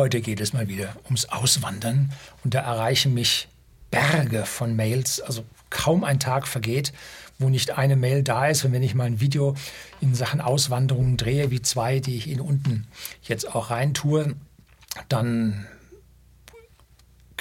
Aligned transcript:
Heute 0.00 0.22
geht 0.22 0.40
es 0.40 0.54
mal 0.54 0.66
wieder 0.66 0.96
ums 1.04 1.26
Auswandern 1.26 2.10
und 2.42 2.54
da 2.54 2.60
erreichen 2.60 3.12
mich 3.12 3.48
Berge 3.90 4.46
von 4.46 4.74
Mails, 4.74 5.20
also 5.20 5.44
kaum 5.68 6.04
ein 6.04 6.18
Tag 6.18 6.48
vergeht, 6.48 6.94
wo 7.38 7.50
nicht 7.50 7.72
eine 7.76 7.96
Mail 7.96 8.22
da 8.22 8.46
ist. 8.46 8.64
Und 8.64 8.72
wenn 8.72 8.82
ich 8.82 8.94
mal 8.94 9.04
ein 9.04 9.20
Video 9.20 9.56
in 10.00 10.14
Sachen 10.14 10.40
Auswanderung 10.40 11.18
drehe, 11.18 11.50
wie 11.50 11.60
zwei, 11.60 12.00
die 12.00 12.16
ich 12.16 12.28
Ihnen 12.28 12.40
unten 12.40 12.86
jetzt 13.24 13.54
auch 13.54 13.68
rein 13.68 13.92
tue, 13.92 14.36
dann 15.10 15.66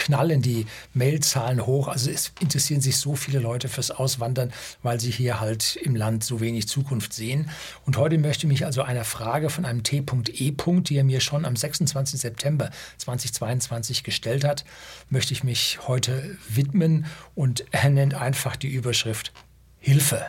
knallen 0.09 0.41
die 0.41 0.65
Mailzahlen 0.95 1.67
hoch. 1.67 1.87
Also 1.87 2.09
es 2.09 2.31
interessieren 2.39 2.81
sich 2.81 2.97
so 2.97 3.15
viele 3.15 3.37
Leute 3.37 3.69
fürs 3.69 3.91
Auswandern, 3.91 4.51
weil 4.81 4.99
sie 4.99 5.11
hier 5.11 5.39
halt 5.39 5.75
im 5.75 5.95
Land 5.95 6.23
so 6.23 6.41
wenig 6.41 6.67
Zukunft 6.67 7.13
sehen. 7.13 7.51
Und 7.85 7.95
heute 7.97 8.17
möchte 8.17 8.47
ich 8.47 8.51
mich 8.51 8.65
also 8.65 8.81
einer 8.81 9.05
Frage 9.05 9.51
von 9.51 9.65
einem 9.65 9.83
T.E. 9.83 10.01
die 10.01 10.97
er 10.97 11.03
mir 11.03 11.21
schon 11.21 11.45
am 11.45 11.55
26. 11.55 12.19
September 12.19 12.71
2022 12.97 14.03
gestellt 14.03 14.43
hat, 14.43 14.65
möchte 15.09 15.33
ich 15.33 15.43
mich 15.43 15.77
heute 15.87 16.37
widmen 16.49 17.05
und 17.35 17.65
er 17.69 17.91
nennt 17.91 18.15
einfach 18.15 18.55
die 18.55 18.69
Überschrift 18.69 19.31
Hilfe. 19.77 20.25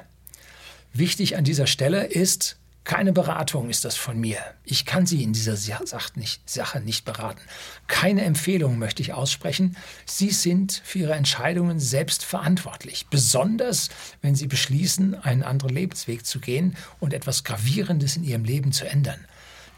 Wichtig 0.93 1.39
an 1.39 1.45
dieser 1.45 1.67
Stelle 1.67 2.05
ist, 2.05 2.60
keine 2.85 3.13
Beratung 3.13 3.69
ist 3.69 3.85
das 3.85 3.97
von 3.97 4.19
mir. 4.19 4.39
Ich 4.65 4.87
kann 4.87 5.07
Sie 5.07 5.23
in 5.23 5.33
dieser 5.33 5.57
Sache 5.57 6.19
nicht 6.19 7.05
beraten. 7.05 7.41
Keine 7.87 8.25
Empfehlung 8.25 8.79
möchte 8.79 9.03
ich 9.03 9.13
aussprechen. 9.13 9.77
Sie 10.07 10.31
sind 10.31 10.81
für 10.85 11.01
Ihre 11.01 11.15
Entscheidungen 11.15 11.79
selbst 11.79 12.25
verantwortlich. 12.25 13.07
Besonders, 13.09 13.91
wenn 14.23 14.35
Sie 14.35 14.47
beschließen, 14.47 15.15
einen 15.15 15.43
anderen 15.43 15.75
Lebensweg 15.75 16.25
zu 16.25 16.41
gehen 16.41 16.77
und 17.01 17.13
etwas 17.13 17.45
Gravierendes 17.45 18.17
in 18.17 18.25
Ihrem 18.25 18.45
Leben 18.45 18.73
zu 18.73 18.89
ändern. 18.89 19.25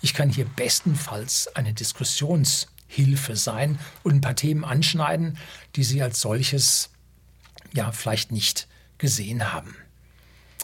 Ich 0.01 0.15
kann 0.15 0.31
hier 0.31 0.47
bestenfalls 0.47 1.49
eine 1.55 1.75
Diskussionshilfe 1.75 3.37
sein 3.37 3.79
und 4.05 4.15
ein 4.15 4.21
paar 4.21 4.37
Themen 4.37 4.65
anschneiden, 4.65 5.39
die 5.77 5.85
Sie 5.85 6.03
als 6.03 6.21
solches 6.21 6.91
ja 7.75 7.91
vielleicht 7.91 8.33
nicht 8.33 8.69
gesehen 8.99 9.53
haben. 9.53 9.77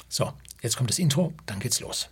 So, 0.08 0.32
jetzt 0.62 0.76
kommt 0.76 0.91
das 0.91 0.98
Intro, 0.98 1.34
dann 1.46 1.58
geht's 1.58 1.80
los. 1.80 2.08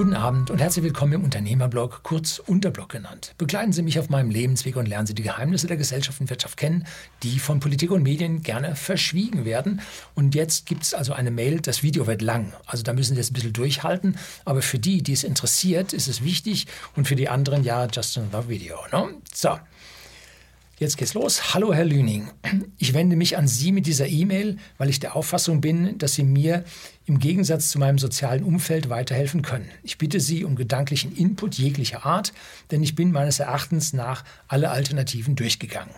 Guten 0.00 0.14
Abend 0.14 0.50
und 0.50 0.62
herzlich 0.62 0.82
willkommen 0.82 1.12
im 1.12 1.24
Unternehmerblog, 1.24 2.00
kurz 2.04 2.38
Unterblog 2.38 2.88
genannt. 2.88 3.34
Begleiten 3.36 3.74
Sie 3.74 3.82
mich 3.82 3.98
auf 3.98 4.08
meinem 4.08 4.30
Lebensweg 4.30 4.76
und 4.76 4.88
lernen 4.88 5.06
Sie 5.06 5.12
die 5.12 5.22
Geheimnisse 5.22 5.66
der 5.66 5.76
Gesellschaft 5.76 6.22
und 6.22 6.30
Wirtschaft 6.30 6.56
kennen, 6.56 6.86
die 7.22 7.38
von 7.38 7.60
Politik 7.60 7.90
und 7.90 8.02
Medien 8.02 8.42
gerne 8.42 8.76
verschwiegen 8.76 9.44
werden. 9.44 9.82
Und 10.14 10.34
jetzt 10.34 10.64
gibt 10.64 10.84
es 10.84 10.94
also 10.94 11.12
eine 11.12 11.30
Mail, 11.30 11.60
das 11.60 11.82
Video 11.82 12.06
wird 12.06 12.22
lang. 12.22 12.54
Also 12.64 12.82
da 12.82 12.94
müssen 12.94 13.12
Sie 13.12 13.20
jetzt 13.20 13.32
ein 13.32 13.34
bisschen 13.34 13.52
durchhalten. 13.52 14.16
Aber 14.46 14.62
für 14.62 14.78
die, 14.78 15.02
die 15.02 15.12
es 15.12 15.22
interessiert, 15.22 15.92
ist 15.92 16.08
es 16.08 16.24
wichtig 16.24 16.66
und 16.96 17.06
für 17.06 17.14
die 17.14 17.28
anderen, 17.28 17.62
ja, 17.62 17.84
just 17.84 18.16
another 18.16 18.48
video. 18.48 18.78
Ne? 18.90 19.16
So. 19.34 19.58
Jetzt 20.80 20.96
geht's 20.96 21.12
los. 21.12 21.52
Hallo, 21.52 21.74
Herr 21.74 21.84
Lüning. 21.84 22.30
Ich 22.78 22.94
wende 22.94 23.14
mich 23.14 23.36
an 23.36 23.46
Sie 23.46 23.70
mit 23.70 23.84
dieser 23.84 24.06
E-Mail, 24.06 24.56
weil 24.78 24.88
ich 24.88 24.98
der 24.98 25.14
Auffassung 25.14 25.60
bin, 25.60 25.98
dass 25.98 26.14
Sie 26.14 26.22
mir 26.22 26.64
im 27.04 27.18
Gegensatz 27.18 27.68
zu 27.68 27.78
meinem 27.78 27.98
sozialen 27.98 28.44
Umfeld 28.44 28.88
weiterhelfen 28.88 29.42
können. 29.42 29.68
Ich 29.82 29.98
bitte 29.98 30.20
Sie 30.20 30.42
um 30.42 30.56
gedanklichen 30.56 31.14
Input 31.14 31.56
jeglicher 31.56 32.06
Art, 32.06 32.32
denn 32.70 32.82
ich 32.82 32.94
bin 32.94 33.12
meines 33.12 33.40
Erachtens 33.40 33.92
nach 33.92 34.24
alle 34.48 34.70
Alternativen 34.70 35.36
durchgegangen. 35.36 35.94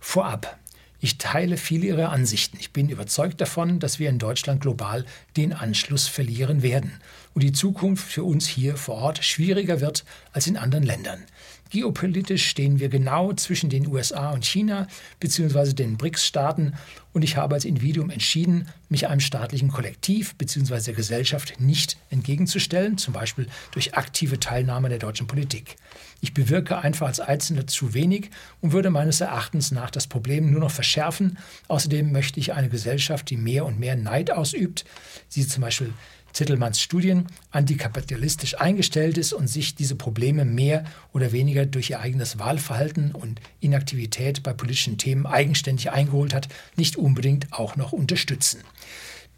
Vorab. 0.00 0.58
Ich 0.98 1.18
teile 1.18 1.56
viele 1.56 1.86
Ihrer 1.86 2.10
Ansichten. 2.10 2.56
Ich 2.58 2.72
bin 2.72 2.88
überzeugt 2.88 3.40
davon, 3.40 3.78
dass 3.78 4.00
wir 4.00 4.08
in 4.08 4.18
Deutschland 4.18 4.60
global 4.60 5.04
den 5.36 5.52
Anschluss 5.52 6.08
verlieren 6.08 6.62
werden 6.62 7.00
und 7.34 7.44
die 7.44 7.52
Zukunft 7.52 8.10
für 8.10 8.24
uns 8.24 8.48
hier 8.48 8.76
vor 8.76 8.96
Ort 8.96 9.22
schwieriger 9.22 9.80
wird 9.80 10.04
als 10.32 10.48
in 10.48 10.56
anderen 10.56 10.84
Ländern. 10.84 11.22
Geopolitisch 11.70 12.46
stehen 12.46 12.78
wir 12.78 12.88
genau 12.88 13.32
zwischen 13.32 13.70
den 13.70 13.88
USA 13.88 14.30
und 14.30 14.44
China 14.44 14.86
bzw. 15.20 15.72
den 15.72 15.96
BRICS-Staaten 15.96 16.74
und 17.12 17.22
ich 17.22 17.36
habe 17.36 17.54
als 17.54 17.64
Individuum 17.64 18.10
entschieden, 18.10 18.68
mich 18.88 19.08
einem 19.08 19.20
staatlichen 19.20 19.68
Kollektiv 19.68 20.36
bzw. 20.36 20.80
der 20.80 20.94
Gesellschaft 20.94 21.60
nicht 21.60 21.96
entgegenzustellen, 22.10 22.98
zum 22.98 23.14
Beispiel 23.14 23.48
durch 23.72 23.94
aktive 23.94 24.38
Teilnahme 24.38 24.88
der 24.88 24.98
deutschen 24.98 25.26
Politik. 25.26 25.76
Ich 26.20 26.34
bewirke 26.34 26.78
einfach 26.78 27.08
als 27.08 27.20
Einzelner 27.20 27.66
zu 27.66 27.94
wenig 27.94 28.30
und 28.60 28.72
würde 28.72 28.90
meines 28.90 29.20
Erachtens 29.20 29.70
nach 29.70 29.90
das 29.90 30.06
Problem 30.06 30.50
nur 30.50 30.60
noch 30.60 30.70
verschärfen. 30.70 31.38
Außerdem 31.68 32.12
möchte 32.12 32.38
ich 32.38 32.52
eine 32.52 32.68
Gesellschaft, 32.68 33.28
die 33.30 33.36
mehr 33.36 33.64
und 33.64 33.80
mehr 33.80 33.96
Neid 33.96 34.30
ausübt, 34.30 34.84
sie 35.28 35.46
zum 35.46 35.62
Beispiel 35.62 35.92
Zittelmanns 36.36 36.82
Studien 36.82 37.28
antikapitalistisch 37.50 38.60
eingestellt 38.60 39.16
ist 39.16 39.32
und 39.32 39.48
sich 39.48 39.74
diese 39.74 39.96
Probleme 39.96 40.44
mehr 40.44 40.84
oder 41.14 41.32
weniger 41.32 41.64
durch 41.64 41.88
ihr 41.88 42.00
eigenes 42.00 42.38
Wahlverhalten 42.38 43.12
und 43.12 43.40
Inaktivität 43.60 44.42
bei 44.42 44.52
politischen 44.52 44.98
Themen 44.98 45.24
eigenständig 45.24 45.92
eingeholt 45.92 46.34
hat, 46.34 46.48
nicht 46.76 46.96
unbedingt 46.96 47.54
auch 47.54 47.76
noch 47.76 47.92
unterstützen. 47.92 48.60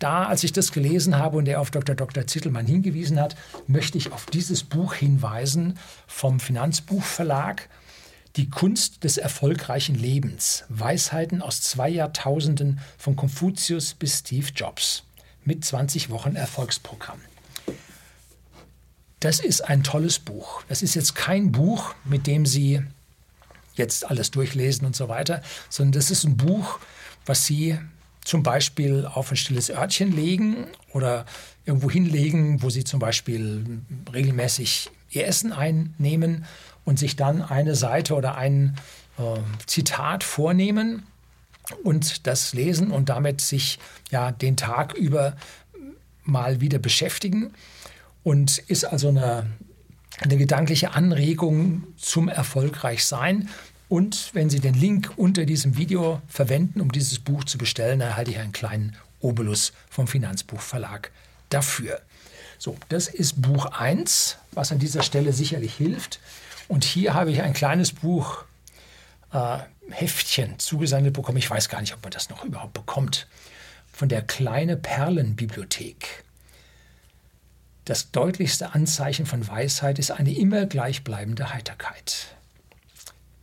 Da, 0.00 0.24
als 0.24 0.42
ich 0.42 0.52
das 0.52 0.72
gelesen 0.72 1.16
habe 1.16 1.36
und 1.36 1.46
er 1.46 1.60
auf 1.60 1.70
Dr. 1.70 1.94
Dr. 1.94 2.26
Zittelmann 2.26 2.66
hingewiesen 2.66 3.20
hat, 3.20 3.36
möchte 3.68 3.96
ich 3.96 4.10
auf 4.10 4.26
dieses 4.26 4.64
Buch 4.64 4.94
hinweisen 4.94 5.78
vom 6.08 6.40
Finanzbuchverlag. 6.40 7.68
Die 8.34 8.50
Kunst 8.50 9.04
des 9.04 9.18
erfolgreichen 9.18 9.94
Lebens. 9.94 10.64
Weisheiten 10.68 11.42
aus 11.42 11.62
zwei 11.62 11.90
Jahrtausenden 11.90 12.80
von 12.98 13.14
Konfuzius 13.14 13.94
bis 13.94 14.18
Steve 14.18 14.48
Jobs 14.52 15.04
mit 15.48 15.64
20 15.64 16.10
Wochen 16.10 16.36
Erfolgsprogramm. 16.36 17.18
Das 19.18 19.40
ist 19.40 19.62
ein 19.62 19.82
tolles 19.82 20.18
Buch. 20.18 20.62
Das 20.68 20.82
ist 20.82 20.94
jetzt 20.94 21.14
kein 21.14 21.50
Buch, 21.50 21.94
mit 22.04 22.26
dem 22.26 22.44
Sie 22.44 22.82
jetzt 23.74 24.08
alles 24.08 24.30
durchlesen 24.30 24.86
und 24.86 24.94
so 24.94 25.08
weiter, 25.08 25.42
sondern 25.70 25.92
das 25.92 26.10
ist 26.10 26.24
ein 26.24 26.36
Buch, 26.36 26.78
was 27.24 27.46
Sie 27.46 27.78
zum 28.24 28.42
Beispiel 28.42 29.06
auf 29.06 29.30
ein 29.30 29.36
stilles 29.36 29.70
Örtchen 29.70 30.12
legen 30.12 30.66
oder 30.92 31.24
irgendwo 31.64 31.90
hinlegen, 31.90 32.62
wo 32.62 32.68
Sie 32.68 32.84
zum 32.84 33.00
Beispiel 33.00 33.80
regelmäßig 34.12 34.90
Ihr 35.10 35.26
Essen 35.26 35.52
einnehmen 35.52 36.44
und 36.84 36.98
sich 36.98 37.16
dann 37.16 37.40
eine 37.40 37.74
Seite 37.74 38.14
oder 38.14 38.36
ein 38.36 38.76
äh, 39.18 39.40
Zitat 39.66 40.24
vornehmen 40.24 41.04
und 41.82 42.26
das 42.26 42.52
lesen 42.54 42.90
und 42.90 43.08
damit 43.08 43.40
sich 43.40 43.78
ja 44.10 44.32
den 44.32 44.56
Tag 44.56 44.94
über 44.94 45.36
mal 46.24 46.60
wieder 46.60 46.78
beschäftigen 46.78 47.52
und 48.22 48.58
ist 48.58 48.84
also 48.84 49.08
eine, 49.08 49.46
eine 50.20 50.36
gedankliche 50.36 50.92
Anregung 50.92 51.84
zum 51.96 52.28
Erfolgreichsein. 52.28 53.48
Und 53.88 54.30
wenn 54.34 54.50
Sie 54.50 54.60
den 54.60 54.74
Link 54.74 55.12
unter 55.16 55.46
diesem 55.46 55.78
Video 55.78 56.20
verwenden, 56.28 56.82
um 56.82 56.92
dieses 56.92 57.18
Buch 57.18 57.44
zu 57.44 57.56
bestellen, 57.56 58.00
erhalte 58.02 58.30
ich 58.30 58.38
einen 58.38 58.52
kleinen 58.52 58.96
Obolus 59.20 59.72
vom 59.88 60.06
Finanzbuchverlag 60.06 61.10
dafür. 61.48 62.00
So, 62.58 62.76
das 62.90 63.08
ist 63.08 63.40
Buch 63.40 63.66
1, 63.66 64.36
was 64.52 64.72
an 64.72 64.78
dieser 64.78 65.02
Stelle 65.02 65.32
sicherlich 65.32 65.74
hilft. 65.74 66.20
Und 66.66 66.84
hier 66.84 67.14
habe 67.14 67.30
ich 67.30 67.40
ein 67.40 67.54
kleines 67.54 67.92
Buch 67.92 68.44
äh, 69.32 69.58
Heftchen 69.90 70.58
zugesendet 70.58 71.14
bekommen. 71.14 71.38
Ich 71.38 71.50
weiß 71.50 71.68
gar 71.68 71.80
nicht, 71.80 71.94
ob 71.94 72.02
man 72.02 72.10
das 72.10 72.30
noch 72.30 72.44
überhaupt 72.44 72.74
bekommt. 72.74 73.26
Von 73.92 74.08
der 74.08 74.22
Kleine 74.22 74.76
Perlenbibliothek. 74.76 76.24
Das 77.84 78.10
deutlichste 78.10 78.74
Anzeichen 78.74 79.24
von 79.24 79.48
Weisheit 79.48 79.98
ist 79.98 80.10
eine 80.10 80.36
immer 80.36 80.66
gleichbleibende 80.66 81.52
Heiterkeit. 81.52 82.36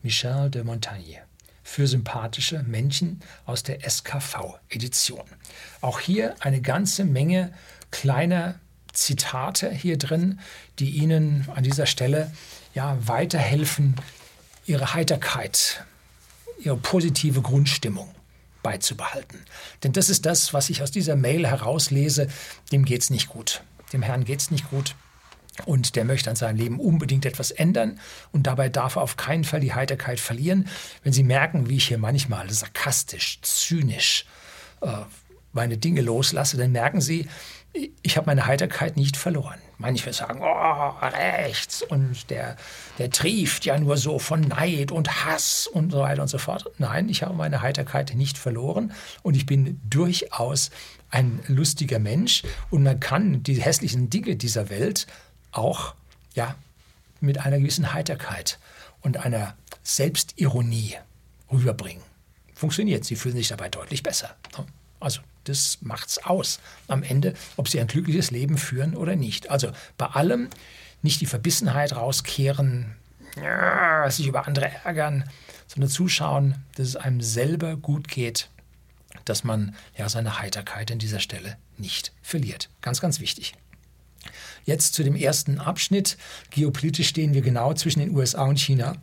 Michel 0.03 0.51
de 0.51 0.63
Montaigne. 0.63 1.23
Für 1.63 1.87
sympathische 1.87 2.61
Menschen 2.61 3.21
aus 3.47 3.63
der 3.63 3.79
SKV-Edition. 3.89 5.23
Auch 5.81 5.99
hier 5.99 6.35
eine 6.41 6.61
ganze 6.61 7.05
Menge 7.05 7.51
kleiner 7.89 8.59
Zitate 8.93 9.71
hier 9.71 9.97
drin, 9.97 10.39
die 10.77 10.91
Ihnen 10.91 11.47
an 11.53 11.63
dieser 11.63 11.87
Stelle 11.87 12.31
ja 12.75 12.97
weiterhelfen, 13.07 13.95
Ihre 14.65 14.93
Heiterkeit 14.93 15.85
ihre 16.59 16.77
positive 16.77 17.41
Grundstimmung 17.41 18.13
beizubehalten. 18.63 19.39
Denn 19.83 19.93
das 19.93 20.09
ist 20.09 20.25
das, 20.25 20.53
was 20.53 20.69
ich 20.69 20.81
aus 20.81 20.91
dieser 20.91 21.15
Mail 21.15 21.47
herauslese. 21.47 22.27
Dem 22.71 22.85
geht 22.85 23.01
es 23.01 23.09
nicht 23.09 23.29
gut. 23.29 23.63
Dem 23.93 24.01
Herrn 24.01 24.23
geht 24.25 24.41
es 24.41 24.51
nicht 24.51 24.69
gut. 24.69 24.95
Und 25.65 25.95
der 25.95 26.03
möchte 26.03 26.29
an 26.29 26.35
seinem 26.35 26.57
Leben 26.57 26.79
unbedingt 26.79 27.25
etwas 27.25 27.51
ändern. 27.51 27.99
Und 28.31 28.47
dabei 28.47 28.67
darf 28.67 28.95
er 28.95 29.03
auf 29.03 29.15
keinen 29.15 29.43
Fall 29.43 29.59
die 29.59 29.73
Heiterkeit 29.73 30.19
verlieren. 30.19 30.67
Wenn 31.03 31.13
Sie 31.13 31.23
merken, 31.23 31.69
wie 31.69 31.77
ich 31.77 31.87
hier 31.87 31.97
manchmal 31.97 32.49
sarkastisch, 32.49 33.39
zynisch 33.41 34.25
äh, 34.81 34.87
meine 35.53 35.77
Dinge 35.77 36.01
loslasse, 36.01 36.57
dann 36.57 36.71
merken 36.71 36.99
Sie, 36.99 37.29
ich 38.01 38.17
habe 38.17 38.25
meine 38.27 38.47
Heiterkeit 38.47 38.97
nicht 38.97 39.15
verloren. 39.15 39.59
Manche 39.77 40.13
sagen, 40.13 40.41
oh, 40.41 41.05
rechts 41.05 41.81
und 41.81 42.29
der, 42.29 42.55
der 42.97 43.09
trieft 43.09 43.65
ja 43.65 43.77
nur 43.77 43.97
so 43.97 44.19
von 44.19 44.41
Neid 44.41 44.91
und 44.91 45.25
Hass 45.25 45.67
und 45.67 45.91
so 45.91 45.99
weiter 45.99 46.21
und 46.21 46.27
so 46.27 46.37
fort. 46.37 46.65
Nein, 46.77 47.09
ich 47.09 47.23
habe 47.23 47.33
meine 47.33 47.61
Heiterkeit 47.61 48.13
nicht 48.15 48.37
verloren 48.37 48.93
und 49.21 49.35
ich 49.35 49.45
bin 49.45 49.81
durchaus 49.89 50.71
ein 51.09 51.39
lustiger 51.47 51.99
Mensch 51.99 52.43
und 52.69 52.83
man 52.83 52.99
kann 52.99 53.43
die 53.43 53.61
hässlichen 53.61 54.09
Dinge 54.09 54.35
dieser 54.35 54.69
Welt 54.69 55.07
auch 55.51 55.93
ja, 56.33 56.55
mit 57.19 57.39
einer 57.39 57.59
gewissen 57.59 57.93
Heiterkeit 57.93 58.59
und 59.01 59.17
einer 59.17 59.55
Selbstironie 59.83 60.95
rüberbringen. 61.51 62.03
Funktioniert, 62.53 63.03
sie 63.03 63.15
fühlen 63.15 63.35
sich 63.35 63.49
dabei 63.49 63.69
deutlich 63.69 64.03
besser. 64.03 64.35
Also 64.99 65.21
das 65.45 65.79
macht's 65.81 66.17
aus 66.19 66.59
am 66.87 67.03
Ende, 67.03 67.33
ob 67.55 67.69
sie 67.69 67.79
ein 67.79 67.87
glückliches 67.87 68.31
Leben 68.31 68.57
führen 68.57 68.95
oder 68.95 69.15
nicht. 69.15 69.49
Also 69.49 69.71
bei 69.97 70.07
allem 70.07 70.49
nicht 71.01 71.21
die 71.21 71.25
Verbissenheit 71.25 71.95
rauskehren, 71.95 72.95
sich 74.09 74.27
über 74.27 74.47
andere 74.47 74.71
ärgern, 74.83 75.29
sondern 75.67 75.89
zuschauen, 75.89 76.55
dass 76.75 76.87
es 76.87 76.95
einem 76.95 77.21
selber 77.21 77.75
gut 77.75 78.07
geht, 78.07 78.49
dass 79.25 79.43
man 79.43 79.75
ja 79.97 80.09
seine 80.09 80.39
Heiterkeit 80.39 80.91
an 80.91 80.99
dieser 80.99 81.19
Stelle 81.19 81.57
nicht 81.77 82.11
verliert. 82.21 82.69
Ganz, 82.81 83.01
ganz 83.01 83.19
wichtig. 83.19 83.55
Jetzt 84.65 84.93
zu 84.93 85.03
dem 85.03 85.15
ersten 85.15 85.59
Abschnitt. 85.59 86.17
Geopolitisch 86.49 87.07
stehen 87.07 87.33
wir 87.33 87.41
genau 87.41 87.73
zwischen 87.73 87.99
den 87.99 88.15
USA 88.15 88.43
und 88.45 88.59
China 88.59 88.95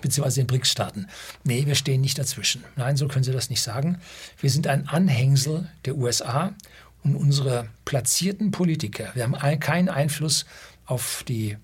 beziehungsweise 0.00 0.40
den 0.40 0.46
BRICS-Staaten. 0.46 1.06
Nee, 1.44 1.66
wir 1.66 1.74
stehen 1.74 2.00
nicht 2.00 2.18
dazwischen. 2.18 2.64
Nein, 2.76 2.96
so 2.96 3.08
können 3.08 3.24
Sie 3.24 3.32
das 3.32 3.50
nicht 3.50 3.62
sagen. 3.62 3.98
Wir 4.40 4.50
sind 4.50 4.66
ein 4.66 4.88
Anhängsel 4.88 5.68
der 5.84 5.96
USA 5.96 6.54
und 7.02 7.16
unsere 7.16 7.68
platzierten 7.84 8.50
Politiker. 8.50 9.10
Wir 9.14 9.24
haben 9.24 9.60
keinen 9.60 9.88
Einfluss 9.88 10.46
auf 10.86 11.24
die 11.26 11.56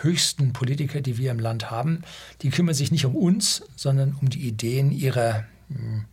höchsten 0.00 0.52
Politiker, 0.52 1.00
die 1.00 1.18
wir 1.18 1.30
im 1.30 1.38
Land 1.38 1.70
haben. 1.70 2.02
Die 2.42 2.50
kümmern 2.50 2.74
sich 2.74 2.90
nicht 2.90 3.06
um 3.06 3.14
uns, 3.14 3.62
sondern 3.76 4.16
um 4.20 4.28
die 4.28 4.46
Ideen 4.46 4.90
ihrer 4.90 5.44
mh, 5.68 5.78
hm, 5.78 6.04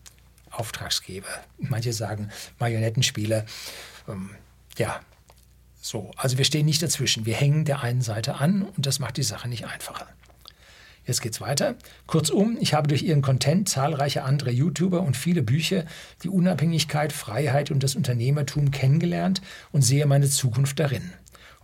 Auftragsgeber. 0.51 1.29
Manche 1.59 1.93
sagen 1.93 2.29
Marionettenspieler. 2.59 3.45
Ähm, 4.07 4.31
ja, 4.77 4.99
so. 5.81 6.11
Also 6.17 6.37
wir 6.37 6.45
stehen 6.45 6.65
nicht 6.65 6.81
dazwischen. 6.83 7.25
Wir 7.25 7.35
hängen 7.35 7.65
der 7.65 7.81
einen 7.81 8.01
Seite 8.01 8.35
an 8.35 8.63
und 8.63 8.85
das 8.85 8.99
macht 8.99 9.17
die 9.17 9.23
Sache 9.23 9.47
nicht 9.47 9.65
einfacher. 9.65 10.07
Jetzt 11.05 11.21
geht's 11.21 11.41
weiter. 11.41 11.75
Kurzum, 12.05 12.57
ich 12.59 12.73
habe 12.73 12.87
durch 12.87 13.01
ihren 13.01 13.21
Content 13.21 13.67
zahlreiche 13.67 14.23
andere 14.23 14.51
YouTuber 14.51 15.01
und 15.01 15.17
viele 15.17 15.41
Bücher 15.41 15.85
die 16.23 16.29
Unabhängigkeit, 16.29 17.11
Freiheit 17.11 17.71
und 17.71 17.81
das 17.81 17.95
Unternehmertum 17.95 18.71
kennengelernt 18.71 19.41
und 19.71 19.81
sehe 19.81 20.05
meine 20.05 20.29
Zukunft 20.29 20.79
darin. 20.79 21.11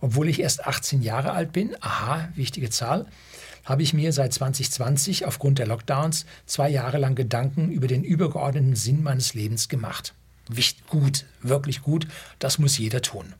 Obwohl 0.00 0.28
ich 0.28 0.40
erst 0.40 0.66
18 0.66 1.02
Jahre 1.02 1.32
alt 1.32 1.52
bin, 1.52 1.76
aha, 1.80 2.28
wichtige 2.34 2.70
Zahl, 2.70 3.06
habe 3.64 3.82
ich 3.82 3.92
mir 3.94 4.12
seit 4.12 4.32
2020 4.32 5.24
aufgrund 5.26 5.58
der 5.58 5.66
Lockdowns 5.66 6.26
zwei 6.46 6.68
Jahre 6.68 6.98
lang 6.98 7.14
Gedanken 7.14 7.70
über 7.70 7.86
den 7.86 8.02
übergeordneten 8.02 8.76
Sinn 8.76 9.02
meines 9.02 9.34
Lebens 9.34 9.68
gemacht. 9.68 10.14
Wichtig, 10.48 10.86
gut, 10.86 11.26
wirklich 11.42 11.82
gut, 11.82 12.08
das 12.38 12.58
muss 12.58 12.78
jeder 12.78 13.02
tun. 13.02 13.34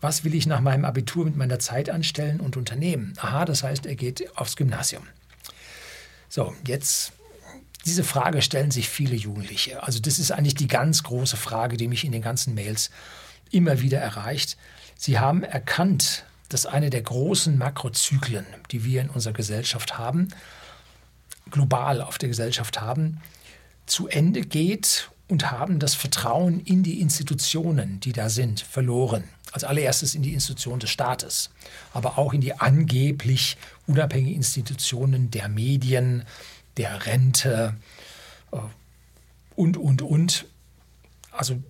Was 0.00 0.22
will 0.22 0.34
ich 0.34 0.46
nach 0.46 0.60
meinem 0.60 0.84
Abitur 0.84 1.24
mit 1.24 1.36
meiner 1.36 1.58
Zeit 1.58 1.88
anstellen 1.88 2.40
und 2.40 2.56
unternehmen? 2.58 3.14
Aha, 3.16 3.46
das 3.46 3.62
heißt, 3.62 3.86
er 3.86 3.94
geht 3.94 4.36
aufs 4.36 4.56
Gymnasium. 4.56 5.04
So, 6.34 6.52
jetzt 6.66 7.12
diese 7.84 8.02
Frage 8.02 8.42
stellen 8.42 8.72
sich 8.72 8.88
viele 8.88 9.14
Jugendliche. 9.14 9.84
Also 9.84 10.00
das 10.00 10.18
ist 10.18 10.32
eigentlich 10.32 10.56
die 10.56 10.66
ganz 10.66 11.04
große 11.04 11.36
Frage, 11.36 11.76
die 11.76 11.86
mich 11.86 12.02
in 12.04 12.10
den 12.10 12.22
ganzen 12.22 12.54
Mails 12.54 12.90
immer 13.52 13.80
wieder 13.80 14.00
erreicht. 14.00 14.56
Sie 14.96 15.20
haben 15.20 15.44
erkannt, 15.44 16.24
dass 16.48 16.66
eine 16.66 16.90
der 16.90 17.02
großen 17.02 17.56
Makrozyklen, 17.56 18.46
die 18.72 18.82
wir 18.82 19.02
in 19.02 19.10
unserer 19.10 19.32
Gesellschaft 19.32 19.96
haben, 19.96 20.26
global 21.52 22.00
auf 22.00 22.18
der 22.18 22.30
Gesellschaft 22.30 22.80
haben, 22.80 23.20
zu 23.86 24.08
Ende 24.08 24.40
geht 24.40 25.12
und 25.28 25.52
haben 25.52 25.78
das 25.78 25.94
Vertrauen 25.94 26.58
in 26.58 26.82
die 26.82 27.00
Institutionen, 27.00 28.00
die 28.00 28.12
da 28.12 28.28
sind, 28.28 28.58
verloren. 28.60 29.22
Als 29.52 29.62
allererstes 29.62 30.16
in 30.16 30.22
die 30.22 30.34
Institution 30.34 30.80
des 30.80 30.90
Staates, 30.90 31.50
aber 31.92 32.18
auch 32.18 32.32
in 32.32 32.40
die 32.40 32.58
angeblich 32.58 33.56
unabhängigen 33.86 34.36
Institutionen 34.36 35.30
der 35.30 35.48
Medien, 35.48 36.24
der 36.76 37.06
Rente 37.06 37.76
äh, 38.52 38.56
und, 39.56 39.76
und, 39.76 40.02
und. 40.02 40.46
Also 41.30 41.62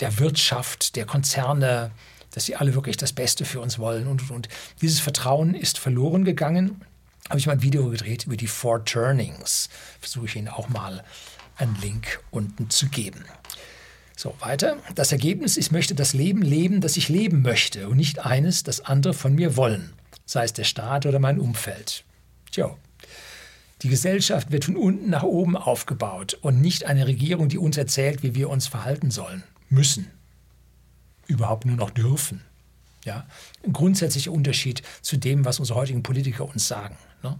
der 0.00 0.18
Wirtschaft, 0.18 0.96
der 0.96 1.04
Konzerne, 1.04 1.90
dass 2.32 2.46
sie 2.46 2.56
alle 2.56 2.74
wirklich 2.74 2.96
das 2.96 3.12
Beste 3.12 3.44
für 3.44 3.60
uns 3.60 3.78
wollen 3.78 4.06
und, 4.06 4.22
und, 4.22 4.30
und. 4.30 4.48
Dieses 4.80 5.00
Vertrauen 5.00 5.54
ist 5.54 5.78
verloren 5.78 6.24
gegangen. 6.24 6.82
Habe 7.28 7.38
ich 7.38 7.46
mal 7.46 7.52
ein 7.52 7.62
Video 7.62 7.88
gedreht 7.90 8.26
über 8.26 8.36
die 8.36 8.46
Four 8.46 8.84
Turnings. 8.84 9.68
Versuche 10.00 10.26
ich 10.26 10.36
Ihnen 10.36 10.48
auch 10.48 10.68
mal 10.68 11.04
einen 11.56 11.76
Link 11.80 12.20
unten 12.30 12.70
zu 12.70 12.88
geben. 12.88 13.24
So, 14.16 14.34
weiter. 14.40 14.76
Das 14.94 15.12
Ergebnis, 15.12 15.56
ich 15.56 15.70
möchte 15.70 15.94
das 15.94 16.12
Leben 16.12 16.42
leben, 16.42 16.80
das 16.80 16.96
ich 16.96 17.08
leben 17.08 17.42
möchte 17.42 17.88
und 17.88 17.96
nicht 17.96 18.18
eines, 18.24 18.62
das 18.62 18.80
andere 18.80 19.14
von 19.14 19.34
mir 19.34 19.56
wollen, 19.56 19.92
sei 20.30 20.44
es 20.44 20.52
der 20.52 20.64
Staat 20.64 21.06
oder 21.06 21.18
mein 21.18 21.40
Umfeld. 21.40 22.04
Tja, 22.52 22.76
die 23.82 23.88
Gesellschaft 23.88 24.52
wird 24.52 24.64
von 24.64 24.76
unten 24.76 25.10
nach 25.10 25.24
oben 25.24 25.56
aufgebaut 25.56 26.38
und 26.40 26.60
nicht 26.60 26.84
eine 26.84 27.08
Regierung, 27.08 27.48
die 27.48 27.58
uns 27.58 27.76
erzählt, 27.76 28.22
wie 28.22 28.36
wir 28.36 28.48
uns 28.48 28.68
verhalten 28.68 29.10
sollen, 29.10 29.42
müssen, 29.70 30.08
überhaupt 31.26 31.64
nur 31.64 31.76
noch 31.76 31.90
dürfen. 31.90 32.42
Ja, 33.04 33.26
ein 33.66 33.72
grundsätzlicher 33.72 34.30
Unterschied 34.30 34.82
zu 35.02 35.16
dem, 35.16 35.44
was 35.44 35.58
unsere 35.58 35.78
heutigen 35.78 36.04
Politiker 36.04 36.48
uns 36.48 36.68
sagen. 36.68 36.96
Ne? 37.24 37.36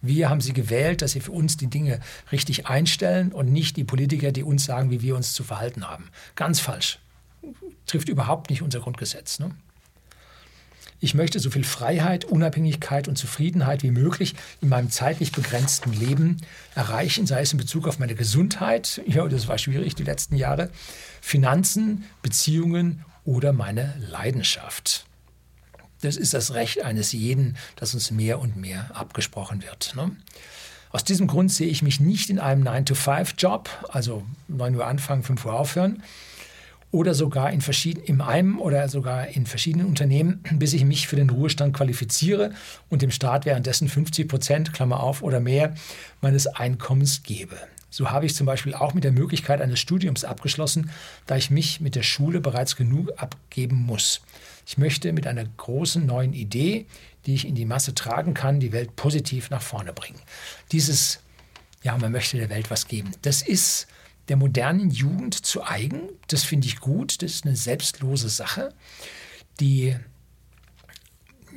Wir 0.00 0.28
haben 0.28 0.40
sie 0.40 0.52
gewählt, 0.52 1.02
dass 1.02 1.12
sie 1.12 1.20
für 1.20 1.32
uns 1.32 1.56
die 1.56 1.68
Dinge 1.68 1.98
richtig 2.30 2.68
einstellen 2.68 3.32
und 3.32 3.50
nicht 3.50 3.76
die 3.76 3.84
Politiker, 3.84 4.30
die 4.30 4.44
uns 4.44 4.64
sagen, 4.64 4.90
wie 4.90 5.02
wir 5.02 5.16
uns 5.16 5.32
zu 5.32 5.42
verhalten 5.42 5.88
haben. 5.88 6.10
Ganz 6.36 6.60
falsch. 6.60 7.00
Trifft 7.86 8.08
überhaupt 8.08 8.50
nicht 8.50 8.62
unser 8.62 8.80
Grundgesetz. 8.80 9.40
Ne? 9.40 9.50
Ich 11.00 11.14
möchte 11.14 11.40
so 11.40 11.50
viel 11.50 11.64
Freiheit, 11.64 12.24
Unabhängigkeit 12.24 13.06
und 13.06 13.16
Zufriedenheit 13.16 13.82
wie 13.82 13.90
möglich 13.90 14.34
in 14.62 14.68
meinem 14.68 14.90
zeitlich 14.90 15.32
begrenzten 15.32 15.92
Leben 15.92 16.38
erreichen, 16.74 17.26
sei 17.26 17.42
es 17.42 17.52
in 17.52 17.58
Bezug 17.58 17.86
auf 17.86 17.98
meine 17.98 18.14
Gesundheit, 18.14 19.02
ja, 19.06 19.26
das 19.28 19.46
war 19.46 19.58
schwierig 19.58 19.94
die 19.94 20.04
letzten 20.04 20.36
Jahre, 20.36 20.70
Finanzen, 21.20 22.04
Beziehungen 22.22 23.04
oder 23.24 23.52
meine 23.52 23.94
Leidenschaft. 23.98 25.04
Das 26.00 26.16
ist 26.16 26.34
das 26.34 26.54
Recht 26.54 26.82
eines 26.82 27.12
jeden, 27.12 27.56
das 27.76 27.94
uns 27.94 28.10
mehr 28.10 28.38
und 28.38 28.56
mehr 28.56 28.90
abgesprochen 28.94 29.62
wird. 29.62 29.94
Ne? 29.96 30.12
Aus 30.90 31.04
diesem 31.04 31.26
Grund 31.26 31.52
sehe 31.52 31.68
ich 31.68 31.82
mich 31.82 32.00
nicht 32.00 32.30
in 32.30 32.38
einem 32.38 32.66
9-to-5-Job, 32.66 33.68
also 33.90 34.24
9 34.48 34.74
Uhr 34.76 34.86
anfangen, 34.86 35.22
5 35.22 35.44
Uhr 35.44 35.52
aufhören, 35.52 36.02
oder 36.90 37.14
sogar 37.14 37.50
in, 37.50 37.60
verschieden, 37.60 38.02
in 38.02 38.20
einem 38.20 38.60
oder 38.60 38.88
sogar 38.88 39.28
in 39.28 39.46
verschiedenen 39.46 39.86
Unternehmen, 39.86 40.42
bis 40.52 40.72
ich 40.72 40.84
mich 40.84 41.08
für 41.08 41.16
den 41.16 41.30
Ruhestand 41.30 41.76
qualifiziere 41.76 42.52
und 42.88 43.02
dem 43.02 43.10
Staat 43.10 43.44
währenddessen 43.44 43.88
50 43.88 44.28
Prozent, 44.28 44.72
Klammer 44.72 45.00
auf, 45.00 45.22
oder 45.22 45.40
mehr 45.40 45.74
meines 46.20 46.46
Einkommens 46.46 47.22
gebe. 47.22 47.56
So 47.90 48.10
habe 48.10 48.26
ich 48.26 48.34
zum 48.34 48.46
Beispiel 48.46 48.74
auch 48.74 48.94
mit 48.94 49.04
der 49.04 49.12
Möglichkeit 49.12 49.62
eines 49.62 49.80
Studiums 49.80 50.24
abgeschlossen, 50.24 50.90
da 51.26 51.36
ich 51.36 51.50
mich 51.50 51.80
mit 51.80 51.94
der 51.94 52.02
Schule 52.02 52.40
bereits 52.40 52.76
genug 52.76 53.10
abgeben 53.16 53.76
muss. 53.76 54.20
Ich 54.66 54.76
möchte 54.76 55.12
mit 55.12 55.26
einer 55.26 55.44
großen 55.44 56.04
neuen 56.04 56.34
Idee, 56.34 56.86
die 57.24 57.34
ich 57.34 57.46
in 57.46 57.54
die 57.54 57.64
Masse 57.64 57.94
tragen 57.94 58.34
kann, 58.34 58.60
die 58.60 58.72
Welt 58.72 58.96
positiv 58.96 59.48
nach 59.50 59.62
vorne 59.62 59.92
bringen. 59.92 60.20
Dieses, 60.72 61.20
ja, 61.82 61.96
man 61.96 62.12
möchte 62.12 62.36
der 62.36 62.50
Welt 62.50 62.70
was 62.70 62.86
geben, 62.86 63.12
das 63.22 63.42
ist 63.42 63.86
der 64.28 64.36
modernen 64.36 64.90
Jugend 64.90 65.34
zu 65.34 65.64
eigen. 65.64 66.08
Das 66.28 66.44
finde 66.44 66.66
ich 66.66 66.80
gut. 66.80 67.22
Das 67.22 67.32
ist 67.32 67.46
eine 67.46 67.56
selbstlose 67.56 68.28
Sache, 68.28 68.72
die 69.60 69.96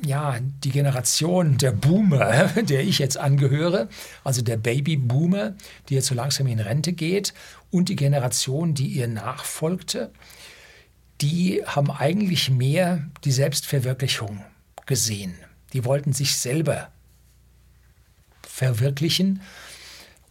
ja, 0.02 0.38
die 0.64 0.70
Generation 0.70 1.58
der 1.58 1.72
Boomer, 1.72 2.44
der 2.62 2.82
ich 2.82 2.98
jetzt 2.98 3.18
angehöre, 3.18 3.88
also 4.24 4.42
der 4.42 4.56
Babyboomer, 4.56 5.54
die 5.88 5.94
jetzt 5.94 6.06
so 6.06 6.14
langsam 6.14 6.46
in 6.46 6.60
Rente 6.60 6.92
geht, 6.92 7.34
und 7.70 7.88
die 7.88 7.96
Generation, 7.96 8.74
die 8.74 8.86
ihr 8.86 9.08
nachfolgte, 9.08 10.10
die 11.20 11.62
haben 11.66 11.90
eigentlich 11.90 12.50
mehr 12.50 13.06
die 13.24 13.32
Selbstverwirklichung 13.32 14.42
gesehen. 14.86 15.34
Die 15.72 15.84
wollten 15.84 16.12
sich 16.12 16.36
selber 16.36 16.90
verwirklichen 18.42 19.40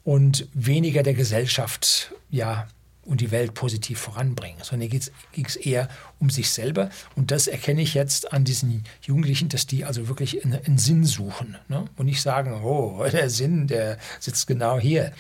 und 0.10 0.48
weniger 0.56 1.04
der 1.04 1.14
Gesellschaft 1.14 2.16
ja 2.32 2.68
und 3.04 3.22
die 3.22 3.30
Welt 3.30 3.54
positiv 3.54 4.00
voranbringen, 4.00 4.58
sondern 4.64 4.90
hier 4.90 5.00
ging 5.34 5.46
es 5.46 5.56
eher 5.56 5.88
um 6.18 6.32
sich 6.32 6.50
selber. 6.50 6.90
Und 7.16 7.30
das 7.30 7.46
erkenne 7.46 7.84
ich 7.84 7.94
jetzt 7.94 8.34
an 8.34 8.44
diesen 8.44 8.86
Jugendlichen, 9.04 9.50
dass 9.50 9.68
die 9.68 9.86
also 9.86 10.08
wirklich 10.08 10.44
einen, 10.44 10.80
Sinn 10.80 11.04
suchen 11.04 11.58
ne? 11.68 11.86
und 11.96 12.08
nicht 12.08 12.24
sagen, 12.24 12.60
oh, 12.64 13.06
der 13.12 13.30
Sinn, 13.30 13.68
der 13.68 14.00
sitzt 14.20 14.48
genau 14.48 14.80
hier. 14.80 15.14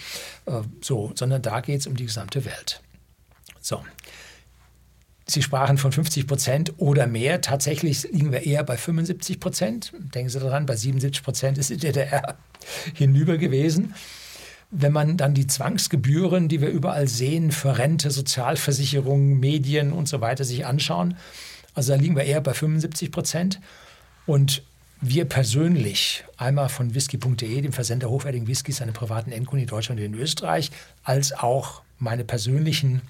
Äh, 0.47 0.61
so, 0.81 1.11
sondern 1.13 1.43
da 1.43 1.61
geht 1.61 1.81
es 1.81 1.87
um 1.87 1.95
die 1.95 2.05
gesamte 2.05 2.43
Welt. 2.45 2.81
So. 3.61 3.85
Sie 5.27 5.43
sprachen 5.43 5.77
von 5.77 5.91
50 5.91 6.25
Prozent 6.25 6.73
oder 6.77 7.05
mehr. 7.05 7.41
Tatsächlich 7.41 8.11
liegen 8.11 8.31
wir 8.31 8.43
eher 8.43 8.63
bei 8.63 8.75
75 8.75 9.39
Prozent. 9.39 9.93
Denken 10.15 10.29
Sie 10.29 10.39
daran, 10.39 10.65
bei 10.65 10.75
77 10.75 11.23
Prozent 11.23 11.59
ist 11.59 11.69
die 11.69 11.77
DDR 11.77 12.39
hinüber 12.95 13.37
gewesen. 13.37 13.93
Wenn 14.71 14.91
man 14.91 15.17
dann 15.17 15.33
die 15.33 15.47
Zwangsgebühren, 15.47 16.47
die 16.47 16.61
wir 16.61 16.69
überall 16.69 17.07
sehen, 17.07 17.51
für 17.51 17.77
Rente, 17.77 18.11
Sozialversicherung, 18.11 19.39
Medien 19.39 19.91
und 19.91 20.07
so 20.07 20.21
weiter 20.21 20.43
sich 20.43 20.65
anschauen, 20.65 21.17
also 21.73 21.93
da 21.93 21.99
liegen 21.99 22.15
wir 22.15 22.23
eher 22.23 22.41
bei 22.41 22.53
75 22.53 23.11
Prozent. 23.11 23.59
Und 24.25 24.63
wir 25.01 25.25
persönlich, 25.25 26.25
einmal 26.37 26.69
von 26.69 26.93
whisky.de, 26.93 27.61
dem 27.61 27.71
Versender 27.71 28.09
hochwertigen 28.09 28.47
Whiskys, 28.47 28.77
seine 28.77 28.91
privaten 28.91 29.31
Endkunden 29.31 29.63
in 29.63 29.69
Deutschland 29.69 29.99
und 29.99 30.05
in 30.05 30.13
Österreich, 30.13 30.71
als 31.03 31.31
auch 31.31 31.81
meine 31.97 32.25
persönlichen 32.25 33.01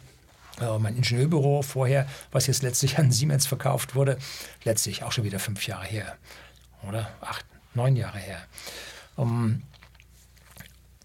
äh, 0.62 0.78
mein 0.78 0.96
Ingenieurbüro 0.96 1.62
vorher, 1.62 2.08
was 2.32 2.48
jetzt 2.48 2.64
letztlich 2.64 2.98
an 2.98 3.12
Siemens 3.12 3.48
verkauft 3.48 3.96
wurde, 3.96 4.18
letztlich 4.64 5.04
auch 5.04 5.12
schon 5.12 5.24
wieder 5.24 5.40
fünf 5.40 5.66
Jahre 5.68 5.86
her 5.86 6.18
oder 6.88 7.10
acht, 7.22 7.46
neun 7.74 7.96
Jahre 7.96 8.20
her. 8.20 8.40
Um, 9.16 9.64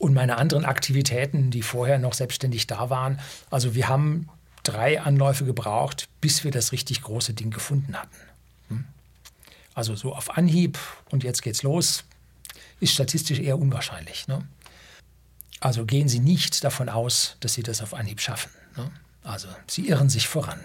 und 0.05 0.13
meine 0.13 0.37
anderen 0.37 0.67
Aktivitäten, 0.67 1.51
die 1.51 1.63
vorher 1.63 1.99
noch 1.99 2.13
selbstständig 2.13 2.67
da 2.67 2.91
waren. 2.91 3.19
Also 3.51 3.75
wir 3.75 3.89
haben 3.89 4.29
drei 4.63 5.01
Anläufe 5.01 5.47
gebraucht, 5.47 6.09
bis 6.21 6.45
wir 6.45 6.51
das 6.51 6.73
richtig 6.73 7.01
große 7.01 7.33
Ding 7.33 7.51
gefunden 7.51 7.97
hatten. 7.97 8.17
Hm? 8.69 8.85
Also 9.73 9.97
so 9.97 10.15
auf 10.15 10.37
Anhieb 10.37 10.79
und 11.11 11.25
jetzt 11.25 11.41
geht's 11.41 11.63
los, 11.63 12.05
ist 12.81 12.93
statistisch 12.93 13.39
eher 13.39 13.59
unwahrscheinlich. 13.59 14.29
Ne? 14.29 14.47
Also 15.61 15.87
gehen 15.87 16.09
Sie 16.11 16.21
nicht 16.21 16.63
davon 16.65 16.91
aus, 16.91 17.39
dass 17.41 17.55
Sie 17.55 17.63
das 17.63 17.81
auf 17.81 17.95
Anhieb 17.95 18.21
schaffen. 18.21 18.51
Ne? 18.77 18.91
Also 19.23 19.49
Sie 19.67 19.89
irren 19.89 20.11
sich 20.11 20.29
voran. 20.29 20.61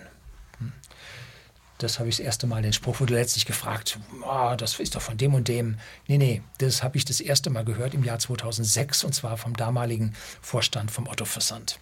Das 1.79 1.97
habe 1.97 2.09
ich 2.09 2.17
das 2.17 2.25
erste 2.25 2.45
Mal, 2.45 2.61
den 2.61 2.73
Spruch 2.73 2.99
wurde 2.99 3.13
letztlich 3.13 3.45
gefragt, 3.45 3.99
oh, 4.21 4.53
das 4.57 4.77
ist 4.81 4.95
doch 4.95 5.01
von 5.01 5.17
dem 5.17 5.33
und 5.33 5.47
dem. 5.47 5.77
Nee, 6.07 6.17
nee, 6.17 6.41
das 6.57 6.83
habe 6.83 6.97
ich 6.97 7.05
das 7.05 7.21
erste 7.21 7.49
Mal 7.49 7.63
gehört 7.63 7.93
im 7.93 8.03
Jahr 8.03 8.19
2006 8.19 9.05
und 9.05 9.15
zwar 9.15 9.37
vom 9.37 9.55
damaligen 9.55 10.13
Vorstand 10.41 10.91
vom 10.91 11.07
Otto 11.07 11.23
Versand. 11.23 11.79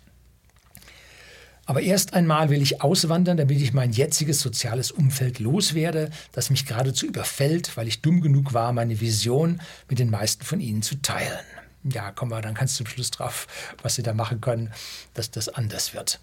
Aber 1.66 1.82
erst 1.82 2.14
einmal 2.14 2.52
will 2.52 2.62
ich 2.62 2.82
auswandern, 2.84 3.38
damit 3.38 3.60
ich 3.60 3.74
mein 3.74 3.92
jetziges 3.92 4.40
soziales 4.40 4.92
Umfeld 4.92 5.40
loswerde, 5.40 6.12
das 6.32 6.52
mich 6.52 6.68
geradezu 6.68 7.08
überfällt, 7.08 7.76
weil 7.76 7.88
ich 7.88 8.04
dumm 8.04 8.22
genug 8.22 8.54
war, 8.54 8.74
meine 8.74 9.02
Vision 9.02 9.60
mit 9.90 9.98
den 9.98 10.12
meisten 10.12 10.46
von 10.46 10.60
ihnen 10.60 10.84
zu 10.84 11.02
teilen. 11.02 11.40
Ja, 11.84 12.12
kommen 12.12 12.32
wir 12.32 12.42
dann 12.42 12.54
ganz 12.54 12.76
zum 12.76 12.86
Schluss 12.86 13.10
drauf, 13.10 13.48
was 13.82 13.96
Sie 13.96 14.04
da 14.04 14.14
machen 14.14 14.42
können, 14.42 14.72
dass 15.16 15.32
das 15.32 15.50
anders 15.50 15.96
wird. 15.96 16.20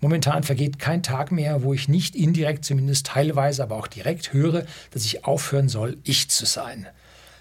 Momentan 0.00 0.42
vergeht 0.42 0.78
kein 0.78 1.02
Tag 1.02 1.32
mehr, 1.32 1.62
wo 1.62 1.72
ich 1.72 1.88
nicht 1.88 2.14
indirekt, 2.14 2.64
zumindest 2.64 3.06
teilweise, 3.06 3.62
aber 3.62 3.76
auch 3.76 3.86
direkt 3.86 4.32
höre, 4.32 4.66
dass 4.90 5.04
ich 5.04 5.24
aufhören 5.24 5.68
soll, 5.68 5.96
ich 6.04 6.28
zu 6.28 6.46
sein 6.46 6.86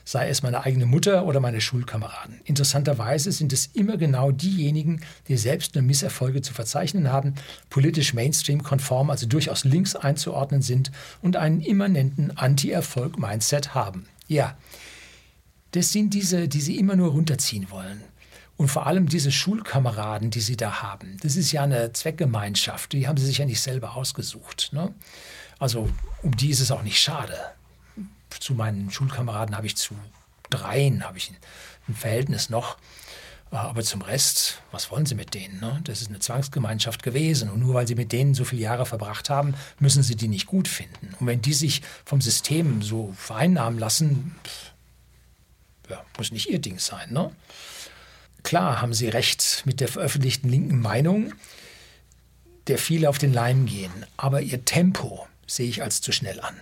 sei 0.06 0.30
es 0.30 0.44
meine 0.44 0.64
eigene 0.64 0.86
Mutter 0.86 1.26
oder 1.26 1.40
meine 1.40 1.60
Schulkameraden. 1.60 2.40
Interessanterweise 2.46 3.32
sind 3.32 3.52
es 3.52 3.72
immer 3.74 3.98
genau 3.98 4.32
diejenigen, 4.32 5.02
die 5.28 5.36
selbst 5.36 5.74
nur 5.74 5.84
Misserfolge 5.84 6.44
zu 6.44 6.54
verzeichnen 6.54 7.12
haben, 7.12 7.34
politisch 7.72 8.14
Mainstream-konform, 8.14 9.10
also 9.10 9.26
durchaus 9.26 9.66
links 9.66 9.96
einzuordnen 9.96 10.62
sind 10.62 10.92
und 11.24 11.36
einen 11.36 11.60
immanenten 11.60 12.32
Anti-Erfolg-Mindset 12.38 13.74
haben. 13.74 14.06
Ja, 14.28 14.56
das 15.72 15.92
sind 15.92 16.14
diese, 16.14 16.48
die 16.48 16.62
sie 16.62 16.78
immer 16.78 16.96
nur 16.96 17.12
runterziehen 17.12 17.70
wollen. 17.72 18.02
Und 18.58 18.70
vor 18.70 18.88
allem 18.88 19.08
diese 19.08 19.32
Schulkameraden, 19.32 20.32
die 20.32 20.40
sie 20.40 20.56
da 20.56 20.82
haben, 20.82 21.18
das 21.22 21.36
ist 21.36 21.52
ja 21.52 21.64
eine 21.64 21.92
Zweckgemeinschaft, 21.92 22.94
die 22.94 23.08
haben 23.08 23.18
sie 23.18 23.26
sich 23.26 23.40
ja 23.40 23.46
nicht 23.46 23.62
selber 23.62 23.96
ausgesucht. 23.96 24.70
Ne? 24.72 24.94
Also 25.60 25.90
um 26.22 26.36
die 26.36 26.50
ist 26.50 26.62
es 26.62 26.72
auch 26.72 26.84
nicht 26.84 27.00
schade 27.00 27.38
zu 28.40 28.54
meinen 28.54 28.92
Schulkameraden 28.92 29.56
habe 29.56 29.68
ich 29.68 29.76
zu 29.76 29.96
dreien 30.50 31.04
habe 31.04 31.18
ich 31.18 31.32
ein 31.88 31.96
Verhältnis 31.96 32.50
noch. 32.50 32.78
Äh, 33.52 33.58
aber 33.58 33.84
zum 33.84 34.02
Rest, 34.02 34.62
was 34.72 34.92
wollen 34.92 35.06
Sie 35.06 35.16
mit 35.16 35.34
denen? 35.34 35.60
Ne? 35.60 35.82
Das 35.84 36.02
ist 36.02 36.10
eine 36.10 36.20
Zwangsgemeinschaft 36.20 37.04
gewesen. 37.04 37.50
Und 37.50 37.60
nur 37.60 37.74
weil 37.74 37.88
Sie 37.88 37.96
mit 37.96 38.12
denen 38.12 38.34
so 38.34 38.46
viele 38.46 38.62
Jahre 38.62 38.86
verbracht 38.86 39.30
haben, 39.30 39.56
müssen 39.80 40.04
Sie 40.04 40.16
die 40.16 40.28
nicht 40.28 40.46
gut 40.46 40.68
finden. 40.68 41.16
Und 41.20 41.28
wenn 41.28 41.42
die 41.42 41.54
sich 41.54 41.82
vom 42.06 42.22
System 42.22 42.82
so 42.82 43.14
vereinnahmen 43.18 43.80
lassen, 43.80 44.36
ja, 45.90 46.04
muss 46.18 46.32
nicht 46.32 46.50
Ihr 46.50 46.60
Ding 46.60 46.80
sein. 46.80 47.12
Ne? 47.12 47.32
Klar 48.46 48.82
haben 48.82 48.94
Sie 48.94 49.10
recht 49.10 49.64
mit 49.66 49.82
der 49.82 49.88
veröffentlichten 49.88 50.50
linken 50.50 50.80
Meinung, 50.80 51.34
der 52.68 52.78
viele 52.78 53.10
auf 53.10 53.18
den 53.18 53.34
Leim 53.34 53.66
gehen. 53.66 53.92
Aber 54.18 54.42
Ihr 54.42 54.64
Tempo 54.64 55.28
sehe 55.48 55.68
ich 55.68 55.84
als 55.84 56.00
zu 56.00 56.12
schnell 56.12 56.40
an 56.40 56.56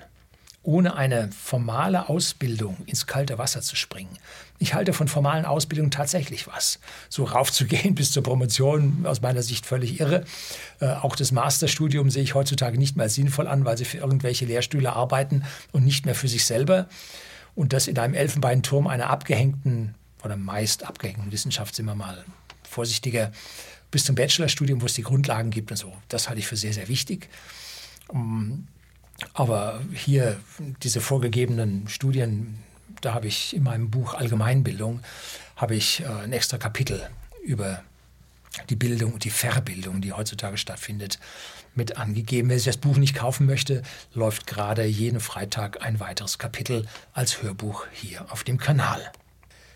ohne 0.64 0.96
eine 0.96 1.30
formale 1.32 2.08
Ausbildung 2.08 2.78
ins 2.86 3.06
kalte 3.06 3.38
Wasser 3.38 3.62
zu 3.62 3.76
springen. 3.76 4.18
Ich 4.60 4.74
halte 4.74 4.94
von 4.94 5.10
formalen 5.10 5.44
Ausbildungen 5.44 5.92
tatsächlich 5.92 6.48
was. 6.48 6.80
So 7.10 7.26
raufzugehen 7.26 7.96
bis 7.96 8.14
zur 8.14 8.24
Promotion, 8.24 9.06
aus 9.06 9.22
meiner 9.22 9.44
Sicht 9.44 9.66
völlig 9.66 10.00
irre. 10.00 10.24
Äh, 10.80 10.88
auch 10.88 11.18
das 11.18 11.34
Masterstudium 11.34 12.10
sehe 12.10 12.24
ich 12.24 12.34
heutzutage 12.34 12.78
nicht 12.78 12.96
mehr 12.96 13.10
sinnvoll 13.10 13.48
an, 13.48 13.66
weil 13.66 13.78
sie 13.78 13.86
für 13.86 13.98
irgendwelche 13.98 14.46
Lehrstühle 14.46 14.94
arbeiten 14.94 15.44
und 15.74 15.84
nicht 15.84 16.06
mehr 16.06 16.16
für 16.16 16.30
sich 16.30 16.46
selber. 16.46 16.88
Und 17.56 17.74
das 17.74 17.88
in 17.88 18.00
einem 18.00 18.14
Elfenbeinturm 18.14 18.88
einer 18.88 19.10
abgehängten 19.10 19.96
oder 20.24 20.38
meist 20.38 20.84
abgehängten 20.84 21.32
Wissenschaft, 21.32 21.76
sind 21.76 21.86
wir 21.86 21.96
mal 21.96 22.24
vorsichtiger, 22.64 23.32
bis 23.92 24.06
zum 24.06 24.16
Bachelorstudium, 24.16 24.82
wo 24.82 24.88
es 24.88 24.94
die 24.94 25.04
Grundlagen 25.04 25.52
gibt 25.52 25.72
und 25.72 25.78
so. 25.78 25.94
Das 26.10 26.28
halte 26.28 26.40
ich 26.40 26.48
für 26.48 26.58
sehr, 26.58 26.74
sehr 26.74 26.88
wichtig. 26.88 27.30
Um, 28.08 28.68
aber 29.34 29.82
hier 29.94 30.40
diese 30.82 31.00
vorgegebenen 31.00 31.88
Studien, 31.88 32.60
da 33.02 33.14
habe 33.14 33.28
ich 33.28 33.56
in 33.56 33.64
meinem 33.64 33.92
Buch 33.92 34.14
Allgemeinbildung 34.14 35.02
habe 35.56 35.76
ich 35.76 36.02
äh, 36.02 36.08
ein 36.08 36.34
extra 36.34 36.58
Kapitel 36.58 37.08
über 37.44 37.84
die 38.70 38.76
Bildung 38.76 39.14
und 39.14 39.24
die 39.24 39.30
Verbildung, 39.30 40.02
die 40.02 40.14
heutzutage 40.14 40.58
stattfindet, 40.58 41.20
mit 41.76 41.98
angegeben. 41.98 42.50
Wer 42.50 42.58
sich 42.58 42.66
das 42.66 42.78
Buch 42.78 42.98
nicht 42.98 43.16
kaufen 43.16 43.46
möchte, 43.46 43.82
läuft 44.14 44.46
gerade 44.46 44.84
jeden 44.86 45.20
Freitag 45.20 45.84
ein 45.84 46.00
weiteres 46.00 46.38
Kapitel 46.38 46.88
als 47.14 47.42
Hörbuch 47.42 47.88
hier 47.92 48.32
auf 48.32 48.44
dem 48.44 48.58
Kanal. 48.58 49.12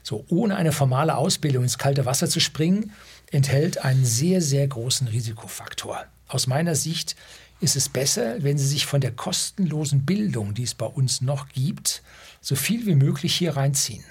So, 0.08 0.24
ohne 0.30 0.56
eine 0.56 0.72
formale 0.72 1.18
Ausbildung 1.18 1.64
ins 1.64 1.78
kalte 1.78 2.06
Wasser 2.06 2.30
zu 2.30 2.40
springen, 2.40 2.94
enthält 3.30 3.80
einen 3.80 4.06
sehr, 4.06 4.42
sehr 4.42 4.66
großen 4.66 5.10
Risikofaktor. 5.10 6.06
Aus 6.30 6.48
meiner 6.48 6.76
Sicht 6.76 7.18
ist 7.60 7.76
es 7.76 7.90
besser, 7.90 8.42
wenn 8.42 8.58
Sie 8.58 8.68
sich 8.68 8.86
von 8.86 9.02
der 9.02 9.12
kostenlosen 9.12 10.06
Bildung, 10.06 10.54
die 10.54 10.64
es 10.64 10.76
bei 10.76 10.86
uns 10.86 11.20
noch 11.20 11.50
gibt, 11.50 12.04
so 12.40 12.56
viel 12.56 12.86
wie 12.86 12.96
möglich 12.96 13.36
hier 13.36 13.58
reinziehen. 13.58 14.06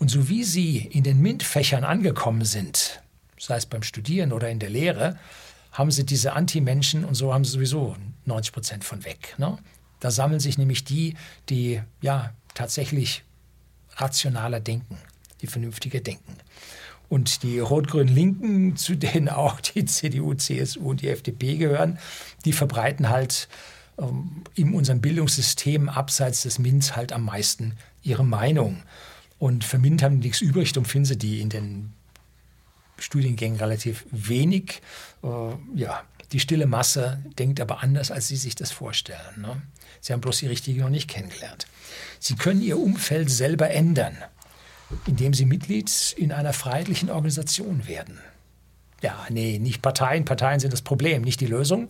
Und 0.00 0.10
so 0.10 0.28
wie 0.28 0.42
Sie 0.42 0.78
in 0.78 1.04
den 1.04 1.22
MINT-Fächern 1.22 1.84
angekommen 1.84 2.44
sind, 2.44 3.00
sei 3.38 3.54
es 3.54 3.66
beim 3.66 3.84
Studieren 3.84 4.32
oder 4.32 4.50
in 4.50 4.58
der 4.58 4.70
Lehre, 4.70 5.16
haben 5.70 5.92
Sie 5.92 6.06
diese 6.06 6.32
Anti-Menschen 6.32 7.04
und 7.04 7.14
so 7.14 7.32
haben 7.32 7.44
Sie 7.44 7.52
sowieso 7.52 7.94
90 8.24 8.52
Prozent 8.52 8.84
von 8.84 9.04
weg. 9.04 9.36
Ne? 9.38 9.58
Da 10.00 10.10
sammeln 10.10 10.40
sich 10.40 10.58
nämlich 10.58 10.82
die, 10.82 11.14
die 11.48 11.82
ja 12.00 12.32
tatsächlich 12.54 13.22
rationaler 13.98 14.60
denken, 14.60 14.96
die 15.42 15.46
vernünftiger 15.46 16.00
denken. 16.00 16.36
Und 17.08 17.42
die 17.42 17.58
rot-grünen 17.58 18.14
Linken, 18.14 18.76
zu 18.76 18.96
denen 18.96 19.28
auch 19.28 19.60
die 19.60 19.84
CDU, 19.84 20.34
CSU 20.34 20.90
und 20.90 21.02
die 21.02 21.08
FDP 21.08 21.56
gehören, 21.56 21.98
die 22.44 22.52
verbreiten 22.52 23.08
halt 23.08 23.48
ähm, 23.98 24.44
in 24.54 24.74
unserem 24.74 25.00
Bildungssystem 25.00 25.88
abseits 25.88 26.42
des 26.42 26.58
MINT 26.58 26.96
halt 26.96 27.12
am 27.12 27.24
meisten 27.24 27.76
ihre 28.02 28.24
Meinung. 28.24 28.82
Und 29.38 29.64
für 29.64 29.78
MINT 29.78 30.02
haben 30.02 30.20
die 30.20 30.28
nichts 30.28 30.40
übrig, 30.40 30.72
darum 30.72 30.84
finden 30.84 31.06
sie 31.06 31.18
die 31.18 31.40
in 31.40 31.48
den 31.48 31.92
Studiengängen 32.98 33.58
relativ 33.58 34.04
wenig. 34.10 34.82
Äh, 35.22 35.28
ja, 35.74 36.02
die 36.32 36.40
stille 36.40 36.66
Masse 36.66 37.22
denkt 37.38 37.60
aber 37.60 37.82
anders, 37.82 38.10
als 38.10 38.28
sie 38.28 38.36
sich 38.36 38.54
das 38.54 38.70
vorstellen. 38.70 39.40
Ne? 39.40 39.62
Sie 40.00 40.12
haben 40.12 40.20
bloß 40.20 40.38
die 40.38 40.46
Richtige 40.46 40.82
noch 40.82 40.90
nicht 40.90 41.08
kennengelernt. 41.08 41.66
Sie 42.20 42.36
können 42.36 42.62
ihr 42.62 42.78
Umfeld 42.78 43.30
selber 43.30 43.70
ändern 43.70 44.16
indem 45.06 45.34
sie 45.34 45.44
Mitglied 45.44 46.14
in 46.16 46.32
einer 46.32 46.52
freiheitlichen 46.52 47.10
Organisation 47.10 47.86
werden. 47.86 48.18
Ja, 49.02 49.26
nee, 49.30 49.58
nicht 49.58 49.82
Parteien. 49.82 50.24
Parteien 50.24 50.60
sind 50.60 50.72
das 50.72 50.82
Problem, 50.82 51.22
nicht 51.22 51.40
die 51.40 51.46
Lösung, 51.46 51.88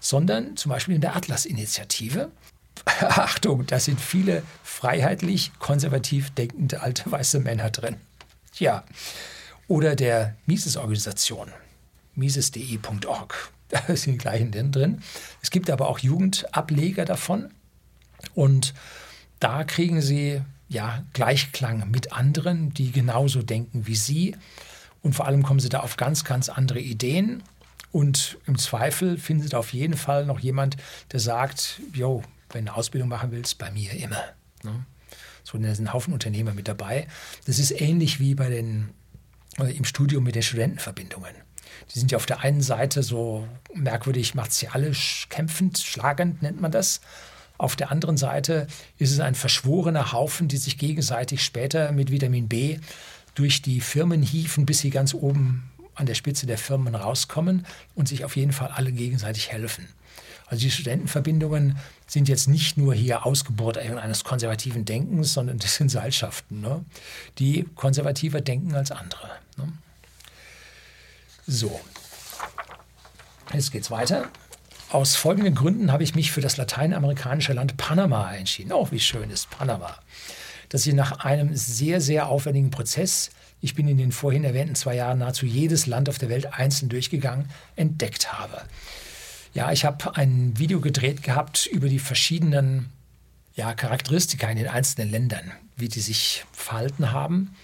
sondern 0.00 0.56
zum 0.56 0.70
Beispiel 0.70 0.94
in 0.94 1.00
der 1.00 1.16
Atlas-Initiative. 1.16 2.30
Achtung, 2.84 3.66
da 3.66 3.78
sind 3.78 4.00
viele 4.00 4.42
freiheitlich, 4.62 5.52
konservativ 5.58 6.30
denkende 6.30 6.82
alte 6.82 7.10
weiße 7.10 7.40
Männer 7.40 7.70
drin. 7.70 7.96
Ja, 8.58 8.84
oder 9.68 9.96
der 9.96 10.36
Mises-Organisation, 10.46 11.50
mises.de.org. 12.14 13.52
Da 13.86 13.96
sind 13.96 14.12
die 14.12 14.18
gleichen 14.18 14.52
drin. 14.52 15.00
Es 15.40 15.50
gibt 15.50 15.70
aber 15.70 15.88
auch 15.88 15.98
Jugendableger 15.98 17.06
davon. 17.06 17.48
Und 18.34 18.74
da 19.40 19.64
kriegen 19.64 20.02
Sie 20.02 20.42
ja, 20.68 21.04
Gleichklang 21.14 21.90
mit 21.90 22.12
anderen, 22.12 22.74
die 22.74 22.92
genauso 22.92 23.42
denken 23.42 23.86
wie 23.86 23.96
Sie. 23.96 24.36
Und 25.02 25.14
vor 25.14 25.26
allem 25.26 25.42
kommen 25.42 25.60
sie 25.60 25.68
da 25.68 25.80
auf 25.80 25.96
ganz, 25.96 26.24
ganz 26.24 26.48
andere 26.48 26.80
Ideen. 26.80 27.42
Und 27.90 28.38
im 28.46 28.56
Zweifel 28.56 29.18
findet 29.18 29.54
auf 29.54 29.72
jeden 29.72 29.96
Fall 29.96 30.24
noch 30.24 30.38
jemand, 30.38 30.76
der 31.10 31.20
sagt, 31.20 31.80
jo, 31.92 32.22
wenn 32.50 32.66
du 32.66 32.72
eine 32.72 32.78
Ausbildung 32.78 33.08
machen 33.08 33.32
willst, 33.32 33.58
bei 33.58 33.70
mir 33.70 33.92
immer. 33.92 34.22
Ne? 34.62 34.86
So, 35.44 35.58
da 35.58 35.74
sind 35.74 35.88
ein 35.88 35.92
Haufen 35.92 36.12
Unternehmer 36.12 36.54
mit 36.54 36.68
dabei. 36.68 37.06
Das 37.46 37.58
ist 37.58 37.80
ähnlich 37.80 38.20
wie 38.20 38.34
bei 38.34 38.48
den, 38.48 38.90
im 39.58 39.84
Studium 39.84 40.24
mit 40.24 40.36
den 40.36 40.42
Studentenverbindungen. 40.42 41.34
Die 41.94 41.98
sind 41.98 42.10
ja 42.10 42.16
auf 42.16 42.26
der 42.26 42.40
einen 42.40 42.62
Seite 42.62 43.02
so 43.02 43.46
merkwürdig 43.74 44.34
martialisch 44.34 45.26
kämpfend, 45.28 45.78
schlagend 45.78 46.42
nennt 46.42 46.60
man 46.60 46.72
das. 46.72 47.00
Auf 47.58 47.76
der 47.76 47.90
anderen 47.90 48.16
Seite 48.16 48.66
ist 48.98 49.12
es 49.12 49.20
ein 49.20 49.34
verschworener 49.34 50.12
Haufen, 50.12 50.48
die 50.48 50.56
sich 50.56 50.78
gegenseitig 50.78 51.44
später 51.44 51.92
mit 51.92 52.10
Vitamin 52.10 52.48
B 52.48 52.78
durch 53.34 53.62
die 53.62 53.80
Firmen 53.80 54.22
hieven, 54.22 54.66
bis 54.66 54.80
sie 54.80 54.90
ganz 54.90 55.14
oben 55.14 55.70
an 55.94 56.06
der 56.06 56.14
Spitze 56.14 56.46
der 56.46 56.58
Firmen 56.58 56.94
rauskommen 56.94 57.66
und 57.94 58.08
sich 58.08 58.24
auf 58.24 58.36
jeden 58.36 58.52
Fall 58.52 58.68
alle 58.68 58.92
gegenseitig 58.92 59.52
helfen. 59.52 59.88
Also 60.46 60.62
die 60.62 60.70
Studentenverbindungen 60.70 61.78
sind 62.06 62.28
jetzt 62.28 62.48
nicht 62.48 62.76
nur 62.76 62.94
hier 62.94 63.24
Ausgeburt 63.24 63.78
eines 63.78 64.22
konservativen 64.22 64.84
Denkens, 64.84 65.32
sondern 65.32 65.58
das 65.58 65.76
sind 65.76 65.88
Seilschaften, 65.88 66.60
ne? 66.60 66.84
die 67.38 67.66
konservativer 67.74 68.40
denken 68.40 68.74
als 68.74 68.90
andere. 68.90 69.30
Ne? 69.56 69.72
So, 71.46 71.80
jetzt 73.52 73.72
geht's 73.72 73.90
weiter. 73.90 74.28
Aus 74.90 75.16
folgenden 75.16 75.54
Gründen 75.56 75.90
habe 75.90 76.04
ich 76.04 76.14
mich 76.14 76.30
für 76.30 76.40
das 76.40 76.56
lateinamerikanische 76.56 77.52
Land 77.52 77.76
Panama 77.76 78.32
entschieden. 78.32 78.72
Oh, 78.72 78.86
wie 78.90 79.00
schön 79.00 79.28
ist 79.30 79.50
Panama. 79.50 79.96
Dass 80.68 80.86
ich 80.86 80.94
nach 80.94 81.24
einem 81.24 81.56
sehr, 81.56 82.00
sehr 82.00 82.28
aufwendigen 82.28 82.70
Prozess, 82.70 83.30
ich 83.60 83.74
bin 83.74 83.88
in 83.88 83.96
den 83.96 84.12
vorhin 84.12 84.44
erwähnten 84.44 84.76
zwei 84.76 84.94
Jahren 84.94 85.18
nahezu 85.18 85.46
jedes 85.46 85.86
Land 85.86 86.08
auf 86.08 86.18
der 86.18 86.28
Welt 86.28 86.54
einzeln 86.54 86.88
durchgegangen, 86.90 87.46
entdeckt 87.74 88.32
habe. 88.32 88.62
Ja, 89.52 89.72
ich 89.72 89.84
habe 89.84 90.16
ein 90.16 90.56
Video 90.58 90.80
gedreht 90.80 91.22
gehabt 91.22 91.66
über 91.66 91.88
die 91.88 91.98
verschiedenen 91.98 92.90
ja, 93.56 93.74
Charakteristika 93.74 94.48
in 94.48 94.58
den 94.58 94.68
einzelnen 94.68 95.10
Ländern, 95.10 95.50
wie 95.76 95.88
die 95.88 96.00
sich 96.00 96.44
verhalten 96.52 97.10
haben 97.10 97.54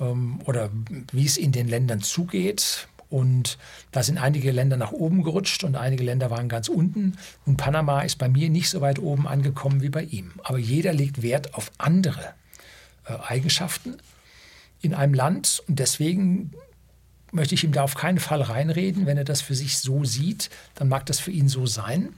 ähm, 0.00 0.40
oder 0.44 0.70
wie 1.12 1.24
es 1.24 1.36
in 1.36 1.52
den 1.52 1.68
Ländern 1.68 2.02
zugeht, 2.02 2.88
und 3.08 3.58
da 3.92 4.02
sind 4.02 4.18
einige 4.18 4.50
Länder 4.50 4.76
nach 4.76 4.92
oben 4.92 5.22
gerutscht 5.22 5.62
und 5.64 5.76
einige 5.76 6.02
Länder 6.02 6.30
waren 6.30 6.48
ganz 6.48 6.68
unten. 6.68 7.16
Und 7.44 7.56
Panama 7.56 8.02
ist 8.02 8.16
bei 8.16 8.28
mir 8.28 8.50
nicht 8.50 8.68
so 8.68 8.80
weit 8.80 8.98
oben 8.98 9.28
angekommen 9.28 9.80
wie 9.82 9.90
bei 9.90 10.02
ihm. 10.02 10.32
Aber 10.42 10.58
jeder 10.58 10.92
legt 10.92 11.22
Wert 11.22 11.54
auf 11.54 11.70
andere 11.78 12.34
äh, 13.06 13.14
Eigenschaften 13.28 13.96
in 14.80 14.92
einem 14.92 15.14
Land. 15.14 15.62
Und 15.68 15.78
deswegen 15.78 16.52
möchte 17.30 17.54
ich 17.54 17.62
ihm 17.62 17.72
da 17.72 17.84
auf 17.84 17.94
keinen 17.94 18.18
Fall 18.18 18.42
reinreden. 18.42 19.06
Wenn 19.06 19.18
er 19.18 19.24
das 19.24 19.40
für 19.40 19.54
sich 19.54 19.78
so 19.78 20.04
sieht, 20.04 20.50
dann 20.74 20.88
mag 20.88 21.06
das 21.06 21.20
für 21.20 21.30
ihn 21.30 21.48
so 21.48 21.66
sein. 21.66 22.12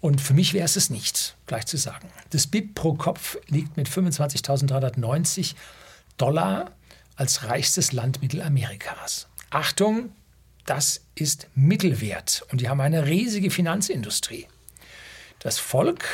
Und 0.00 0.20
für 0.20 0.34
mich 0.34 0.52
wäre 0.52 0.64
es 0.64 0.76
es 0.76 0.90
nicht, 0.90 1.36
gleich 1.46 1.66
zu 1.66 1.76
sagen. 1.76 2.08
Das 2.30 2.46
BIP 2.46 2.74
pro 2.74 2.94
Kopf 2.94 3.36
liegt 3.46 3.76
mit 3.76 3.88
25.390 3.88 5.54
Dollar 6.16 6.72
als 7.16 7.44
reichstes 7.44 7.92
Land 7.92 8.20
Mittelamerikas. 8.20 9.27
Achtung, 9.50 10.10
das 10.66 11.00
ist 11.14 11.48
Mittelwert 11.54 12.44
und 12.50 12.60
die 12.60 12.68
haben 12.68 12.80
eine 12.80 13.06
riesige 13.06 13.50
Finanzindustrie. 13.50 14.46
Das 15.38 15.58
Volk 15.58 16.04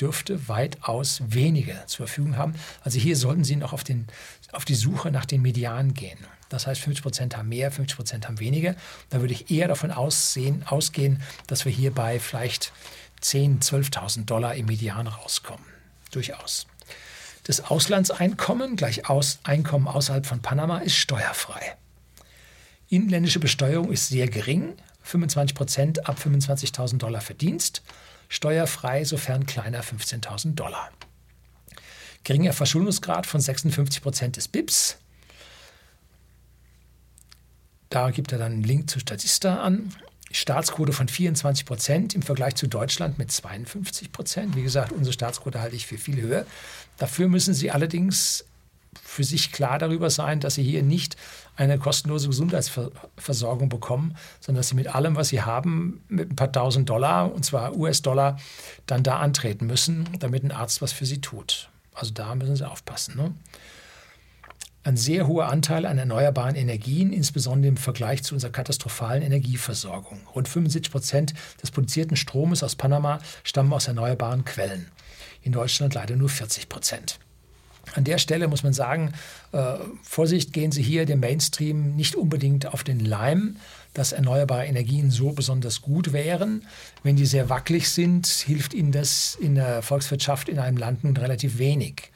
dürfte 0.00 0.48
weitaus 0.48 1.20
weniger 1.26 1.86
zur 1.86 2.06
Verfügung 2.06 2.36
haben. 2.36 2.54
Also 2.82 3.00
hier 3.00 3.16
sollten 3.16 3.42
Sie 3.42 3.56
noch 3.56 3.72
auf, 3.72 3.82
den, 3.82 4.06
auf 4.52 4.64
die 4.64 4.76
Suche 4.76 5.10
nach 5.10 5.26
den 5.26 5.42
Medianen 5.42 5.94
gehen. 5.94 6.18
Das 6.48 6.66
heißt, 6.66 6.80
50 6.80 7.02
Prozent 7.02 7.36
haben 7.36 7.48
mehr, 7.48 7.70
50 7.70 7.96
Prozent 7.96 8.28
haben 8.28 8.38
weniger. 8.38 8.74
Da 9.10 9.20
würde 9.20 9.34
ich 9.34 9.50
eher 9.50 9.68
davon 9.68 9.90
aussehen, 9.90 10.62
ausgehen, 10.66 11.20
dass 11.46 11.64
wir 11.64 11.72
hier 11.72 11.92
bei 11.92 12.20
vielleicht 12.20 12.72
10.000, 13.22 13.90
12.000 13.92 14.24
Dollar 14.24 14.54
im 14.54 14.66
Median 14.66 15.08
rauskommen. 15.08 15.66
Durchaus. 16.12 16.66
Das 17.44 17.60
Auslandseinkommen 17.60 18.76
gleich 18.76 19.08
aus 19.08 19.40
Einkommen 19.42 19.88
außerhalb 19.88 20.26
von 20.26 20.40
Panama 20.40 20.78
ist 20.78 20.96
steuerfrei. 20.96 21.76
Inländische 22.88 23.38
Besteuerung 23.38 23.92
ist 23.92 24.08
sehr 24.08 24.28
gering, 24.28 24.74
25 25.02 25.54
Prozent 25.54 26.08
ab 26.08 26.18
25.000 26.18 26.98
Dollar 26.98 27.20
Verdienst, 27.20 27.82
steuerfrei, 28.28 29.04
sofern 29.04 29.46
kleiner 29.46 29.82
15.000 29.82 30.54
Dollar. 30.54 30.90
Geringer 32.24 32.52
Verschuldungsgrad 32.52 33.26
von 33.26 33.40
56 33.40 34.02
Prozent 34.02 34.36
des 34.36 34.48
BIPs. 34.48 34.98
Da 37.90 38.10
gibt 38.10 38.32
er 38.32 38.38
dann 38.38 38.52
einen 38.52 38.62
Link 38.62 38.90
zu 38.90 39.00
Statista 39.00 39.62
an. 39.62 39.94
Staatsquote 40.30 40.92
von 40.92 41.08
24 41.08 41.64
Prozent 41.64 42.14
im 42.14 42.20
Vergleich 42.20 42.54
zu 42.54 42.66
Deutschland 42.66 43.18
mit 43.18 43.32
52 43.32 44.12
Prozent. 44.12 44.56
Wie 44.56 44.62
gesagt, 44.62 44.92
unsere 44.92 45.14
Staatsquote 45.14 45.60
halte 45.60 45.76
ich 45.76 45.86
für 45.86 45.96
viel 45.96 46.20
höher. 46.20 46.44
Dafür 46.98 47.28
müssen 47.28 47.54
Sie 47.54 47.70
allerdings 47.70 48.44
für 49.02 49.24
sich 49.24 49.52
klar 49.52 49.78
darüber 49.78 50.10
sein, 50.10 50.40
dass 50.40 50.54
sie 50.54 50.62
hier 50.62 50.82
nicht 50.82 51.16
eine 51.56 51.78
kostenlose 51.78 52.28
Gesundheitsversorgung 52.28 53.68
bekommen, 53.68 54.16
sondern 54.40 54.60
dass 54.60 54.68
sie 54.68 54.76
mit 54.76 54.94
allem, 54.94 55.16
was 55.16 55.28
sie 55.28 55.42
haben, 55.42 56.02
mit 56.08 56.30
ein 56.30 56.36
paar 56.36 56.52
tausend 56.52 56.88
Dollar, 56.88 57.32
und 57.32 57.44
zwar 57.44 57.76
US-Dollar, 57.76 58.38
dann 58.86 59.02
da 59.02 59.18
antreten 59.18 59.66
müssen, 59.66 60.08
damit 60.18 60.44
ein 60.44 60.52
Arzt 60.52 60.82
was 60.82 60.92
für 60.92 61.06
sie 61.06 61.20
tut. 61.20 61.70
Also 61.94 62.12
da 62.12 62.34
müssen 62.34 62.56
sie 62.56 62.68
aufpassen. 62.68 63.16
Ne? 63.16 63.34
Ein 64.84 64.96
sehr 64.96 65.26
hoher 65.26 65.48
Anteil 65.48 65.84
an 65.84 65.98
erneuerbaren 65.98 66.54
Energien, 66.54 67.12
insbesondere 67.12 67.68
im 67.68 67.76
Vergleich 67.76 68.22
zu 68.22 68.34
unserer 68.34 68.52
katastrophalen 68.52 69.22
Energieversorgung. 69.22 70.20
Rund 70.34 70.48
75 70.48 70.92
Prozent 70.92 71.34
des 71.60 71.70
produzierten 71.72 72.16
Stromes 72.16 72.62
aus 72.62 72.76
Panama 72.76 73.18
stammen 73.42 73.72
aus 73.72 73.88
erneuerbaren 73.88 74.44
Quellen. 74.44 74.90
In 75.42 75.52
Deutschland 75.52 75.94
leider 75.94 76.16
nur 76.16 76.28
40 76.28 76.68
Prozent. 76.68 77.18
An 77.94 78.04
der 78.04 78.18
Stelle 78.18 78.48
muss 78.48 78.62
man 78.62 78.72
sagen, 78.72 79.12
äh, 79.52 79.74
Vorsicht, 80.02 80.52
gehen 80.52 80.72
Sie 80.72 80.82
hier 80.82 81.06
dem 81.06 81.20
Mainstream 81.20 81.96
nicht 81.96 82.14
unbedingt 82.14 82.66
auf 82.66 82.84
den 82.84 83.00
Leim, 83.00 83.56
dass 83.94 84.12
erneuerbare 84.12 84.66
Energien 84.66 85.10
so 85.10 85.32
besonders 85.32 85.82
gut 85.82 86.12
wären. 86.12 86.66
Wenn 87.02 87.16
die 87.16 87.26
sehr 87.26 87.48
wackelig 87.48 87.88
sind, 87.88 88.26
hilft 88.26 88.74
Ihnen 88.74 88.92
das 88.92 89.36
in 89.40 89.54
der 89.54 89.82
Volkswirtschaft 89.82 90.48
in 90.48 90.58
einem 90.58 90.76
Land 90.76 91.04
nun 91.04 91.16
relativ 91.16 91.58
wenig. 91.58 92.10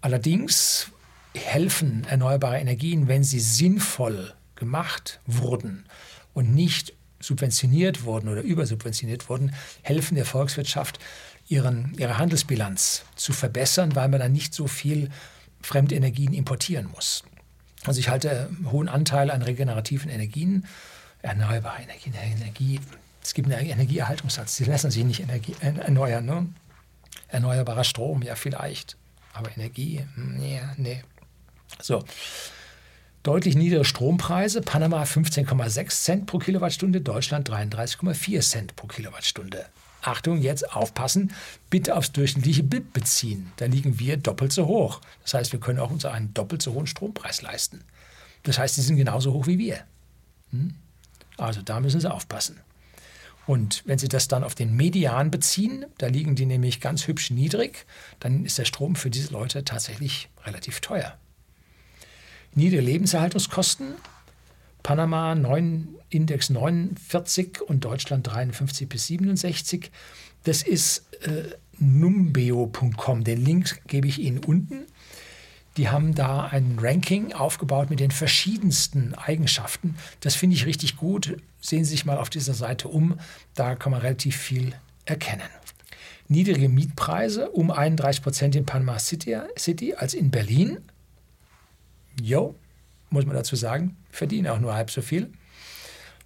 Allerdings 0.00 0.88
helfen 1.34 2.04
erneuerbare 2.08 2.58
Energien, 2.58 3.08
wenn 3.08 3.24
sie 3.24 3.40
sinnvoll 3.40 4.34
gemacht 4.56 5.20
wurden 5.26 5.84
und 6.34 6.54
nicht 6.54 6.92
subventioniert 7.20 8.04
wurden 8.04 8.28
oder 8.28 8.42
übersubventioniert 8.42 9.28
wurden, 9.28 9.54
helfen 9.82 10.16
der 10.16 10.24
Volkswirtschaft 10.24 10.98
ihren, 11.52 11.94
ihre 11.98 12.18
Handelsbilanz 12.18 13.04
zu 13.14 13.32
verbessern, 13.32 13.94
weil 13.94 14.08
man 14.08 14.20
dann 14.20 14.32
nicht 14.32 14.54
so 14.54 14.66
viel 14.66 15.10
fremde 15.60 15.94
Energien 15.94 16.32
importieren 16.32 16.88
muss. 16.90 17.24
Also 17.84 18.00
ich 18.00 18.08
halte 18.08 18.48
einen 18.48 18.72
hohen 18.72 18.88
Anteil 18.88 19.30
an 19.30 19.42
regenerativen 19.42 20.10
Energien, 20.10 20.66
erneuerbare 21.20 21.82
Energien, 21.82 22.14
Energie. 22.14 22.80
Es 23.22 23.34
gibt 23.34 23.52
einen 23.52 23.66
Energieerhaltungssatz, 23.66 24.56
die 24.56 24.64
lassen 24.64 24.90
sich 24.90 25.04
nicht 25.04 25.20
Energie, 25.20 25.54
erneuern. 25.60 26.24
Ne? 26.24 26.46
Erneuerbarer 27.28 27.84
Strom, 27.84 28.22
ja 28.22 28.34
vielleicht, 28.34 28.96
aber 29.32 29.50
Energie, 29.54 30.06
nee, 30.16 30.60
hm, 30.60 30.82
nee. 30.82 31.02
So, 31.80 32.04
deutlich 33.22 33.56
niedere 33.56 33.84
Strompreise. 33.84 34.60
Panama 34.62 35.02
15,6 35.02 35.88
Cent 36.02 36.26
pro 36.26 36.38
Kilowattstunde, 36.38 37.00
Deutschland 37.00 37.48
33,4 37.50 38.40
Cent 38.40 38.76
pro 38.76 38.86
Kilowattstunde. 38.86 39.66
Achtung, 40.02 40.40
jetzt 40.40 40.72
aufpassen, 40.72 41.32
bitte 41.70 41.96
aufs 41.96 42.12
durchschnittliche 42.12 42.62
BIP 42.62 42.92
beziehen. 42.92 43.52
Da 43.56 43.66
liegen 43.66 43.98
wir 43.98 44.16
doppelt 44.16 44.52
so 44.52 44.66
hoch. 44.66 45.00
Das 45.22 45.34
heißt, 45.34 45.52
wir 45.52 45.60
können 45.60 45.78
auch 45.78 45.90
uns 45.90 46.04
einen 46.04 46.34
doppelt 46.34 46.60
so 46.60 46.74
hohen 46.74 46.86
Strompreis 46.86 47.40
leisten. 47.42 47.84
Das 48.42 48.58
heißt, 48.58 48.74
sie 48.74 48.82
sind 48.82 48.96
genauso 48.96 49.32
hoch 49.32 49.46
wie 49.46 49.58
wir. 49.58 49.84
Hm? 50.50 50.74
Also 51.38 51.62
da 51.62 51.80
müssen 51.80 52.00
Sie 52.00 52.10
aufpassen. 52.10 52.60
Und 53.46 53.82
wenn 53.86 53.98
Sie 53.98 54.08
das 54.08 54.28
dann 54.28 54.44
auf 54.44 54.54
den 54.54 54.76
Median 54.76 55.30
beziehen, 55.30 55.86
da 55.98 56.06
liegen 56.06 56.36
die 56.36 56.46
nämlich 56.46 56.80
ganz 56.80 57.06
hübsch 57.06 57.30
niedrig, 57.30 57.86
dann 58.20 58.44
ist 58.44 58.58
der 58.58 58.64
Strom 58.64 58.94
für 58.94 59.10
diese 59.10 59.32
Leute 59.32 59.64
tatsächlich 59.64 60.28
relativ 60.44 60.80
teuer. 60.80 61.16
Niedere 62.54 62.82
Lebenserhaltungskosten, 62.82 63.94
Panama 64.82 65.34
9, 65.34 65.88
Index 66.10 66.50
49 66.50 67.60
und 67.62 67.84
Deutschland 67.84 68.26
53 68.26 68.88
bis 68.88 69.06
67. 69.06 69.90
Das 70.44 70.62
ist 70.62 71.04
äh, 71.22 71.54
numbeo.com. 71.78 73.24
Den 73.24 73.44
Link 73.44 73.82
gebe 73.86 74.08
ich 74.08 74.18
Ihnen 74.18 74.38
unten. 74.38 74.86
Die 75.76 75.88
haben 75.88 76.14
da 76.14 76.44
ein 76.44 76.78
Ranking 76.80 77.32
aufgebaut 77.32 77.88
mit 77.88 78.00
den 78.00 78.10
verschiedensten 78.10 79.14
Eigenschaften. 79.14 79.96
Das 80.20 80.34
finde 80.34 80.56
ich 80.56 80.66
richtig 80.66 80.96
gut. 80.96 81.36
Sehen 81.60 81.84
Sie 81.84 81.92
sich 81.92 82.04
mal 82.04 82.18
auf 82.18 82.28
dieser 82.28 82.54
Seite 82.54 82.88
um. 82.88 83.18
Da 83.54 83.74
kann 83.74 83.92
man 83.92 84.02
relativ 84.02 84.36
viel 84.36 84.74
erkennen. 85.06 85.48
Niedrige 86.28 86.68
Mietpreise 86.68 87.50
um 87.50 87.70
31 87.70 88.22
Prozent 88.22 88.56
in 88.56 88.66
Panama 88.66 88.98
City, 88.98 89.36
City 89.58 89.94
als 89.94 90.14
in 90.14 90.30
Berlin. 90.30 90.78
Jo, 92.20 92.54
muss 93.12 93.26
man 93.26 93.36
dazu 93.36 93.56
sagen, 93.56 93.96
verdienen 94.10 94.48
auch 94.48 94.58
nur 94.58 94.74
halb 94.74 94.90
so 94.90 95.02
viel. 95.02 95.30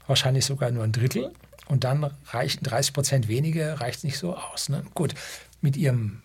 wahrscheinlich 0.07 0.45
sogar 0.45 0.71
nur 0.71 0.85
ein 0.85 0.93
Drittel. 0.93 1.33
Und 1.67 1.83
dann 1.83 2.09
reichen 2.29 2.63
30 2.63 2.93
Prozent 2.93 3.29
weniger, 3.29 3.81
reicht 3.81 4.05
nicht 4.05 4.19
so 4.19 4.37
aus. 4.37 4.69
Ne? 4.69 4.85
Gut, 4.95 5.15
mit 5.61 5.77
ihrem 5.77 6.23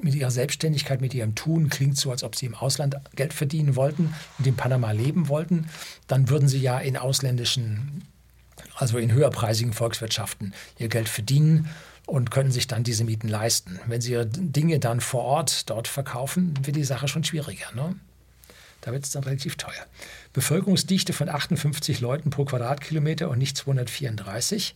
mit 0.00 0.14
ihrer 0.14 0.30
Selbstständigkeit, 0.30 1.00
mit 1.00 1.14
ihrem 1.14 1.34
Tun 1.34 1.70
klingt 1.70 1.96
so, 1.96 2.10
als 2.10 2.22
ob 2.22 2.36
sie 2.36 2.46
im 2.46 2.54
Ausland 2.54 2.96
Geld 3.14 3.32
verdienen 3.32 3.76
wollten 3.76 4.14
und 4.38 4.46
in 4.46 4.54
Panama 4.54 4.90
leben 4.90 5.28
wollten. 5.28 5.68
Dann 6.06 6.28
würden 6.28 6.48
sie 6.48 6.60
ja 6.60 6.78
in 6.78 6.98
ausländischen, 6.98 8.04
also 8.76 8.98
in 8.98 9.10
höherpreisigen 9.10 9.72
Volkswirtschaften 9.72 10.54
ihr 10.78 10.88
Geld 10.88 11.08
verdienen 11.08 11.70
und 12.04 12.30
können 12.30 12.52
sich 12.52 12.66
dann 12.66 12.84
diese 12.84 13.04
Mieten 13.04 13.28
leisten. 13.28 13.80
Wenn 13.86 14.02
sie 14.02 14.12
ihre 14.12 14.26
Dinge 14.26 14.78
dann 14.78 15.00
vor 15.00 15.22
Ort 15.22 15.70
dort 15.70 15.88
verkaufen, 15.88 16.54
wird 16.62 16.76
die 16.76 16.84
Sache 16.84 17.08
schon 17.08 17.24
schwieriger. 17.24 17.72
Ne? 17.74 17.96
Da 18.80 18.92
wird 18.92 19.04
es 19.04 19.10
dann 19.10 19.24
relativ 19.24 19.56
teuer. 19.56 19.86
Bevölkerungsdichte 20.32 21.12
von 21.12 21.28
58 21.28 22.00
Leuten 22.00 22.30
pro 22.30 22.44
Quadratkilometer 22.44 23.28
und 23.28 23.38
nicht 23.38 23.56
234. 23.56 24.74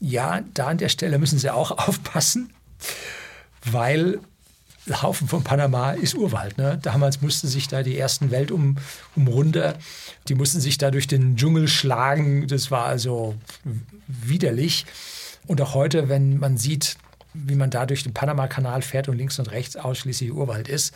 Ja, 0.00 0.42
da 0.54 0.68
an 0.68 0.78
der 0.78 0.88
Stelle 0.88 1.18
müssen 1.18 1.38
Sie 1.38 1.50
auch 1.50 1.70
aufpassen, 1.88 2.52
weil 3.64 4.20
der 4.86 5.02
Haufen 5.02 5.26
von 5.26 5.42
Panama 5.42 5.92
ist 5.92 6.14
Urwald. 6.14 6.58
Ne? 6.58 6.78
Damals 6.80 7.20
mussten 7.20 7.48
sich 7.48 7.66
da 7.68 7.82
die 7.82 7.98
ersten 7.98 8.30
Weltum 8.30 8.76
umrunder, 9.16 9.76
die 10.28 10.34
mussten 10.34 10.60
sich 10.60 10.78
da 10.78 10.90
durch 10.90 11.08
den 11.08 11.36
Dschungel 11.36 11.66
schlagen. 11.66 12.46
Das 12.46 12.70
war 12.70 12.86
also 12.86 13.34
widerlich. 14.06 14.86
Und 15.46 15.60
auch 15.60 15.74
heute, 15.74 16.08
wenn 16.08 16.38
man 16.38 16.56
sieht, 16.56 16.96
wie 17.34 17.56
man 17.56 17.70
da 17.70 17.86
durch 17.86 18.02
den 18.04 18.14
Panama-Kanal 18.14 18.82
fährt 18.82 19.08
und 19.08 19.16
links 19.16 19.38
und 19.38 19.50
rechts 19.50 19.76
ausschließlich 19.76 20.32
Urwald 20.32 20.68
ist, 20.68 20.94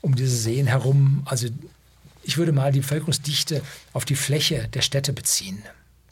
um 0.00 0.14
diese 0.14 0.36
Seen 0.36 0.66
herum, 0.66 1.22
also 1.24 1.48
ich 2.22 2.36
würde 2.36 2.52
mal 2.52 2.72
die 2.72 2.80
Bevölkerungsdichte 2.80 3.62
auf 3.92 4.04
die 4.04 4.16
Fläche 4.16 4.68
der 4.68 4.82
Städte 4.82 5.12
beziehen. 5.12 5.62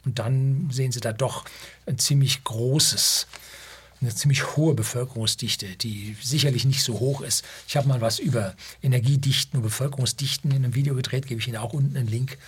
Und 0.04 0.18
dann 0.18 0.70
sehen 0.72 0.92
Sie 0.92 1.00
da 1.00 1.12
doch 1.12 1.44
ein 1.84 1.98
ziemlich 1.98 2.44
großes, 2.44 3.26
eine 4.00 4.14
ziemlich 4.14 4.56
hohe 4.56 4.74
Bevölkerungsdichte, 4.74 5.66
die 5.76 6.16
sicherlich 6.22 6.64
nicht 6.64 6.82
so 6.82 7.00
hoch 7.00 7.20
ist. 7.20 7.44
Ich 7.66 7.76
habe 7.76 7.88
mal 7.88 8.00
was 8.00 8.18
über 8.18 8.54
Energiedichten 8.82 9.58
und 9.58 9.62
Bevölkerungsdichten 9.62 10.52
in 10.52 10.64
einem 10.64 10.74
Video 10.74 10.94
gedreht, 10.94 11.26
gebe 11.26 11.40
ich 11.40 11.48
Ihnen 11.48 11.56
auch 11.56 11.72
unten 11.72 11.96
einen 11.96 12.08
Link. 12.08 12.38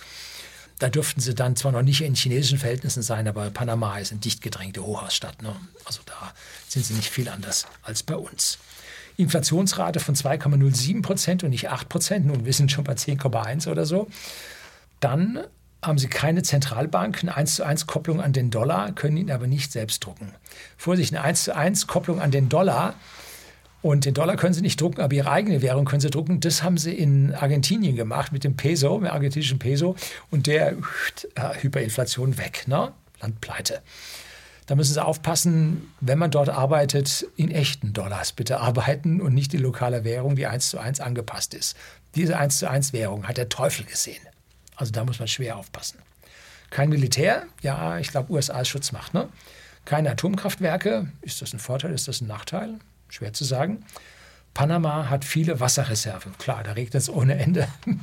Da 0.79 0.87
dürften 0.87 1.19
sie 1.19 1.35
dann 1.35 1.57
zwar 1.57 1.73
noch 1.73 1.81
nicht 1.81 2.01
in 2.01 2.15
chinesischen 2.15 2.57
Verhältnissen 2.57 3.03
sein, 3.03 3.27
aber 3.27 3.49
Panama 3.49 3.99
ist 3.99 4.11
eine 4.11 4.21
dicht 4.21 4.41
gedrängte 4.41 4.81
Hochhausstadt. 4.81 5.41
Ne? 5.41 5.53
Also 5.83 5.99
da 6.05 6.33
sind 6.69 6.85
sie 6.85 6.93
nicht 6.93 7.09
viel 7.09 7.27
anders 7.27 7.67
als 7.83 8.01
bei 8.01 8.15
uns. 8.15 8.57
Inflationsrate 9.19 9.99
von 9.99 10.15
2,07 10.15 11.01
Prozent 11.01 11.43
und 11.43 11.49
nicht 11.49 11.69
8 11.69 11.89
Prozent. 11.89 12.25
Nun, 12.25 12.45
wir 12.45 12.53
sind 12.53 12.71
schon 12.71 12.83
bei 12.83 12.93
10,1 12.93 13.69
oder 13.69 13.85
so. 13.85 14.07
Dann 14.99 15.39
haben 15.81 15.97
sie 15.97 16.07
keine 16.07 16.43
Zentralbank, 16.43 17.19
eine 17.21 17.35
1 17.35 17.55
zu 17.55 17.65
1 17.65 17.87
Kopplung 17.87 18.21
an 18.21 18.33
den 18.33 18.49
Dollar, 18.49 18.91
können 18.93 19.17
ihn 19.17 19.31
aber 19.31 19.47
nicht 19.47 19.71
selbst 19.71 20.05
drucken. 20.05 20.33
Vorsicht, 20.77 21.13
eine 21.13 21.23
1 21.23 21.43
zu 21.45 21.55
1 21.55 21.87
Kopplung 21.87 22.21
an 22.21 22.31
den 22.31 22.49
Dollar 22.49 22.95
und 23.81 24.03
den 24.05 24.13
Dollar 24.13 24.35
können 24.35 24.53
sie 24.53 24.61
nicht 24.61 24.79
drucken, 24.81 25.01
aber 25.01 25.13
ihre 25.13 25.31
eigene 25.31 25.61
Währung 25.61 25.85
können 25.85 26.01
sie 26.01 26.09
drucken. 26.09 26.41
Das 26.41 26.63
haben 26.63 26.77
sie 26.77 26.93
in 26.93 27.33
Argentinien 27.33 27.95
gemacht 27.95 28.33
mit 28.33 28.43
dem 28.43 28.57
Peso, 28.57 28.99
mit 28.99 29.09
dem 29.09 29.13
argentinischen 29.13 29.59
Peso 29.59 29.95
und 30.31 30.47
der 30.47 30.73
äh, 31.35 31.61
Hyperinflation 31.61 32.37
weg, 32.37 32.67
ne? 32.67 32.91
Landpleite. 33.21 33.81
Da 34.69 34.75
müssen 34.75 34.93
Sie 34.93 35.03
aufpassen, 35.03 35.91
wenn 35.99 36.19
man 36.19 36.29
dort 36.29 36.49
arbeitet, 36.49 37.25
in 37.35 37.49
echten 37.49 37.91
Dollars 37.91 38.33
bitte 38.33 38.59
arbeiten 38.59 39.19
und 39.19 39.33
nicht 39.33 39.51
die 39.51 39.57
lokale 39.57 40.03
Währung, 40.03 40.35
die 40.35 40.45
eins 40.45 40.69
zu 40.69 40.77
eins 40.77 40.99
angepasst 40.99 41.55
ist. 41.55 41.75
Diese 42.13 42.37
eins 42.37 42.59
zu 42.59 42.69
eins 42.69 42.93
Währung 42.93 43.27
hat 43.27 43.37
der 43.37 43.49
Teufel 43.49 43.83
gesehen. 43.83 44.21
Also 44.75 44.91
da 44.91 45.03
muss 45.03 45.17
man 45.17 45.27
schwer 45.27 45.57
aufpassen. 45.57 45.97
Kein 46.69 46.89
Militär, 46.89 47.47
ja, 47.63 47.97
ich 47.97 48.11
glaube, 48.11 48.31
USA 48.31 48.61
ist 48.61 48.67
Schutzmacht. 48.67 49.15
Ne? 49.15 49.29
Keine 49.85 50.11
Atomkraftwerke, 50.11 51.11
ist 51.23 51.41
das 51.41 51.51
ein 51.51 51.59
Vorteil, 51.59 51.91
ist 51.91 52.07
das 52.07 52.21
ein 52.21 52.27
Nachteil? 52.27 52.75
Schwer 53.07 53.33
zu 53.33 53.45
sagen. 53.45 53.83
Panama 54.53 55.09
hat 55.09 55.25
viele 55.25 55.59
Wasserreserven. 55.59 56.37
Klar, 56.37 56.61
da 56.61 56.73
regnet 56.73 56.93
es 56.93 57.09
ohne 57.09 57.39
Ende. 57.39 57.67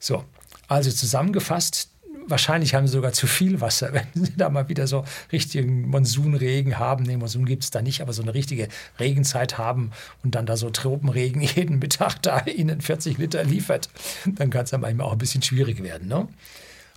so, 0.00 0.24
also 0.66 0.90
zusammengefasst, 0.90 1.90
wahrscheinlich 2.26 2.74
haben 2.74 2.86
sie 2.86 2.92
sogar 2.92 3.12
zu 3.12 3.26
viel 3.26 3.60
Wasser, 3.60 3.92
wenn 4.14 4.24
sie 4.24 4.36
da 4.36 4.48
mal 4.48 4.68
wieder 4.68 4.86
so 4.86 5.04
richtigen 5.32 5.88
Monsunregen 5.88 6.78
haben. 6.78 7.04
Nee, 7.04 7.16
Monsun 7.16 7.44
gibt 7.44 7.64
es 7.64 7.70
da 7.70 7.82
nicht, 7.82 8.00
aber 8.00 8.12
so 8.12 8.22
eine 8.22 8.34
richtige 8.34 8.68
Regenzeit 8.98 9.58
haben 9.58 9.90
und 10.22 10.34
dann 10.34 10.46
da 10.46 10.56
so 10.56 10.70
Tropenregen 10.70 11.42
jeden 11.54 11.78
Mittag 11.78 12.22
da 12.22 12.44
ihnen 12.46 12.80
40 12.80 13.18
Liter 13.18 13.44
liefert, 13.44 13.88
dann 14.26 14.50
kann 14.50 14.64
es 14.64 14.70
dann 14.70 14.80
manchmal 14.80 15.06
auch 15.06 15.12
ein 15.12 15.18
bisschen 15.18 15.42
schwierig 15.42 15.82
werden. 15.82 16.08
Ne? 16.08 16.28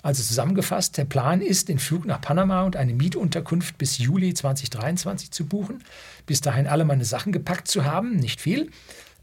Also 0.03 0.23
zusammengefasst, 0.23 0.97
der 0.97 1.05
Plan 1.05 1.41
ist, 1.41 1.69
den 1.69 1.79
Flug 1.79 2.05
nach 2.05 2.21
Panama 2.21 2.63
und 2.63 2.75
eine 2.75 2.93
Mietunterkunft 2.93 3.77
bis 3.77 3.97
Juli 3.97 4.33
2023 4.33 5.31
zu 5.31 5.45
buchen, 5.45 5.83
bis 6.25 6.39
dahin 6.41 6.67
alle 6.67 6.85
meine 6.85 7.03
Sachen 7.03 7.33
gepackt 7.33 7.67
zu 7.67 7.83
haben, 7.83 8.15
nicht 8.15 8.39
viel, 8.39 8.69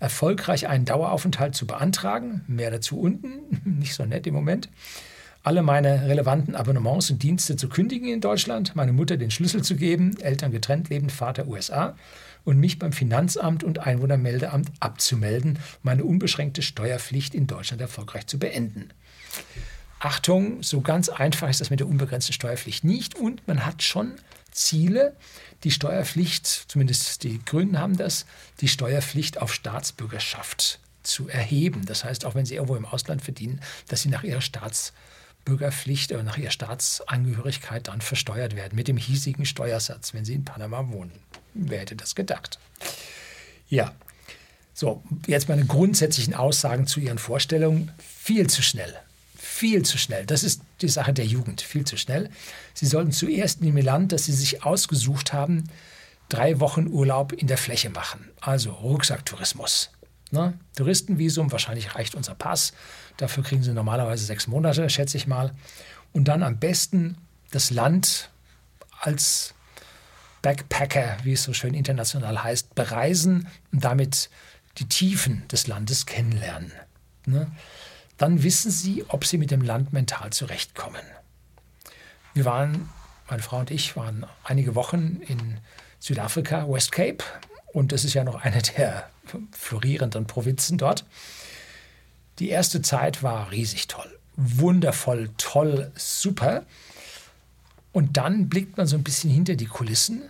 erfolgreich 0.01 0.69
einen 0.69 0.85
Daueraufenthalt 0.85 1.55
zu 1.55 1.67
beantragen, 1.67 2.45
mehr 2.49 2.71
dazu 2.71 2.99
unten, 2.99 3.61
nicht 3.79 3.95
so 3.95 4.05
nett 4.05 4.27
im 4.27 4.35
Moment, 4.35 4.69
alle 5.45 5.63
meine 5.63 6.09
relevanten 6.09 6.57
Abonnements 6.57 7.11
und 7.11 7.23
Dienste 7.23 7.57
zu 7.57 7.69
kündigen 7.69 8.09
in 8.09 8.23
Deutschland, 8.23 8.75
meine 8.75 8.95
Mutter 8.95 9.19
den 9.19 9.31
Schlüssel 9.31 9.63
zu 9.63 9.77
geben, 9.77 10.19
Eltern 10.21 10.51
getrennt 10.51 10.89
lebend, 10.89 11.13
Vater 11.13 11.47
USA 11.47 11.97
und 12.45 12.59
mich 12.59 12.79
beim 12.79 12.93
Finanzamt 12.93 13.63
und 13.63 13.79
Einwohnermeldeamt 13.79 14.73
abzumelden, 14.81 15.59
meine 15.83 16.05
unbeschränkte 16.05 16.63
Steuerpflicht 16.63 17.35
in 17.35 17.47
Deutschland 17.47 17.83
erfolgreich 17.83 18.27
zu 18.27 18.39
beenden. 18.39 18.89
Achtung, 20.01 20.63
so 20.63 20.81
ganz 20.81 21.11
einfach 21.11 21.51
ist 21.51 21.61
das 21.61 21.69
mit 21.69 21.81
der 21.81 21.89
unbegrenzten 21.89 22.33
Steuerpflicht 22.33 22.83
nicht 22.83 23.15
und 23.15 23.47
man 23.47 23.67
hat 23.67 23.83
schon 23.83 24.15
Ziele, 24.51 25.15
die 25.63 25.71
Steuerpflicht, 25.71 26.47
zumindest 26.47 27.23
die 27.23 27.39
Grünen 27.45 27.79
haben 27.79 27.99
das, 27.99 28.25
die 28.63 28.69
Steuerpflicht 28.69 29.43
auf 29.43 29.53
Staatsbürgerschaft 29.53 30.81
zu 31.03 31.29
erheben. 31.29 31.85
Das 31.85 32.03
heißt, 32.03 32.25
auch 32.25 32.35
wenn 32.35 32.47
sie 32.47 32.55
irgendwo 32.55 32.77
im 32.77 32.87
Ausland 32.87 33.21
verdienen, 33.21 33.61
dass 33.89 34.01
sie 34.01 34.09
nach 34.09 34.25
ihrer 34.25 34.41
Staatsbürgerschaft 34.41 35.13
Bürgerpflicht 35.45 36.13
oder 36.13 36.23
nach 36.23 36.39
ihrer 36.39 36.51
Staatsangehörigkeit 36.51 37.89
dann 37.89 38.01
versteuert 38.01 38.57
werden 38.57 38.77
mit 38.77 38.89
dem 38.89 38.97
hiesigen 38.97 39.45
Steuersatz, 39.45 40.15
wenn 40.15 40.25
sie 40.25 40.35
in 40.35 40.45
Panama 40.45 40.89
wohnen. 40.91 41.13
Wer 41.55 41.81
hätte 41.81 41.97
das 41.97 42.15
gedacht? 42.15 42.59
Ja, 43.69 43.95
so, 44.77 45.05
jetzt 45.29 45.49
meine 45.49 45.65
grundsätzlichen 45.65 46.35
Aussagen 46.35 46.89
zu 46.89 46.99
Ihren 46.99 47.19
Vorstellungen. 47.19 47.93
Viel 47.99 48.49
zu 48.49 48.61
schnell. 48.61 48.93
Viel 49.37 49.85
zu 49.85 49.99
schnell. 49.99 50.27
Das 50.27 50.43
ist 50.43 50.63
die 50.81 50.89
Sache 50.89 51.13
der 51.13 51.27
Jugend. 51.27 51.63
Viel 51.63 51.85
zu 51.85 51.97
schnell. 51.97 52.29
Sie 52.75 52.87
sollten 52.87 53.13
zuerst 53.13 53.61
in 53.61 53.67
dem 53.67 53.77
Land, 53.77 54.11
das 54.11 54.25
Sie 54.25 54.33
sich 54.33 54.65
ausgesucht 54.65 55.33
haben, 55.33 55.71
drei 56.29 56.59
Wochen 56.59 56.89
Urlaub 56.89 57.33
in 57.33 57.47
der 57.47 57.57
Fläche 57.57 57.89
machen. 57.89 58.29
Also 58.41 58.73
Rucksacktourismus. 58.73 59.91
Ne? 60.35 60.59
Touristenvisum, 60.75 61.53
wahrscheinlich 61.53 61.94
reicht 61.94 62.16
unser 62.16 62.35
Pass. 62.35 62.73
Dafür 63.18 63.44
kriegen 63.44 63.62
sie 63.62 63.73
normalerweise 63.73 64.25
sechs 64.25 64.49
Monate, 64.49 64.90
schätze 64.90 65.16
ich 65.16 65.29
mal. 65.29 65.53
Und 66.12 66.25
dann 66.25 66.42
am 66.42 66.59
besten 66.59 67.16
das 67.53 67.70
Land 67.70 68.31
als 69.01 69.55
Backpacker, 70.42 71.18
wie 71.23 71.35
es 71.35 71.44
so 71.44 71.53
schön 71.53 71.73
international 71.73 72.42
heißt, 72.42 72.75
bereisen 72.75 73.47
und 73.73 73.85
damit 73.85 74.29
die 74.79 74.88
Tiefen 74.88 75.47
des 75.53 75.68
Landes 75.68 76.05
kennenlernen. 76.05 76.73
Ne? 77.27 77.47
Dann 78.16 78.42
wissen 78.42 78.73
sie, 78.73 79.05
ob 79.07 79.25
sie 79.25 79.38
mit 79.38 79.53
dem 79.53 79.62
Land 79.62 79.92
mental 79.92 80.31
zurechtkommen. 80.31 81.03
Wir 82.35 82.44
waren, 82.44 82.88
meine 83.31 83.42
Frau 83.42 83.61
und 83.61 83.70
ich, 83.70 83.97
waren 83.97 84.27
einige 84.42 84.75
Wochen 84.75 85.20
in 85.29 85.61
Südafrika, 86.01 86.68
West 86.68 86.90
Cape, 86.90 87.23
und 87.73 87.92
das 87.92 88.05
ist 88.05 88.14
ja 88.14 88.25
noch 88.25 88.42
eine 88.42 88.61
der 88.62 89.09
florierenden 89.53 90.27
Provinzen 90.27 90.79
dort. 90.79 91.05
Die 92.39 92.49
erste 92.51 92.83
Zeit 92.83 93.23
war 93.23 93.51
riesig 93.51 93.87
toll, 93.89 94.19
wundervoll, 94.37 95.31
toll, 95.37 95.93
super. 95.95 96.65
Und 97.93 98.17
dann 98.17 98.49
blickt 98.49 98.77
man 98.77 98.87
so 98.87 98.97
ein 98.97 99.05
bisschen 99.05 99.31
hinter 99.31 99.55
die 99.55 99.67
Kulissen 99.67 100.23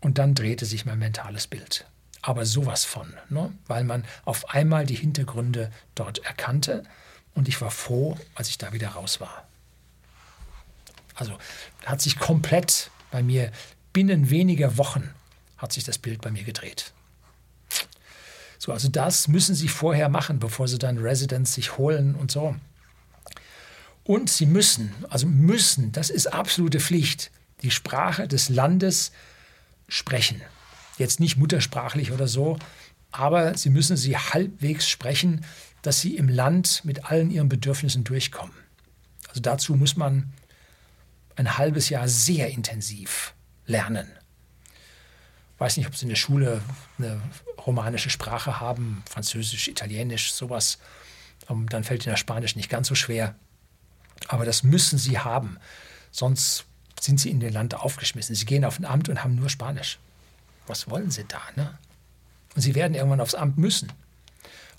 und 0.00 0.18
dann 0.18 0.34
drehte 0.34 0.64
sich 0.64 0.86
mein 0.86 0.98
mentales 0.98 1.46
Bild. 1.46 1.86
Aber 2.22 2.46
sowas 2.46 2.84
von, 2.84 3.12
ne? 3.28 3.52
weil 3.66 3.84
man 3.84 4.04
auf 4.24 4.50
einmal 4.50 4.86
die 4.86 4.94
Hintergründe 4.94 5.70
dort 5.94 6.24
erkannte 6.24 6.82
und 7.34 7.48
ich 7.48 7.60
war 7.60 7.70
froh, 7.70 8.16
als 8.34 8.48
ich 8.48 8.56
da 8.56 8.72
wieder 8.72 8.88
raus 8.88 9.20
war. 9.20 9.46
Also 11.14 11.36
hat 11.84 12.00
sich 12.00 12.18
komplett 12.18 12.90
bei 13.10 13.22
mir 13.22 13.52
binnen 13.92 14.30
weniger 14.30 14.76
Wochen 14.76 15.08
hat 15.56 15.72
sich 15.72 15.84
das 15.84 15.98
Bild 15.98 16.20
bei 16.20 16.30
mir 16.30 16.44
gedreht. 16.44 16.92
So, 18.64 18.72
also 18.72 18.88
das 18.88 19.28
müssen 19.28 19.54
Sie 19.54 19.68
vorher 19.68 20.08
machen, 20.08 20.38
bevor 20.38 20.68
Sie 20.68 20.78
dann 20.78 20.96
Residence 20.96 21.52
sich 21.52 21.76
holen 21.76 22.14
und 22.14 22.30
so. 22.30 22.56
Und 24.04 24.30
Sie 24.30 24.46
müssen, 24.46 24.90
also 25.10 25.26
müssen, 25.26 25.92
das 25.92 26.08
ist 26.08 26.28
absolute 26.28 26.80
Pflicht, 26.80 27.30
die 27.60 27.70
Sprache 27.70 28.26
des 28.26 28.48
Landes 28.48 29.12
sprechen. 29.86 30.40
Jetzt 30.96 31.20
nicht 31.20 31.36
muttersprachlich 31.36 32.10
oder 32.10 32.26
so, 32.26 32.58
aber 33.10 33.54
Sie 33.58 33.68
müssen 33.68 33.98
sie 33.98 34.16
halbwegs 34.16 34.88
sprechen, 34.88 35.44
dass 35.82 36.00
Sie 36.00 36.16
im 36.16 36.30
Land 36.30 36.86
mit 36.86 37.04
allen 37.04 37.30
Ihren 37.30 37.50
Bedürfnissen 37.50 38.02
durchkommen. 38.02 38.56
Also 39.28 39.42
dazu 39.42 39.74
muss 39.74 39.94
man 39.94 40.32
ein 41.36 41.58
halbes 41.58 41.90
Jahr 41.90 42.08
sehr 42.08 42.48
intensiv 42.48 43.34
lernen. 43.66 44.08
Weiß 45.58 45.76
nicht, 45.76 45.86
ob 45.86 45.96
Sie 45.96 46.04
in 46.04 46.08
der 46.08 46.16
Schule 46.16 46.60
eine 46.98 47.20
romanische 47.66 48.10
Sprache 48.10 48.60
haben, 48.60 49.02
Französisch, 49.08 49.68
Italienisch, 49.68 50.32
sowas. 50.32 50.78
Ähm, 51.48 51.68
dann 51.68 51.84
fällt 51.84 52.04
Ihnen 52.04 52.12
das 52.12 52.20
Spanisch 52.20 52.56
nicht 52.56 52.70
ganz 52.70 52.88
so 52.88 52.94
schwer. 52.94 53.34
Aber 54.28 54.44
das 54.44 54.62
müssen 54.62 54.98
Sie 54.98 55.18
haben, 55.18 55.58
sonst 56.10 56.64
sind 57.00 57.20
Sie 57.20 57.30
in 57.30 57.40
dem 57.40 57.52
Land 57.52 57.74
aufgeschmissen. 57.74 58.34
Sie 58.34 58.46
gehen 58.46 58.64
auf 58.64 58.78
ein 58.78 58.84
Amt 58.84 59.08
und 59.08 59.22
haben 59.22 59.34
nur 59.34 59.50
Spanisch. 59.50 59.98
Was 60.66 60.88
wollen 60.88 61.10
Sie 61.10 61.24
da? 61.24 61.40
Ne? 61.56 61.78
Und 62.54 62.62
Sie 62.62 62.74
werden 62.74 62.94
irgendwann 62.94 63.20
aufs 63.20 63.34
Amt 63.34 63.58
müssen. 63.58 63.92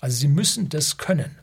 Also 0.00 0.16
Sie 0.16 0.28
müssen 0.28 0.68
das 0.68 0.96
können. 0.98 1.36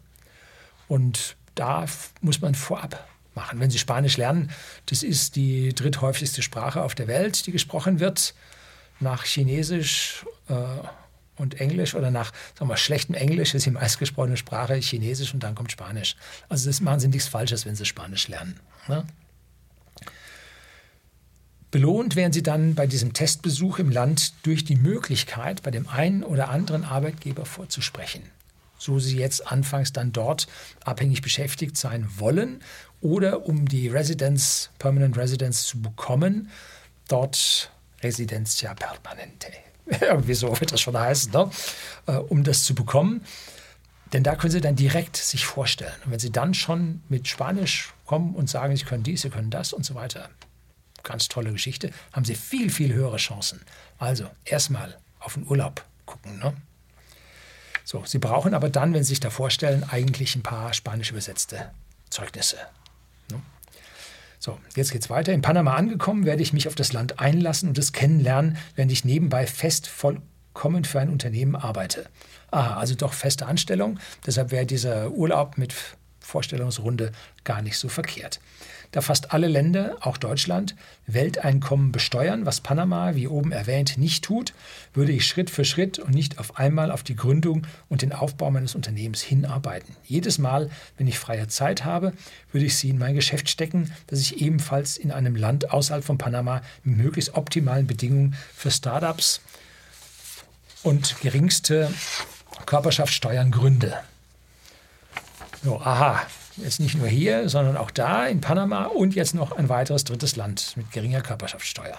Und 0.88 1.38
da 1.56 1.86
muss 2.22 2.42
man 2.42 2.56
vorab 2.56 3.08
machen. 3.36 3.60
Wenn 3.60 3.72
Sie 3.72 3.80
Spanisch 3.80 4.18
lernen, 4.18 4.52
das 4.88 5.04
ist 5.04 5.36
die 5.36 5.74
dritthäufigste 5.74 6.42
Sprache 6.42 6.82
auf 6.82 6.96
der 6.96 7.08
Welt, 7.08 7.46
die 7.46 7.52
gesprochen 7.52 8.00
wird, 8.00 8.34
nach 9.00 9.26
Chinesisch 9.26 10.26
äh, 10.50 10.54
und 11.36 11.60
Englisch 11.60 11.96
oder 11.96 12.12
nach 12.12 12.32
sagen 12.58 12.70
wir, 12.70 12.78
schlechtem 12.78 13.16
Englisch 13.16 13.54
ist 13.54 13.66
die 13.66 13.72
meistgesprochene 13.72 14.38
Sprache 14.38 14.76
Chinesisch 14.76 15.34
und 15.34 15.42
dann 15.42 15.56
kommt 15.56 15.72
Spanisch. 15.72 16.16
Also 16.50 16.70
das 16.70 16.82
machen 16.82 17.00
Sie 17.00 17.08
nichts 17.08 17.28
Falsches, 17.28 17.66
wenn 17.66 17.76
Sie 17.76 17.86
Spanisch 17.86 18.28
lernen. 18.28 18.60
Ne? 18.88 19.06
Belohnt 21.72 22.16
werden 22.16 22.34
Sie 22.34 22.44
dann 22.44 22.76
bei 22.76 22.86
diesem 22.86 23.14
Testbesuch 23.14 23.80
im 23.80 23.90
Land 23.90 24.34
durch 24.44 24.64
die 24.64 24.76
Möglichkeit, 24.76 25.64
bei 25.64 25.72
dem 25.72 25.88
einen 25.88 26.24
oder 26.24 26.50
anderen 26.50 26.84
Arbeitgeber 26.84 27.46
vorzusprechen 27.46 28.24
so 28.84 29.00
sie 29.00 29.18
jetzt 29.18 29.50
anfangs 29.50 29.94
dann 29.94 30.12
dort 30.12 30.48
abhängig 30.84 31.22
beschäftigt 31.22 31.78
sein 31.78 32.08
wollen 32.18 32.62
oder 33.02 33.46
um 33.46 33.68
die 33.68 33.88
Residence, 33.88 34.70
Permanent 34.78 35.18
Residence 35.18 35.66
zu 35.66 35.82
bekommen, 35.82 36.50
dort 37.08 37.72
Residencia 38.04 38.74
Permanente. 38.74 39.48
Irgendwie 40.02 40.34
so 40.34 40.60
wird 40.60 40.72
das 40.72 40.82
schon 40.82 40.98
heißen, 40.98 41.32
ne? 41.32 41.50
Äh, 42.08 42.14
um 42.14 42.44
das 42.44 42.64
zu 42.64 42.76
bekommen. 42.76 43.26
Denn 44.14 44.24
da 44.24 44.36
können 44.36 44.52
Sie 44.52 44.62
dann 44.62 44.76
direkt 44.76 45.18
sich 45.18 45.46
vorstellen. 45.46 45.96
Und 46.06 46.12
wenn 46.12 46.20
Sie 46.20 46.32
dann 46.32 46.54
schon 46.54 47.02
mit 47.10 47.28
Spanisch 47.28 47.94
kommen 48.06 48.36
und 48.36 48.50
sagen, 48.50 48.76
Sie 48.78 48.86
können 48.86 49.04
dies, 49.04 49.24
Sie 49.24 49.30
können 49.30 49.50
das 49.50 49.74
und 49.74 49.86
so 49.86 49.96
weiter, 49.96 50.30
ganz 51.02 51.28
tolle 51.28 51.52
Geschichte, 51.52 51.92
haben 52.14 52.24
Sie 52.24 52.36
viel, 52.36 52.70
viel 52.70 52.94
höhere 52.94 53.18
Chancen. 53.18 53.62
Also 53.98 54.30
erstmal 54.46 54.98
auf 55.20 55.34
den 55.34 55.48
Urlaub 55.48 55.84
gucken. 56.06 56.38
Ne? 56.38 56.54
So, 57.84 58.04
Sie 58.06 58.20
brauchen 58.20 58.54
aber 58.54 58.70
dann, 58.70 58.94
wenn 58.94 59.04
Sie 59.04 59.10
sich 59.10 59.20
da 59.20 59.32
vorstellen, 59.32 59.84
eigentlich 59.90 60.36
ein 60.36 60.44
paar 60.44 60.74
spanisch 60.74 61.10
übersetzte 61.10 61.72
Zeugnisse. 62.10 62.58
So, 64.46 64.60
jetzt 64.76 64.92
geht's 64.92 65.10
weiter. 65.10 65.32
In 65.32 65.42
Panama 65.42 65.76
angekommen, 65.76 66.26
werde 66.26 66.42
ich 66.42 66.52
mich 66.52 66.68
auf 66.68 66.76
das 66.76 66.92
Land 66.92 67.18
einlassen 67.18 67.70
und 67.70 67.78
es 67.78 67.94
kennenlernen, 67.94 68.58
während 68.76 68.92
ich 68.92 69.06
nebenbei 69.06 69.48
fest 69.48 69.88
vollkommen 69.88 70.84
für 70.84 71.00
ein 71.00 71.10
Unternehmen 71.10 71.56
arbeite. 71.56 72.08
Aha, 72.52 72.76
also 72.76 72.94
doch 72.94 73.14
feste 73.14 73.46
Anstellung. 73.46 74.00
Deshalb 74.26 74.52
wäre 74.52 74.66
dieser 74.66 75.12
Urlaub 75.12 75.58
mit 75.58 75.74
Vorstellungsrunde 76.20 77.14
gar 77.46 77.62
nicht 77.62 77.78
so 77.78 77.88
verkehrt 77.88 78.42
da 78.94 79.02
fast 79.02 79.34
alle 79.34 79.48
Länder, 79.48 79.98
auch 80.02 80.18
Deutschland, 80.18 80.76
Welteinkommen 81.08 81.92
besteuern, 81.92 82.46
was 82.46 82.62
Panama, 82.62 83.16
wie 83.16 83.28
oben 83.28 83.52
erwähnt, 83.52 83.98
nicht 83.98 84.24
tut, 84.24 84.54
würde 84.94 85.12
ich 85.12 85.28
Schritt 85.28 85.50
für 85.50 85.66
Schritt 85.66 85.98
und 85.98 86.14
nicht 86.14 86.38
auf 86.38 86.58
einmal 86.58 86.92
auf 86.92 87.02
die 87.02 87.16
Gründung 87.16 87.66
und 87.90 88.04
den 88.04 88.14
Aufbau 88.14 88.52
meines 88.52 88.76
Unternehmens 88.76 89.22
hinarbeiten. 89.22 89.96
Jedes 90.06 90.38
Mal, 90.38 90.70
wenn 90.98 91.08
ich 91.08 91.18
freie 91.18 91.48
Zeit 91.48 91.84
habe, 91.84 92.14
würde 92.52 92.68
ich 92.68 92.78
sie 92.78 92.90
in 92.90 93.00
mein 93.00 93.16
Geschäft 93.16 93.50
stecken, 93.50 93.92
das 94.08 94.20
ich 94.20 94.40
ebenfalls 94.42 94.98
in 94.98 95.12
einem 95.12 95.36
Land 95.36 95.72
außerhalb 95.72 96.04
von 96.04 96.20
Panama 96.20 96.62
mit 96.84 96.98
möglichst 96.98 97.34
optimalen 97.34 97.88
Bedingungen 97.88 98.36
für 98.56 98.70
Startups 98.70 99.42
und 100.84 101.20
geringste 101.22 101.92
Körperschaftssteuern 102.68 103.50
gründe. 103.50 103.98
So, 105.64 105.80
aha, 105.80 106.22
Jetzt 106.58 106.80
nicht 106.80 106.96
nur 106.96 107.08
hier, 107.08 107.50
sondern 107.50 107.78
auch 107.78 107.92
da 107.92 108.28
in 108.28 108.42
Panama 108.42 108.86
und 108.86 109.16
jetzt 109.16 109.34
noch 109.34 109.54
ein 109.54 109.70
weiteres 109.70 110.04
drittes 110.04 110.36
Land 110.36 110.74
mit 110.76 110.92
geringer 110.92 111.22
Körperschaftssteuer. 111.22 111.98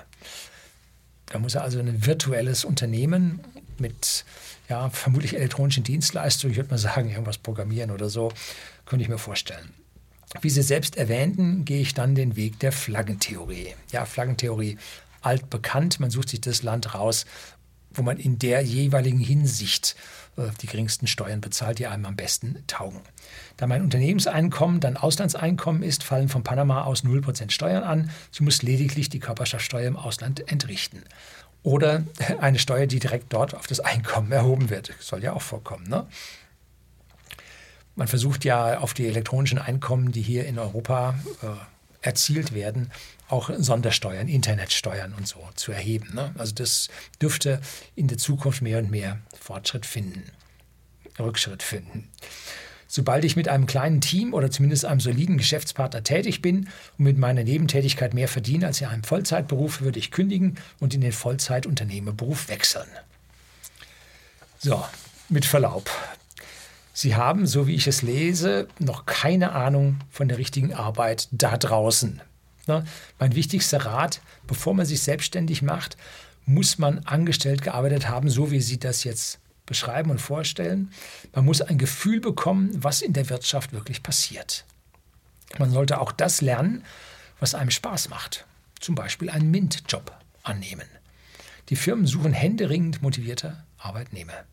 Da 1.26 1.38
muss 1.38 1.54
er 1.54 1.62
also 1.62 1.80
ein 1.80 2.06
virtuelles 2.06 2.64
Unternehmen 2.64 3.40
mit 3.78 4.24
ja, 4.68 4.90
vermutlich 4.90 5.34
elektronischen 5.34 5.82
Dienstleistungen, 5.82 6.52
ich 6.52 6.58
würde 6.58 6.70
mal 6.70 6.78
sagen, 6.78 7.10
irgendwas 7.10 7.38
programmieren 7.38 7.90
oder 7.90 8.08
so, 8.08 8.32
könnte 8.86 9.02
ich 9.02 9.08
mir 9.08 9.18
vorstellen. 9.18 9.74
Wie 10.40 10.50
Sie 10.50 10.62
selbst 10.62 10.96
erwähnten, 10.96 11.64
gehe 11.64 11.80
ich 11.80 11.94
dann 11.94 12.14
den 12.14 12.36
Weg 12.36 12.58
der 12.60 12.72
Flaggentheorie. 12.72 13.74
Ja, 13.92 14.04
Flaggentheorie 14.04 14.78
altbekannt. 15.22 16.00
Man 16.00 16.10
sucht 16.10 16.28
sich 16.28 16.40
das 16.40 16.62
Land 16.62 16.94
raus, 16.94 17.24
wo 17.92 18.02
man 18.02 18.18
in 18.18 18.38
der 18.38 18.62
jeweiligen 18.62 19.20
Hinsicht 19.20 19.96
die 20.61 20.66
geringsten 20.66 21.07
Steuern 21.07 21.40
bezahlt, 21.40 21.79
die 21.79 21.87
einem 21.87 22.07
am 22.07 22.16
besten 22.16 22.62
taugen. 22.66 23.01
Da 23.57 23.66
mein 23.66 23.83
Unternehmenseinkommen 23.83 24.81
dann 24.81 24.97
Auslandseinkommen 24.97 25.83
ist, 25.83 26.03
fallen 26.03 26.29
von 26.29 26.42
Panama 26.42 26.85
aus 26.85 27.05
0% 27.05 27.51
Steuern 27.51 27.85
an. 27.85 28.11
Sie 28.31 28.42
muss 28.42 28.62
lediglich 28.62 29.09
die 29.09 29.20
Körperschaftssteuer 29.20 29.87
im 29.87 29.97
Ausland 29.97 30.51
entrichten. 30.51 31.03
Oder 31.62 32.05
eine 32.40 32.59
Steuer, 32.59 32.87
die 32.87 32.99
direkt 32.99 33.33
dort 33.33 33.55
auf 33.55 33.66
das 33.66 33.81
Einkommen 33.81 34.33
erhoben 34.33 34.70
wird. 34.70 34.92
Soll 35.01 35.23
ja 35.23 35.33
auch 35.33 35.42
vorkommen. 35.42 35.88
Ne? 35.88 36.07
Man 37.97 38.09
versucht 38.09 38.44
ja 38.44 38.79
auf 38.79 38.92
die 38.92 39.07
elektronischen 39.07 39.59
Einkommen, 39.59 40.11
die 40.11 40.23
hier 40.23 40.47
in 40.47 40.59
Europa 40.59 41.14
äh, 41.42 41.47
erzielt 42.05 42.53
werden, 42.53 42.90
auch 43.28 43.50
Sondersteuern, 43.56 44.28
Internetsteuern 44.28 45.14
und 45.14 45.26
so 45.26 45.40
zu 45.54 45.72
erheben. 45.72 46.14
Ne? 46.14 46.34
Also 46.37 46.54
das 46.54 46.88
dürfte 47.20 47.60
in 47.94 48.08
der 48.08 48.18
Zukunft 48.18 48.62
mehr 48.62 48.78
und 48.78 48.90
mehr 48.90 49.18
Fortschritt 49.40 49.87
finden, 49.87 50.24
Rückschritt 51.18 51.62
finden. 51.62 52.10
Sobald 52.87 53.24
ich 53.24 53.34
mit 53.34 53.48
einem 53.48 53.66
kleinen 53.66 54.00
Team 54.00 54.34
oder 54.34 54.50
zumindest 54.50 54.84
einem 54.84 55.00
soliden 55.00 55.37
Geschäftspartner 55.37 56.04
tätig 56.04 56.42
bin 56.42 56.68
und 56.96 57.04
mit 57.04 57.18
meiner 57.18 57.42
Nebentätigkeit 57.42 58.14
mehr 58.14 58.28
verdiene 58.28 58.66
als 58.66 58.80
in 58.80 58.87
einem 58.87 59.02
Vollzeitberuf, 59.02 59.80
würde 59.80 59.98
ich 59.98 60.12
kündigen 60.12 60.58
und 60.78 60.94
in 60.94 61.00
den 61.00 61.10
Vollzeitunternehmerberuf 61.10 62.48
wechseln. 62.48 62.87
So, 64.58 64.84
mit 65.28 65.44
Verlaub. 65.44 65.90
Sie 66.92 67.16
haben, 67.16 67.48
so 67.48 67.66
wie 67.66 67.74
ich 67.74 67.88
es 67.88 68.02
lese, 68.02 68.68
noch 68.78 69.06
keine 69.06 69.52
Ahnung 69.52 69.98
von 70.10 70.28
der 70.28 70.38
richtigen 70.38 70.72
Arbeit 70.72 71.26
da 71.32 71.56
draußen. 71.56 72.20
Na, 72.66 72.85
mein 73.18 73.35
wichtigster 73.35 73.85
Rat, 73.85 74.20
bevor 74.46 74.74
man 74.74 74.87
sich 74.87 75.03
selbstständig 75.03 75.62
macht, 75.62 75.96
muss 76.46 76.79
man 76.79 77.00
angestellt 77.00 77.62
gearbeitet 77.62 78.09
haben, 78.09 78.29
so 78.29 78.50
wie 78.50 78.61
Sie 78.61 78.79
das 78.79 79.05
jetzt 79.05 79.38
beschreiben 79.66 80.11
und 80.11 80.20
vorstellen. 80.20 80.90
Man 81.35 81.44
muss 81.44 81.62
ein 81.62 81.79
Gefühl 81.79 82.20
bekommen, 82.20 82.70
was 82.74 83.03
in 83.03 83.12
der 83.12 83.31
Wirtschaft 83.31 83.72
wirklich 83.72 84.03
passiert. 84.03 84.64
Man 85.59 85.70
sollte 85.70 86.00
auch 86.00 86.12
das 86.12 86.40
lernen, 86.40 86.85
was 87.40 87.55
einem 87.55 87.70
Spaß 87.70 88.09
macht. 88.09 88.46
Zum 88.81 88.94
Beispiel 88.94 89.31
einen 89.31 89.50
MINT-Job 89.50 90.12
annehmen. 90.42 90.87
Die 91.70 91.77
Firmen 91.77 92.07
suchen 92.07 92.33
händeringend 92.33 93.00
motivierte 93.00 93.64
Arbeitnehmer. 93.79 94.44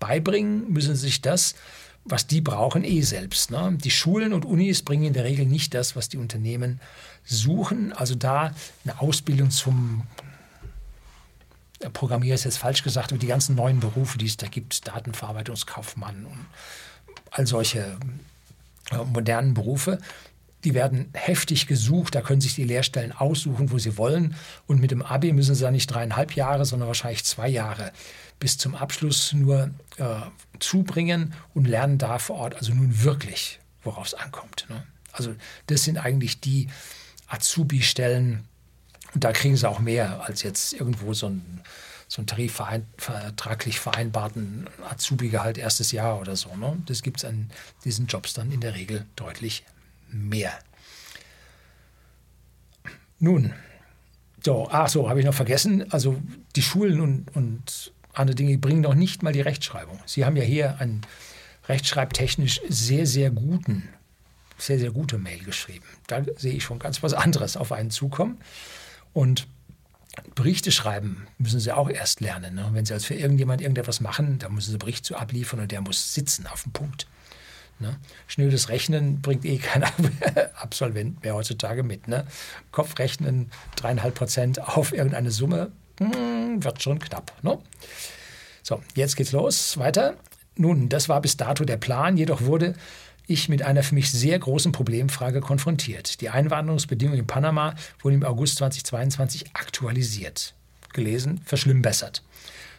Beibringen 0.00 0.72
müssen 0.72 0.96
sich 0.96 1.20
das, 1.20 1.54
was 2.04 2.26
die 2.26 2.40
brauchen, 2.40 2.84
eh 2.84 3.02
selbst. 3.02 3.50
Ne? 3.50 3.76
Die 3.82 3.90
Schulen 3.90 4.32
und 4.32 4.44
Unis 4.44 4.82
bringen 4.82 5.04
in 5.04 5.12
der 5.12 5.24
Regel 5.24 5.46
nicht 5.46 5.74
das, 5.74 5.96
was 5.96 6.08
die 6.08 6.18
Unternehmen 6.18 6.80
suchen. 7.24 7.92
Also 7.92 8.14
da 8.14 8.54
eine 8.84 9.00
Ausbildung 9.00 9.50
zum 9.50 10.02
Programmierer 11.92 12.34
ist 12.34 12.44
jetzt 12.44 12.58
falsch 12.58 12.82
gesagt, 12.82 13.12
aber 13.12 13.18
die 13.18 13.26
ganzen 13.26 13.54
neuen 13.54 13.80
Berufe, 13.80 14.18
die 14.18 14.26
es 14.26 14.36
da 14.36 14.48
gibt, 14.48 14.86
Datenverarbeitungskaufmann 14.86 16.26
und 16.26 16.46
all 17.30 17.46
solche 17.46 17.96
äh, 18.90 18.98
modernen 19.04 19.54
Berufe, 19.54 19.98
die 20.64 20.74
werden 20.74 21.08
heftig 21.14 21.66
gesucht. 21.66 22.14
Da 22.14 22.20
können 22.20 22.40
sich 22.40 22.54
die 22.54 22.64
Lehrstellen 22.64 23.12
aussuchen, 23.12 23.70
wo 23.70 23.78
sie 23.78 23.96
wollen. 23.96 24.34
Und 24.66 24.80
mit 24.80 24.90
dem 24.90 25.02
Abi 25.02 25.32
müssen 25.32 25.54
sie 25.54 25.62
da 25.62 25.70
nicht 25.70 25.86
dreieinhalb 25.86 26.34
Jahre, 26.36 26.64
sondern 26.64 26.88
wahrscheinlich 26.88 27.24
zwei 27.24 27.48
Jahre 27.48 27.92
bis 28.38 28.58
zum 28.58 28.74
Abschluss 28.74 29.32
nur 29.32 29.70
äh, 29.98 30.20
zubringen 30.58 31.34
und 31.54 31.66
lernen 31.66 31.98
da 31.98 32.18
vor 32.18 32.36
Ort 32.36 32.56
also 32.56 32.72
nun 32.74 33.02
wirklich, 33.02 33.60
worauf 33.82 34.06
es 34.06 34.14
ankommt. 34.14 34.66
Ne? 34.68 34.82
Also 35.12 35.34
das 35.66 35.84
sind 35.84 35.98
eigentlich 35.98 36.40
die 36.40 36.68
Azubi-Stellen, 37.28 38.44
und 39.14 39.24
da 39.24 39.32
kriegen 39.32 39.56
sie 39.56 39.68
auch 39.68 39.80
mehr 39.80 40.22
als 40.22 40.42
jetzt 40.42 40.72
irgendwo 40.72 41.14
so 41.14 41.28
ein, 41.28 41.60
so 42.08 42.22
ein 42.22 42.26
tarifvertraglich 42.26 43.78
vereinbarten 43.80 44.68
Azubi-Gehalt 44.88 45.58
erstes 45.58 45.92
Jahr 45.92 46.20
oder 46.20 46.36
so. 46.36 46.54
Ne? 46.56 46.80
Das 46.86 47.02
gibt 47.02 47.18
es 47.18 47.24
an 47.24 47.50
diesen 47.84 48.06
Jobs 48.06 48.34
dann 48.34 48.52
in 48.52 48.60
der 48.60 48.74
Regel 48.74 49.04
deutlich 49.16 49.64
mehr. 50.12 50.52
Nun, 53.18 53.52
so, 54.44 54.68
ach 54.70 54.88
so, 54.88 55.08
habe 55.08 55.20
ich 55.20 55.26
noch 55.26 55.34
vergessen. 55.34 55.92
Also 55.92 56.20
die 56.56 56.62
Schulen 56.62 57.00
und, 57.00 57.36
und 57.36 57.92
andere 58.14 58.34
Dinge 58.34 58.56
bringen 58.58 58.80
noch 58.80 58.94
nicht 58.94 59.22
mal 59.22 59.32
die 59.32 59.42
Rechtschreibung. 59.42 60.00
Sie 60.06 60.24
haben 60.24 60.36
ja 60.36 60.42
hier 60.42 60.80
einen 60.80 61.02
rechtschreibtechnisch 61.68 62.60
sehr, 62.68 63.06
sehr 63.06 63.30
guten 63.30 63.88
sehr, 64.62 64.78
sehr 64.78 64.90
gute 64.90 65.18
Mail 65.18 65.42
geschrieben. 65.42 65.86
Da 66.06 66.22
sehe 66.36 66.54
ich 66.54 66.64
schon 66.64 66.78
ganz 66.78 67.02
was 67.02 67.14
anderes 67.14 67.56
auf 67.56 67.72
einen 67.72 67.90
zukommen. 67.90 68.38
Und 69.12 69.46
Berichte 70.34 70.72
schreiben 70.72 71.26
müssen 71.38 71.60
Sie 71.60 71.72
auch 71.72 71.88
erst 71.88 72.20
lernen. 72.20 72.54
Ne? 72.54 72.68
Wenn 72.72 72.84
Sie 72.84 72.92
als 72.92 73.04
für 73.04 73.14
irgendjemand 73.14 73.60
irgendetwas 73.60 74.00
machen, 74.00 74.38
dann 74.38 74.54
müssen 74.54 74.72
Sie 74.72 74.78
Bericht 74.78 75.04
zu 75.04 75.16
abliefern 75.16 75.60
und 75.60 75.70
der 75.70 75.80
muss 75.80 76.14
sitzen 76.14 76.46
auf 76.46 76.64
dem 76.64 76.72
Punkt. 76.72 77.06
Ne? 77.80 77.96
Schnödes 78.26 78.68
Rechnen 78.68 79.20
bringt 79.20 79.44
eh 79.44 79.58
kein 79.58 79.84
Absolvent 80.54 81.22
mehr 81.22 81.34
heutzutage 81.34 81.82
mit. 81.82 82.08
Ne? 82.08 82.26
Kopfrechnen, 82.70 83.50
dreieinhalb 83.76 84.14
Prozent 84.14 84.60
auf 84.60 84.92
irgendeine 84.92 85.30
Summe, 85.30 85.72
hm, 85.98 86.62
wird 86.62 86.82
schon 86.82 86.98
knapp. 86.98 87.32
Ne? 87.42 87.58
So, 88.62 88.82
jetzt 88.94 89.16
geht's 89.16 89.32
los. 89.32 89.78
Weiter. 89.78 90.14
Nun, 90.56 90.88
das 90.88 91.08
war 91.08 91.20
bis 91.20 91.36
dato 91.36 91.64
der 91.64 91.78
Plan, 91.78 92.16
jedoch 92.16 92.42
wurde 92.42 92.74
ich 93.26 93.48
mit 93.48 93.62
einer 93.62 93.82
für 93.82 93.94
mich 93.94 94.10
sehr 94.10 94.38
großen 94.38 94.72
Problemfrage 94.72 95.40
konfrontiert. 95.40 96.20
Die 96.20 96.30
Einwanderungsbedingungen 96.30 97.20
in 97.20 97.26
Panama 97.26 97.74
wurden 98.00 98.16
im 98.16 98.24
August 98.24 98.56
2022 98.56 99.50
aktualisiert. 99.54 100.54
Gelesen, 100.92 101.40
verschlimmbessert. 101.44 102.22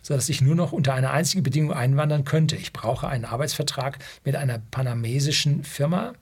Sodass 0.02 0.30
ich 0.30 0.42
nur 0.42 0.56
noch 0.56 0.72
unter 0.72 0.94
einer 0.94 1.12
einzigen 1.12 1.44
Bedingung 1.44 1.74
einwandern 1.74 2.26
könnte. 2.26 2.56
Ich 2.56 2.74
brauche 2.74 3.08
einen 3.08 3.26
Arbeitsvertrag 3.26 4.00
mit 4.24 4.36
einer 4.36 4.60
panamesischen 4.72 5.64
Firma. 5.64 6.14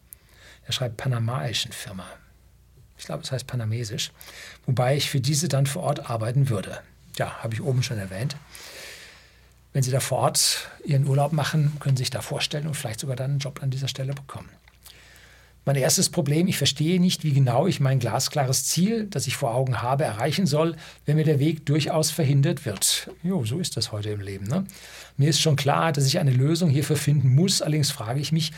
Er 0.66 0.74
schreibt 0.74 0.98
panamaischen 0.98 1.72
Firma. 1.72 2.06
Ich 2.98 3.06
glaube, 3.06 3.24
es 3.24 3.32
heißt 3.32 3.48
panamesisch. 3.48 4.12
Wobei 4.66 4.98
ich 4.98 5.10
für 5.10 5.22
diese 5.22 5.48
dann 5.48 5.66
vor 5.66 5.84
Ort 5.84 6.10
arbeiten 6.10 6.50
würde. 6.50 6.82
Ja, 7.18 7.42
habe 7.42 7.54
ich 7.54 7.62
oben 7.62 7.82
schon 7.82 7.98
erwähnt. 7.98 8.36
Wenn 9.72 9.84
Sie 9.84 9.92
da 9.92 10.00
vor 10.00 10.20
Ort 10.20 10.70
Ihren 10.84 11.08
Urlaub 11.08 11.32
machen, 11.32 11.78
können 11.80 11.96
Sie 11.96 12.02
sich 12.02 12.10
da 12.10 12.22
vorstellen 12.22 12.68
und 12.68 12.76
vielleicht 12.76 13.00
sogar 13.00 13.16
dann 13.16 13.32
einen 13.32 13.40
Job 13.40 13.62
an 13.64 13.70
dieser 13.70 13.88
Stelle 13.88 14.14
bekommen. 14.14 14.50
Mein 15.70 15.76
erstes 15.76 16.10
Problem, 16.10 16.48
ich 16.48 16.58
verstehe 16.58 17.00
nicht, 17.00 17.24
wie 17.24 17.32
genau 17.32 17.68
ich 17.68 17.80
mein 17.80 18.00
glasklares 18.00 18.66
Ziel, 18.66 19.06
das 19.06 19.28
ich 19.28 19.36
vor 19.36 19.54
Augen 19.54 19.84
habe, 19.84 20.04
erreichen 20.04 20.48
soll, 20.48 20.76
wenn 21.06 21.16
mir 21.16 21.26
der 21.26 21.38
Weg 21.38 21.68
durchaus 21.68 22.10
verhindert 22.10 22.66
wird. 22.66 23.12
Jo, 23.22 23.46
so 23.46 23.60
ist 23.60 23.78
das 23.78 23.92
heute 23.92 24.10
im 24.10 24.20
Leben. 24.20 24.48
Ne? 24.48 24.66
Mir 25.16 25.30
ist 25.30 25.40
schon 25.40 25.56
klar, 25.56 25.92
dass 25.92 26.08
ich 26.08 26.18
eine 26.18 26.32
Lösung 26.32 26.72
hierfür 26.72 26.96
finden 26.96 27.36
muss. 27.36 27.62
Allerdings 27.62 27.92
frage 27.92 28.20
ich 28.20 28.32
mich, 28.32 28.52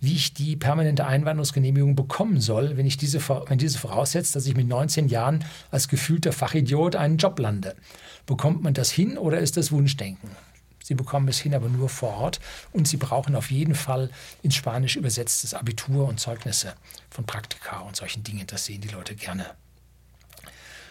wie 0.00 0.14
ich 0.14 0.32
die 0.32 0.56
permanente 0.56 1.06
Einwanderungsgenehmigung 1.06 1.96
bekommen 1.96 2.40
soll, 2.40 2.78
wenn, 2.78 2.86
ich 2.86 2.96
diese, 2.96 3.20
wenn 3.46 3.58
diese 3.58 3.78
voraussetzt, 3.78 4.34
dass 4.34 4.46
ich 4.46 4.56
mit 4.56 4.66
19 4.66 5.08
Jahren 5.08 5.44
als 5.70 5.88
gefühlter 5.88 6.32
Fachidiot 6.32 6.96
einen 6.96 7.18
Job 7.18 7.38
lande. 7.40 7.74
Bekommt 8.24 8.62
man 8.62 8.72
das 8.72 8.90
hin 8.90 9.18
oder 9.18 9.38
ist 9.38 9.58
das 9.58 9.70
Wunschdenken? 9.70 10.30
Sie 10.84 10.94
bekommen 10.94 11.28
es 11.28 11.38
hin, 11.38 11.54
aber 11.54 11.70
nur 11.70 11.88
vor 11.88 12.10
Ort. 12.10 12.40
Und 12.70 12.86
Sie 12.86 12.98
brauchen 12.98 13.34
auf 13.34 13.50
jeden 13.50 13.74
Fall 13.74 14.10
ins 14.42 14.54
Spanisch 14.54 14.96
übersetztes 14.96 15.54
Abitur 15.54 16.06
und 16.06 16.20
Zeugnisse 16.20 16.74
von 17.08 17.24
Praktika 17.24 17.80
und 17.80 17.96
solchen 17.96 18.22
Dingen. 18.22 18.46
Das 18.46 18.66
sehen 18.66 18.82
die 18.82 18.88
Leute 18.88 19.14
gerne. 19.14 19.46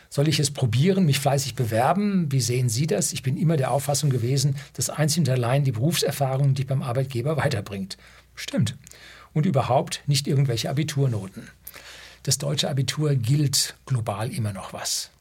Soll 0.10 0.27
ich 0.27 0.39
es 0.39 0.49
probieren, 0.49 1.06
mich 1.06 1.19
fleißig 1.19 1.53
bewerben? 1.53 2.32
Wie 2.32 2.41
sehen 2.41 2.69
Sie 2.69 2.88
das? 2.88 3.13
Ich 3.13 3.21
bin 3.21 3.38
immer 3.38 3.56
der 3.56 3.69
Auffassung 3.69 4.10
gewesen, 4.10 4.56
dass 4.73 4.89
einzig 4.89 5.19
und 5.19 5.29
allein 5.29 5.63
die 5.63 5.71
Berufserfahrung 5.71 6.56
dich 6.56 6.65
beim 6.65 6.82
Arbeitgeber 6.82 7.38
weiterbringt. 7.38 7.97
Stimmt. 8.34 8.75
Und 9.32 9.45
überhaupt 9.45 10.01
nicht 10.08 10.27
irgendwelche 10.27 10.71
Abiturnoten. 10.71 11.49
Das 12.23 12.39
deutsche 12.39 12.67
Abitur 12.67 13.13
gilt 13.13 13.75
global 13.86 14.32
immer 14.34 14.53
noch 14.53 14.73
was. 14.73 15.12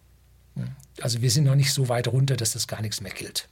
Also 1.02 1.20
wir 1.20 1.30
sind 1.30 1.44
noch 1.44 1.56
nicht 1.56 1.74
so 1.74 1.90
weit 1.90 2.08
runter, 2.08 2.36
dass 2.36 2.52
das 2.52 2.66
gar 2.66 2.80
nichts 2.80 3.02
mehr 3.02 3.12
gilt. 3.12 3.48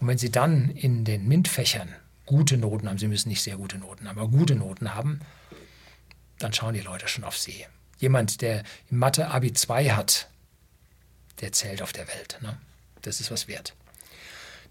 Und 0.00 0.08
wenn 0.08 0.18
Sie 0.18 0.30
dann 0.30 0.70
in 0.70 1.04
den 1.04 1.28
MINT-Fächern 1.28 1.94
gute 2.26 2.56
Noten 2.56 2.88
haben, 2.88 2.98
Sie 2.98 3.08
müssen 3.08 3.28
nicht 3.28 3.42
sehr 3.42 3.56
gute 3.56 3.78
Noten 3.78 4.08
haben, 4.08 4.18
aber 4.18 4.28
gute 4.28 4.54
Noten 4.54 4.94
haben, 4.94 5.20
dann 6.38 6.52
schauen 6.52 6.74
die 6.74 6.80
Leute 6.80 7.06
schon 7.06 7.24
auf 7.24 7.36
Sie. 7.36 7.66
Jemand, 7.98 8.40
der 8.40 8.64
in 8.90 8.96
Mathe 8.96 9.28
Abi 9.28 9.52
2 9.52 9.90
hat, 9.90 10.28
der 11.40 11.52
zählt 11.52 11.82
auf 11.82 11.92
der 11.92 12.08
Welt. 12.08 12.38
Ne? 12.40 12.56
Das 13.02 13.20
ist 13.20 13.30
was 13.30 13.46
wert. 13.46 13.74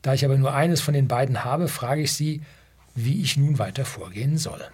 Da 0.01 0.13
ich 0.13 0.25
aber 0.25 0.37
nur 0.37 0.53
eines 0.53 0.81
von 0.81 0.93
den 0.93 1.07
beiden 1.07 1.43
habe, 1.43 1.67
frage 1.67 2.01
ich 2.01 2.13
Sie, 2.13 2.41
wie 2.95 3.21
ich 3.21 3.37
nun 3.37 3.59
weiter 3.59 3.85
vorgehen 3.85 4.37
soll. 4.37 4.65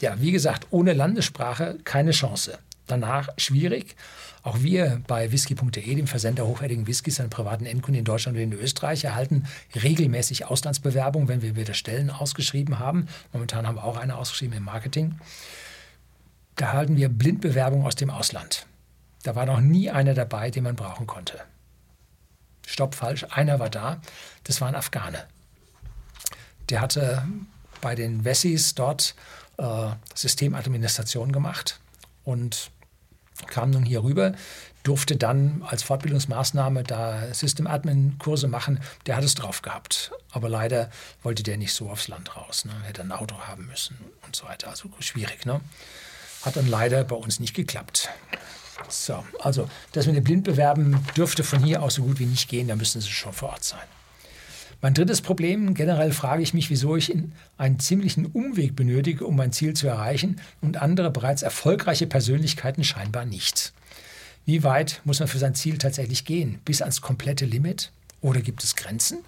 Ja, 0.00 0.20
wie 0.20 0.32
gesagt, 0.32 0.66
ohne 0.70 0.92
Landessprache 0.92 1.78
keine 1.84 2.10
Chance. 2.10 2.58
Danach 2.86 3.28
schwierig. 3.36 3.96
Auch 4.42 4.60
wir 4.62 5.02
bei 5.06 5.32
whisky.de, 5.32 5.94
dem 5.94 6.06
Versender 6.06 6.46
hochwertigen 6.46 6.86
Whiskys 6.86 7.20
an 7.20 7.30
privaten 7.30 7.66
Endkunden 7.66 7.98
in 7.98 8.04
Deutschland 8.04 8.36
und 8.38 8.44
in 8.44 8.52
Österreich, 8.52 9.04
erhalten 9.04 9.46
regelmäßig 9.74 10.46
Auslandsbewerbungen, 10.46 11.28
wenn 11.28 11.42
wir 11.42 11.56
wieder 11.56 11.74
Stellen 11.74 12.10
ausgeschrieben 12.10 12.78
haben. 12.78 13.08
Momentan 13.32 13.66
haben 13.66 13.76
wir 13.76 13.84
auch 13.84 13.96
eine 13.96 14.16
ausgeschrieben 14.16 14.56
im 14.56 14.64
Marketing. 14.64 15.18
Da 16.54 16.66
erhalten 16.66 16.96
wir 16.96 17.08
Blindbewerbungen 17.08 17.86
aus 17.86 17.96
dem 17.96 18.10
Ausland. 18.10 18.66
Da 19.24 19.34
war 19.34 19.46
noch 19.46 19.60
nie 19.60 19.90
einer 19.90 20.14
dabei, 20.14 20.50
den 20.50 20.62
man 20.62 20.76
brauchen 20.76 21.06
konnte. 21.06 21.40
Stopp, 22.66 22.94
falsch. 22.94 23.26
Einer 23.30 23.58
war 23.58 23.70
da. 23.70 24.00
Das 24.44 24.60
war 24.60 24.68
ein 24.68 24.74
Afghane. 24.74 25.24
Der 26.68 26.80
hatte 26.80 27.26
bei 27.80 27.94
den 27.94 28.24
Wessis 28.24 28.74
dort 28.74 29.14
äh, 29.58 29.88
Systemadministration 30.14 31.32
gemacht 31.32 31.80
und 32.24 32.70
kam 33.46 33.70
nun 33.70 33.84
hier 33.84 34.02
rüber, 34.02 34.32
durfte 34.82 35.16
dann 35.16 35.62
als 35.66 35.82
Fortbildungsmaßnahme 35.82 36.84
da 36.84 37.34
System-Admin-Kurse 37.34 38.46
machen. 38.46 38.80
Der 39.06 39.16
hat 39.16 39.24
es 39.24 39.34
drauf 39.34 39.62
gehabt. 39.62 40.12
Aber 40.30 40.48
leider 40.48 40.90
wollte 41.22 41.42
der 41.42 41.56
nicht 41.56 41.74
so 41.74 41.90
aufs 41.90 42.08
Land 42.08 42.36
raus. 42.36 42.64
Ne? 42.64 42.72
Hätte 42.84 43.02
ein 43.02 43.12
Auto 43.12 43.36
haben 43.40 43.66
müssen 43.66 43.96
und 44.24 44.36
so 44.36 44.46
weiter. 44.46 44.68
Also 44.68 44.88
schwierig. 45.00 45.44
Ne? 45.44 45.60
Hat 46.42 46.56
dann 46.56 46.68
leider 46.68 47.02
bei 47.04 47.16
uns 47.16 47.40
nicht 47.40 47.54
geklappt. 47.54 48.10
So, 48.88 49.24
also 49.40 49.68
das 49.92 50.06
mit 50.06 50.16
dem 50.16 50.24
Blindbewerben 50.24 51.04
dürfte 51.16 51.42
von 51.42 51.62
hier 51.64 51.82
aus 51.82 51.94
so 51.94 52.02
gut 52.02 52.18
wie 52.18 52.26
nicht 52.26 52.48
gehen. 52.48 52.68
Da 52.68 52.76
müssen 52.76 53.00
Sie 53.00 53.08
schon 53.08 53.32
vor 53.32 53.50
Ort 53.50 53.64
sein. 53.64 53.95
Mein 54.82 54.94
drittes 54.94 55.22
Problem, 55.22 55.74
generell 55.74 56.12
frage 56.12 56.42
ich 56.42 56.52
mich, 56.52 56.68
wieso 56.70 56.96
ich 56.96 57.12
einen 57.56 57.78
ziemlichen 57.78 58.26
Umweg 58.26 58.76
benötige, 58.76 59.26
um 59.26 59.34
mein 59.34 59.52
Ziel 59.52 59.74
zu 59.74 59.86
erreichen 59.86 60.40
und 60.60 60.76
andere 60.76 61.10
bereits 61.10 61.42
erfolgreiche 61.42 62.06
Persönlichkeiten 62.06 62.84
scheinbar 62.84 63.24
nicht. 63.24 63.72
Wie 64.44 64.62
weit 64.62 65.00
muss 65.04 65.18
man 65.18 65.28
für 65.28 65.38
sein 65.38 65.54
Ziel 65.54 65.78
tatsächlich 65.78 66.24
gehen? 66.24 66.60
Bis 66.64 66.82
ans 66.82 67.00
komplette 67.00 67.46
Limit? 67.46 67.90
Oder 68.20 68.40
gibt 68.40 68.62
es 68.62 68.76
Grenzen? 68.76 69.18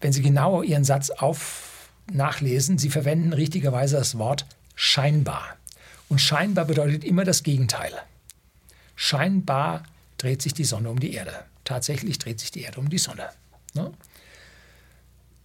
Wenn 0.00 0.12
Sie 0.12 0.20
genauer 0.20 0.64
Ihren 0.64 0.84
Satz 0.84 1.10
auf 1.10 1.88
nachlesen, 2.12 2.76
Sie 2.76 2.90
verwenden 2.90 3.32
richtigerweise 3.32 3.96
das 3.96 4.18
Wort 4.18 4.46
scheinbar. 4.74 5.56
Und 6.08 6.20
scheinbar 6.20 6.66
bedeutet 6.66 7.04
immer 7.04 7.24
das 7.24 7.42
Gegenteil. 7.42 7.92
Scheinbar 8.96 9.84
dreht 10.18 10.42
sich 10.42 10.52
die 10.52 10.64
Sonne 10.64 10.90
um 10.90 11.00
die 11.00 11.14
Erde. 11.14 11.32
Tatsächlich 11.64 12.18
dreht 12.18 12.40
sich 12.40 12.50
die 12.50 12.62
Erde 12.62 12.80
um 12.80 12.90
die 12.90 12.98
Sonne. 12.98 13.30
Ne? 13.74 13.92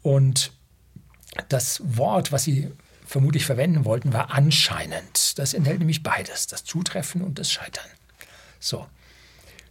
Und 0.02 0.54
das 1.50 1.82
Wort, 1.84 2.32
was 2.32 2.44
sie 2.44 2.72
vermutlich 3.06 3.46
verwenden 3.46 3.86
wollten, 3.86 4.14
war 4.14 4.32
anscheinend. 4.32 5.38
Das 5.40 5.54
enthält 5.54 5.80
nämlich 5.80 6.04
beides, 6.04 6.48
das 6.48 6.64
Zutreffen 6.64 7.22
und 7.22 7.40
das 7.40 7.52
Scheitern. 7.52 7.86
So. 8.60 8.86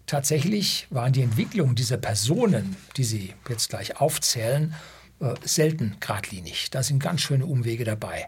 Tatsächlich 0.06 0.86
waren 0.88 1.12
die 1.12 1.20
Entwicklungen 1.20 1.74
dieser 1.74 1.98
Personen, 1.98 2.76
die 2.96 3.04
Sie 3.04 3.34
jetzt 3.46 3.68
gleich 3.68 4.00
aufzählen, 4.00 4.74
äh, 5.20 5.34
selten 5.44 5.96
geradlinig. 6.00 6.70
Da 6.70 6.82
sind 6.82 6.98
ganz 6.98 7.20
schöne 7.20 7.44
Umwege 7.44 7.84
dabei. 7.84 8.26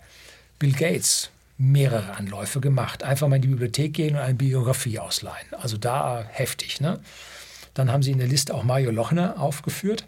Bill 0.58 0.72
Gates, 0.72 1.30
mehrere 1.56 2.16
Anläufe 2.16 2.60
gemacht. 2.60 3.02
Einfach 3.02 3.28
mal 3.28 3.36
in 3.36 3.42
die 3.42 3.48
Bibliothek 3.48 3.94
gehen 3.94 4.16
und 4.16 4.20
eine 4.20 4.34
Biografie 4.34 4.98
ausleihen. 4.98 5.54
Also 5.54 5.78
da 5.78 6.22
heftig. 6.28 6.82
Ne? 6.82 7.00
Dann 7.72 7.90
haben 7.90 8.02
Sie 8.02 8.10
in 8.10 8.18
der 8.18 8.28
Liste 8.28 8.54
auch 8.54 8.62
Mario 8.62 8.90
Lochner 8.90 9.40
aufgeführt. 9.40 10.06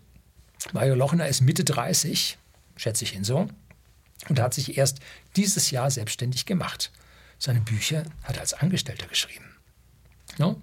Mario 0.73 0.95
Lochner 0.95 1.27
ist 1.29 1.41
Mitte 1.41 1.65
30, 1.65 2.39
schätze 2.77 3.05
ich 3.05 3.15
ihn 3.15 3.25
so, 3.25 3.49
und 4.29 4.41
hat 4.41 4.55
sich 4.55 4.79
erst 4.79 5.01
dieses 5.37 5.71
Jahr 5.71 5.91
selbstständig 5.91 6.47
gemacht. 6.47 6.91
Seine 7.39 7.61
Bücher 7.61 8.05
hat 8.23 8.37
er 8.37 8.43
als 8.43 8.55
Angestellter 8.55 9.07
geschrieben. 9.07 9.57
No? 10.39 10.63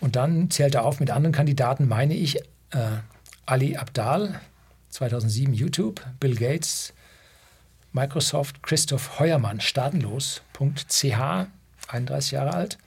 Und 0.00 0.16
dann 0.16 0.50
zählt 0.50 0.74
er 0.74 0.84
auf 0.84 1.00
mit 1.00 1.10
anderen 1.10 1.34
Kandidaten, 1.34 1.88
meine 1.88 2.14
ich, 2.14 2.36
äh, 2.70 2.98
Ali 3.44 3.76
Abdal, 3.76 4.40
2007 4.90 5.52
YouTube, 5.54 6.04
Bill 6.18 6.34
Gates, 6.34 6.92
Microsoft, 7.92 8.62
Christoph 8.62 9.18
Heuermann, 9.18 9.60
staatenlos.ch, 9.60 11.46
31 11.88 12.30
Jahre 12.30 12.54
alt, 12.54 12.78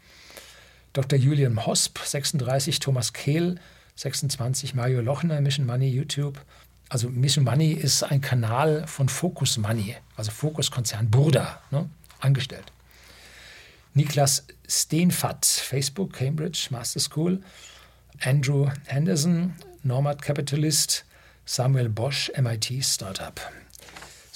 Dr. 0.94 1.18
Julian 1.18 1.66
Hosp, 1.66 2.00
36, 2.00 2.80
Thomas 2.80 3.14
Kehl, 3.14 3.60
26 4.00 4.76
Mario 4.76 5.02
Lochner, 5.02 5.42
Mission 5.42 5.66
Money, 5.66 5.90
YouTube. 5.90 6.40
Also 6.88 7.10
Mission 7.10 7.44
Money 7.44 7.74
ist 7.74 8.02
ein 8.02 8.22
Kanal 8.22 8.88
von 8.88 9.10
Focus 9.10 9.58
Money, 9.58 9.98
also 10.16 10.32
Focus 10.32 10.72
Konzern 10.72 11.10
Burda, 11.10 11.62
ne, 11.70 11.90
angestellt. 12.22 12.72
Niklas 13.94 14.46
Steenfatt, 14.70 15.46
Facebook, 15.46 16.14
Cambridge, 16.14 16.68
Master 16.70 17.02
School. 17.02 17.44
Andrew 18.22 18.70
Henderson, 18.88 19.56
Nomad 19.84 20.22
Capitalist. 20.22 21.04
Samuel 21.46 21.90
Bosch, 21.90 22.32
MIT 22.38 22.82
Startup. 22.84 23.42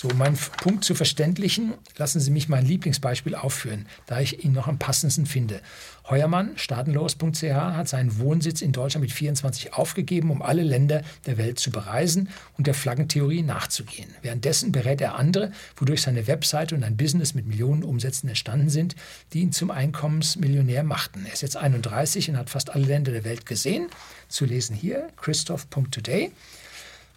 So, 0.04 0.10
um 0.10 0.18
meinen 0.18 0.38
Punkt 0.62 0.84
zu 0.84 0.96
verständlichen, 0.96 1.76
lassen 1.96 2.20
Sie 2.20 2.30
mich 2.30 2.50
mein 2.50 2.66
Lieblingsbeispiel 2.66 3.36
aufführen, 3.36 3.86
da 4.06 4.20
ich 4.20 4.44
ihn 4.44 4.52
noch 4.52 4.68
am 4.68 4.78
passendsten 4.78 5.26
finde. 5.26 5.62
Heuermann, 6.10 6.58
staatenlos.ch, 6.58 7.44
hat 7.54 7.88
seinen 7.88 8.20
Wohnsitz 8.20 8.62
in 8.62 8.74
Deutschland 8.74 9.04
mit 9.04 9.14
24 9.14 9.76
aufgegeben, 9.76 10.30
um 10.30 10.42
alle 10.42 10.64
Länder 10.64 11.04
der 11.26 11.38
Welt 11.38 11.58
zu 11.58 11.72
bereisen 11.72 12.28
und 12.58 12.68
der 12.68 12.74
Flaggentheorie 12.74 13.44
nachzugehen. 13.44 14.10
Währenddessen 14.22 14.74
berät 14.74 15.00
er 15.00 15.16
andere, 15.16 15.54
wodurch 15.78 16.02
seine 16.02 16.28
Webseite 16.28 16.76
und 16.76 16.84
ein 16.84 16.98
Business 16.98 17.34
mit 17.34 17.48
Millionen 17.48 17.84
Umsätzen 17.84 18.28
entstanden 18.28 18.68
sind, 18.68 18.98
die 19.32 19.40
ihn 19.40 19.54
zum 19.54 19.72
Einkommensmillionär 19.72 20.84
machten. 20.84 21.26
Er 21.26 21.32
ist 21.32 21.44
jetzt 21.44 21.56
31 21.56 22.30
und 22.30 22.38
hat 22.38 22.50
fast 22.50 22.72
alle 22.72 22.88
Länder 22.88 23.14
der 23.14 23.24
Welt 23.24 23.46
gesehen. 23.46 23.88
Zu 24.28 24.44
lesen 24.44 24.76
hier, 24.76 25.08
christoph.today. 25.16 26.34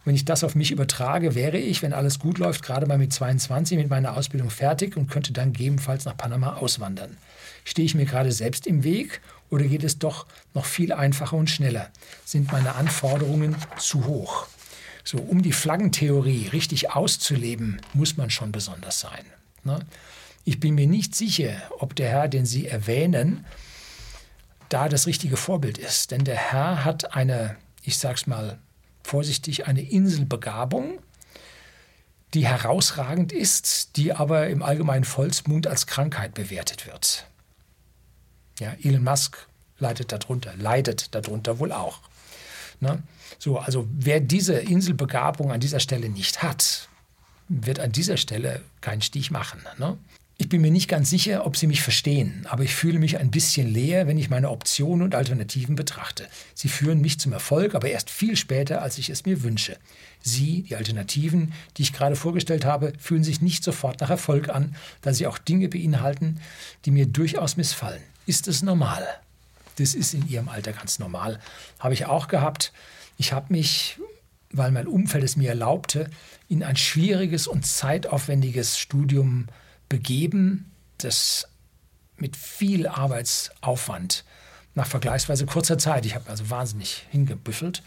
Wenn 0.07 0.14
ich 0.14 0.24
das 0.24 0.44
auf 0.44 0.54
mich 0.54 0.70
übertrage, 0.70 1.34
wäre 1.34 1.59
ich, 1.59 1.82
wenn 1.82 1.92
alles 1.92 2.20
gut 2.20 2.38
läuft, 2.38 2.62
gerade 2.62 2.86
mal 2.86 2.96
mit 2.96 3.12
22 3.12 3.76
mit 3.76 3.90
meiner 3.90 4.16
Ausbildung 4.16 4.50
fertig 4.50 4.96
und 4.96 5.11
könnte 5.11 5.32
dann 5.32 5.52
gegebenenfalls 5.52 6.04
nach 6.04 6.16
Panama 6.16 6.54
auswandern. 6.54 7.16
Stehe 7.64 7.84
ich 7.84 7.96
mir 7.96 8.04
gerade 8.04 8.30
selbst 8.30 8.68
im 8.68 8.84
Weg 8.84 9.20
oder 9.50 9.64
geht 9.64 9.82
es 9.82 9.98
doch 9.98 10.26
noch 10.54 10.64
viel 10.64 10.92
einfacher 10.92 11.36
und 11.36 11.50
schneller? 11.50 11.90
Sind 12.24 12.52
meine 12.52 12.76
Anforderungen 12.76 13.57
zu 13.78 14.07
hoch? 14.07 14.46
So, 15.02 15.18
um 15.18 15.42
die 15.42 15.52
Flaggentheorie 15.52 16.50
richtig 16.52 16.92
auszuleben, 16.92 17.80
muss 17.92 18.16
man 18.16 18.30
schon 18.30 18.52
besonders 18.52 19.00
sein. 19.00 19.24
Ne? 19.64 19.80
Ich 20.44 20.61
bin 20.61 20.76
mir 20.76 20.86
nicht 20.86 21.16
sicher, 21.16 21.50
ob 21.80 21.96
der 21.96 22.11
Herr, 22.11 22.28
den 22.28 22.46
Sie 22.46 22.68
erwähnen, 22.68 23.44
da 24.68 24.88
das 24.88 25.09
richtige 25.09 25.36
Vorbild 25.36 25.78
ist. 25.78 26.12
Denn 26.12 26.22
der 26.22 26.36
Herr 26.36 26.84
hat 26.84 27.16
eine, 27.16 27.57
ich 27.82 27.98
sag's 27.98 28.28
mal, 28.28 28.61
vorsichtig, 29.07 29.66
eine 29.66 29.82
Inselbegabung, 29.82 30.98
die 32.34 32.46
herausragend 32.46 33.32
ist, 33.32 33.96
die 33.96 34.12
aber 34.12 34.48
im 34.48 34.62
allgemeinen 34.62 35.04
Volksmund 35.04 35.66
als 35.66 35.86
Krankheit 35.86 36.34
bewertet 36.34 36.86
wird. 36.86 37.26
Ja, 38.59 38.74
Elon 38.82 39.04
Musk 39.04 39.46
leidet 39.78 40.12
darunter, 40.12 40.54
leidet 40.57 41.14
darunter 41.14 41.59
wohl 41.59 41.72
auch. 41.72 42.00
Ne? 42.80 43.02
So, 43.38 43.59
also 43.59 43.86
wer 43.90 44.20
diese 44.20 44.54
Inselbegabung 44.54 45.52
an 45.52 45.61
dieser 45.61 45.80
Stelle 45.80 46.09
nicht 46.09 46.42
hat, 46.42 46.88
wird 47.48 47.78
an 47.78 47.92
dieser 47.92 48.16
Stelle 48.16 48.62
keinen 48.80 49.02
Stich 49.02 49.30
machen. 49.30 49.61
Ne? 49.78 49.96
Ich 50.39 50.51
bin 50.51 50.61
mir 50.61 50.70
nicht 50.70 50.89
ganz 50.89 51.09
sicher, 51.09 51.47
ob 51.47 51.57
Sie 51.57 51.66
mich 51.66 51.80
verstehen, 51.80 52.47
aber 52.51 52.62
ich 52.62 52.74
fühle 52.74 52.99
mich 52.99 53.16
ein 53.16 53.30
bisschen 53.30 53.72
leer, 53.72 54.07
wenn 54.07 54.18
ich 54.18 54.28
meine 54.28 54.51
Optionen 54.51 55.03
und 55.03 55.14
Alternativen 55.14 55.76
betrachte. 55.76 56.28
Sie 56.55 56.68
führen 56.68 57.01
mich 57.01 57.18
zum 57.18 57.32
Erfolg, 57.32 57.74
aber 57.74 57.89
erst 57.89 58.11
viel 58.11 58.37
später, 58.37 58.82
als 58.82 58.99
ich 58.99 59.09
es 59.09 59.24
mir 59.24 59.43
wünsche. 59.43 59.78
Sie, 60.20 60.62
die 60.62 60.76
Alternativen, 60.76 61.55
die 61.76 61.82
ich 61.82 61.95
gerade 61.95 62.16
vorgestellt 62.16 62.66
habe, 62.66 62.93
fühlen 62.99 63.24
sich 63.24 63.41
nicht 63.41 63.64
sofort 63.64 64.01
nach 64.01 64.11
Erfolg 64.11 64.51
an, 64.51 64.76
da 65.01 65.14
sie 65.14 65.26
auch 65.26 65.39
Dinge 65.39 65.70
beinhalten, 65.70 66.39
die 66.84 66.91
mir 66.91 67.07
durchaus 67.07 67.57
missfallen. 67.57 68.03
Ist 68.26 68.47
es 68.47 68.62
normal? 68.62 69.07
Das 69.76 69.95
ist 69.95 70.12
in 70.12 70.28
Ihrem 70.28 70.51
Alter 70.51 70.72
ganz 70.72 70.99
normal. 70.99 71.41
Habe 71.78 71.95
ich 71.95 72.05
auch 72.05 72.28
gehabt. 72.28 72.74
Ich 73.16 73.32
habe 73.32 73.55
mich, 73.55 73.99
weil 74.51 74.70
mein 74.70 74.87
Umfeld 74.87 75.24
es 75.24 75.37
mir 75.37 75.49
erlaubte, 75.49 76.11
in 76.51 76.62
ein 76.62 76.76
schwieriges 76.76 77.47
und 77.47 77.64
zeitaufwendiges 77.64 78.78
Studium 78.78 79.47
begeben, 79.89 80.70
das 80.99 81.49
mit 82.16 82.37
viel 82.37 82.87
Arbeitsaufwand 82.87 84.24
nach 84.74 84.87
vergleichsweise 84.87 85.47
kurzer 85.47 85.78
Zeit, 85.78 86.07
ich 86.07 86.14
habe 86.14 86.28
also 86.28 86.51
wahnsinnig 86.51 87.07
hingebüffelt, 87.11 87.82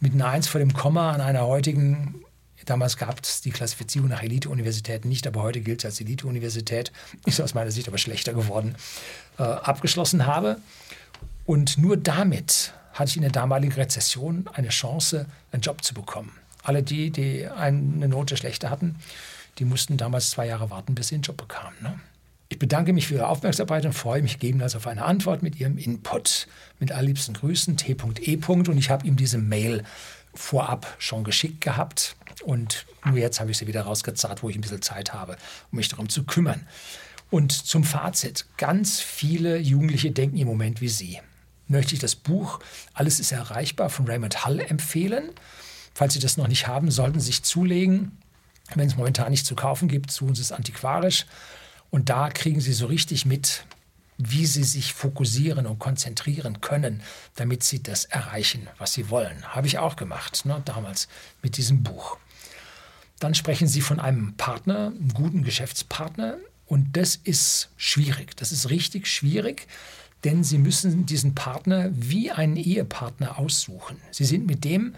mit 0.00 0.12
einer 0.12 0.28
Eins 0.28 0.48
vor 0.48 0.58
dem 0.58 0.74
Komma 0.74 1.12
an 1.12 1.20
einer 1.20 1.46
heutigen, 1.46 2.22
damals 2.66 2.96
gab 2.96 3.22
es 3.22 3.40
die 3.40 3.50
Klassifizierung 3.50 4.08
nach 4.08 4.22
Elite-Universitäten 4.22 5.08
nicht, 5.08 5.26
aber 5.26 5.42
heute 5.42 5.60
gilt 5.60 5.80
es 5.80 5.84
als 5.86 6.00
Elite-Universität, 6.00 6.92
ist 7.24 7.40
aus 7.40 7.54
meiner 7.54 7.70
Sicht 7.70 7.88
aber 7.88 7.98
schlechter 7.98 8.34
geworden, 8.34 8.74
äh, 9.38 9.42
abgeschlossen 9.42 10.26
habe. 10.26 10.58
Und 11.46 11.78
nur 11.78 11.96
damit 11.96 12.72
hatte 12.92 13.10
ich 13.10 13.16
in 13.16 13.22
der 13.22 13.30
damaligen 13.30 13.72
Rezession 13.72 14.48
eine 14.52 14.68
Chance, 14.68 15.26
einen 15.52 15.62
Job 15.62 15.82
zu 15.84 15.94
bekommen. 15.94 16.32
Alle 16.66 16.82
die, 16.82 17.10
die 17.10 17.46
eine 17.46 18.08
Note 18.08 18.36
schlechter 18.36 18.70
hatten, 18.70 18.96
die 19.58 19.64
mussten 19.64 19.96
damals 19.96 20.30
zwei 20.30 20.48
Jahre 20.48 20.68
warten, 20.68 20.96
bis 20.96 21.08
sie 21.08 21.14
einen 21.14 21.22
Job 21.22 21.36
bekamen. 21.36 21.76
Ne? 21.80 22.00
Ich 22.48 22.58
bedanke 22.58 22.92
mich 22.92 23.06
für 23.06 23.14
Ihre 23.14 23.28
Aufmerksamkeit 23.28 23.86
und 23.86 23.92
freue 23.92 24.20
mich 24.20 24.40
gegebenenfalls 24.40 24.74
auf 24.74 24.88
eine 24.88 25.04
Antwort 25.04 25.44
mit 25.44 25.60
Ihrem 25.60 25.78
Input. 25.78 26.48
Mit 26.80 26.90
allerliebsten 26.90 27.34
Grüßen, 27.34 27.76
T.E. 27.76 27.96
Und 28.48 28.78
ich 28.78 28.90
habe 28.90 29.06
ihm 29.06 29.14
diese 29.14 29.38
Mail 29.38 29.84
vorab 30.34 30.96
schon 30.98 31.22
geschickt 31.22 31.60
gehabt. 31.60 32.16
Und 32.44 32.84
nur 33.04 33.16
jetzt 33.16 33.38
habe 33.38 33.52
ich 33.52 33.58
sie 33.58 33.68
wieder 33.68 33.82
rausgezahlt, 33.82 34.42
wo 34.42 34.50
ich 34.50 34.56
ein 34.56 34.60
bisschen 34.60 34.82
Zeit 34.82 35.14
habe, 35.14 35.36
um 35.70 35.76
mich 35.76 35.88
darum 35.88 36.08
zu 36.08 36.24
kümmern. 36.24 36.66
Und 37.30 37.52
zum 37.52 37.84
Fazit. 37.84 38.44
Ganz 38.56 39.00
viele 39.00 39.58
Jugendliche 39.58 40.10
denken 40.10 40.36
im 40.36 40.48
Moment 40.48 40.80
wie 40.80 40.88
Sie. 40.88 41.20
Möchte 41.68 41.94
ich 41.94 42.00
das 42.00 42.16
Buch 42.16 42.58
Alles 42.92 43.20
ist 43.20 43.30
erreichbar 43.30 43.88
von 43.88 44.06
Raymond 44.06 44.44
Hull 44.44 44.60
empfehlen. 44.60 45.30
Falls 45.96 46.12
Sie 46.12 46.20
das 46.20 46.36
noch 46.36 46.46
nicht 46.46 46.66
haben, 46.66 46.90
sollten 46.90 47.20
Sie 47.20 47.28
sich 47.28 47.42
zulegen. 47.42 48.18
Wenn 48.74 48.86
es 48.86 48.98
momentan 48.98 49.30
nicht 49.30 49.46
zu 49.46 49.54
kaufen 49.54 49.88
gibt, 49.88 50.10
suchen 50.10 50.34
Sie 50.34 50.42
es 50.42 50.52
antiquarisch. 50.52 51.24
Und 51.88 52.10
da 52.10 52.28
kriegen 52.28 52.60
Sie 52.60 52.74
so 52.74 52.84
richtig 52.84 53.24
mit, 53.24 53.64
wie 54.18 54.44
Sie 54.44 54.62
sich 54.62 54.92
fokussieren 54.92 55.64
und 55.64 55.78
konzentrieren 55.78 56.60
können, 56.60 57.00
damit 57.36 57.64
Sie 57.64 57.82
das 57.82 58.04
erreichen, 58.04 58.68
was 58.76 58.92
Sie 58.92 59.08
wollen. 59.08 59.42
Habe 59.54 59.68
ich 59.68 59.78
auch 59.78 59.96
gemacht, 59.96 60.44
ne, 60.44 60.60
damals 60.66 61.08
mit 61.40 61.56
diesem 61.56 61.82
Buch. 61.82 62.18
Dann 63.18 63.34
sprechen 63.34 63.66
Sie 63.66 63.80
von 63.80 63.98
einem 63.98 64.34
Partner, 64.34 64.88
einem 64.88 65.14
guten 65.14 65.44
Geschäftspartner. 65.44 66.36
Und 66.66 66.94
das 66.98 67.16
ist 67.16 67.70
schwierig. 67.78 68.36
Das 68.36 68.52
ist 68.52 68.68
richtig 68.68 69.06
schwierig, 69.06 69.66
denn 70.24 70.44
Sie 70.44 70.58
müssen 70.58 71.06
diesen 71.06 71.34
Partner 71.34 71.88
wie 71.94 72.32
einen 72.32 72.56
Ehepartner 72.56 73.38
aussuchen. 73.38 73.96
Sie 74.10 74.26
sind 74.26 74.46
mit 74.46 74.62
dem 74.62 74.94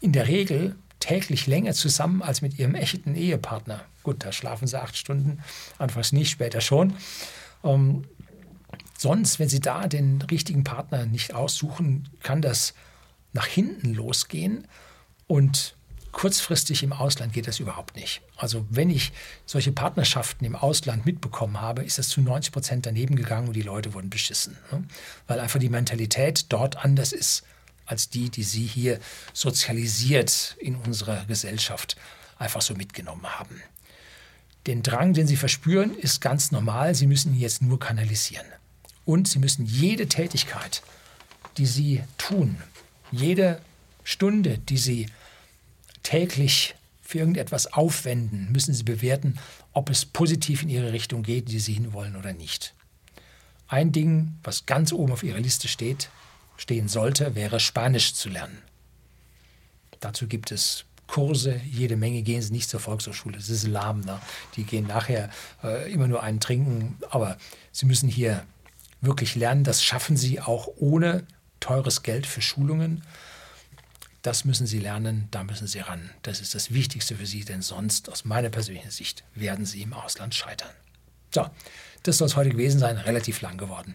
in 0.00 0.12
der 0.12 0.28
Regel 0.28 0.76
täglich 1.00 1.46
länger 1.46 1.74
zusammen 1.74 2.22
als 2.22 2.42
mit 2.42 2.58
ihrem 2.58 2.74
echten 2.74 3.14
Ehepartner. 3.14 3.84
Gut, 4.02 4.24
da 4.24 4.32
schlafen 4.32 4.66
sie 4.66 4.80
acht 4.80 4.96
Stunden, 4.96 5.40
anfangs 5.78 6.12
nicht, 6.12 6.30
später 6.30 6.60
schon. 6.60 6.94
Ähm, 7.64 8.04
sonst, 8.96 9.38
wenn 9.38 9.48
sie 9.48 9.60
da 9.60 9.88
den 9.88 10.22
richtigen 10.22 10.64
Partner 10.64 11.06
nicht 11.06 11.34
aussuchen, 11.34 12.08
kann 12.22 12.42
das 12.42 12.74
nach 13.32 13.46
hinten 13.46 13.94
losgehen 13.94 14.66
und 15.26 15.76
kurzfristig 16.12 16.82
im 16.82 16.94
Ausland 16.94 17.34
geht 17.34 17.46
das 17.46 17.60
überhaupt 17.60 17.94
nicht. 17.94 18.22
Also 18.38 18.64
wenn 18.70 18.88
ich 18.88 19.12
solche 19.44 19.70
Partnerschaften 19.70 20.46
im 20.46 20.56
Ausland 20.56 21.04
mitbekommen 21.04 21.60
habe, 21.60 21.84
ist 21.84 21.98
das 21.98 22.08
zu 22.08 22.22
90 22.22 22.52
Prozent 22.52 22.86
daneben 22.86 23.16
gegangen 23.16 23.48
und 23.48 23.54
die 23.54 23.62
Leute 23.62 23.92
wurden 23.92 24.08
beschissen. 24.08 24.56
Ne? 24.72 24.84
Weil 25.26 25.40
einfach 25.40 25.60
die 25.60 25.68
Mentalität 25.68 26.46
dort 26.48 26.82
anders 26.82 27.12
ist 27.12 27.44
als 27.86 28.10
die, 28.10 28.30
die 28.30 28.42
Sie 28.42 28.66
hier 28.66 29.00
sozialisiert 29.32 30.56
in 30.58 30.76
unserer 30.76 31.24
Gesellschaft 31.24 31.96
einfach 32.38 32.62
so 32.62 32.74
mitgenommen 32.74 33.26
haben. 33.26 33.62
Den 34.66 34.82
Drang, 34.82 35.14
den 35.14 35.26
Sie 35.26 35.36
verspüren, 35.36 35.96
ist 35.96 36.20
ganz 36.20 36.50
normal. 36.50 36.94
Sie 36.94 37.06
müssen 37.06 37.34
ihn 37.34 37.40
jetzt 37.40 37.62
nur 37.62 37.78
kanalisieren. 37.78 38.46
Und 39.04 39.28
Sie 39.28 39.38
müssen 39.38 39.64
jede 39.64 40.08
Tätigkeit, 40.08 40.82
die 41.56 41.66
Sie 41.66 42.02
tun, 42.18 42.56
jede 43.12 43.60
Stunde, 44.02 44.58
die 44.58 44.78
Sie 44.78 45.06
täglich 46.02 46.74
für 47.02 47.18
irgendetwas 47.18 47.72
aufwenden, 47.72 48.50
müssen 48.50 48.74
Sie 48.74 48.82
bewerten, 48.82 49.38
ob 49.72 49.90
es 49.90 50.04
positiv 50.04 50.62
in 50.62 50.68
Ihre 50.68 50.92
Richtung 50.92 51.22
geht, 51.22 51.48
die 51.48 51.60
Sie 51.60 51.74
hinwollen 51.74 52.16
oder 52.16 52.32
nicht. 52.32 52.74
Ein 53.68 53.92
Ding, 53.92 54.34
was 54.42 54.66
ganz 54.66 54.92
oben 54.92 55.12
auf 55.12 55.22
Ihrer 55.22 55.38
Liste 55.38 55.68
steht, 55.68 56.08
stehen 56.56 56.88
sollte, 56.88 57.34
wäre 57.34 57.60
Spanisch 57.60 58.14
zu 58.14 58.28
lernen. 58.28 58.62
Dazu 60.00 60.26
gibt 60.26 60.52
es 60.52 60.84
Kurse, 61.06 61.60
jede 61.64 61.96
Menge 61.96 62.22
gehen 62.22 62.42
sie 62.42 62.52
nicht 62.52 62.68
zur 62.68 62.80
Volkshochschule, 62.80 63.36
das 63.36 63.48
ist 63.48 63.66
lahm. 63.66 64.00
Ne? 64.00 64.20
Die 64.56 64.64
gehen 64.64 64.86
nachher 64.86 65.30
äh, 65.62 65.90
immer 65.92 66.08
nur 66.08 66.22
einen 66.22 66.40
trinken, 66.40 66.98
aber 67.10 67.38
sie 67.72 67.86
müssen 67.86 68.08
hier 68.08 68.44
wirklich 69.00 69.36
lernen. 69.36 69.64
Das 69.64 69.84
schaffen 69.84 70.16
sie 70.16 70.40
auch 70.40 70.68
ohne 70.76 71.24
teures 71.60 72.02
Geld 72.02 72.26
für 72.26 72.42
Schulungen. 72.42 73.02
Das 74.22 74.44
müssen 74.44 74.66
sie 74.66 74.80
lernen, 74.80 75.28
da 75.30 75.44
müssen 75.44 75.68
sie 75.68 75.78
ran. 75.78 76.10
Das 76.22 76.40
ist 76.40 76.54
das 76.56 76.72
Wichtigste 76.72 77.14
für 77.14 77.26
sie, 77.26 77.44
denn 77.44 77.62
sonst, 77.62 78.10
aus 78.10 78.24
meiner 78.24 78.50
persönlichen 78.50 78.90
Sicht, 78.90 79.22
werden 79.34 79.64
sie 79.64 79.82
im 79.82 79.92
Ausland 79.92 80.34
scheitern. 80.34 80.70
So, 81.32 81.48
das 82.02 82.18
soll 82.18 82.26
es 82.26 82.36
heute 82.36 82.50
gewesen 82.50 82.80
sein, 82.80 82.96
relativ 82.96 83.40
lang 83.40 83.56
geworden. 83.56 83.94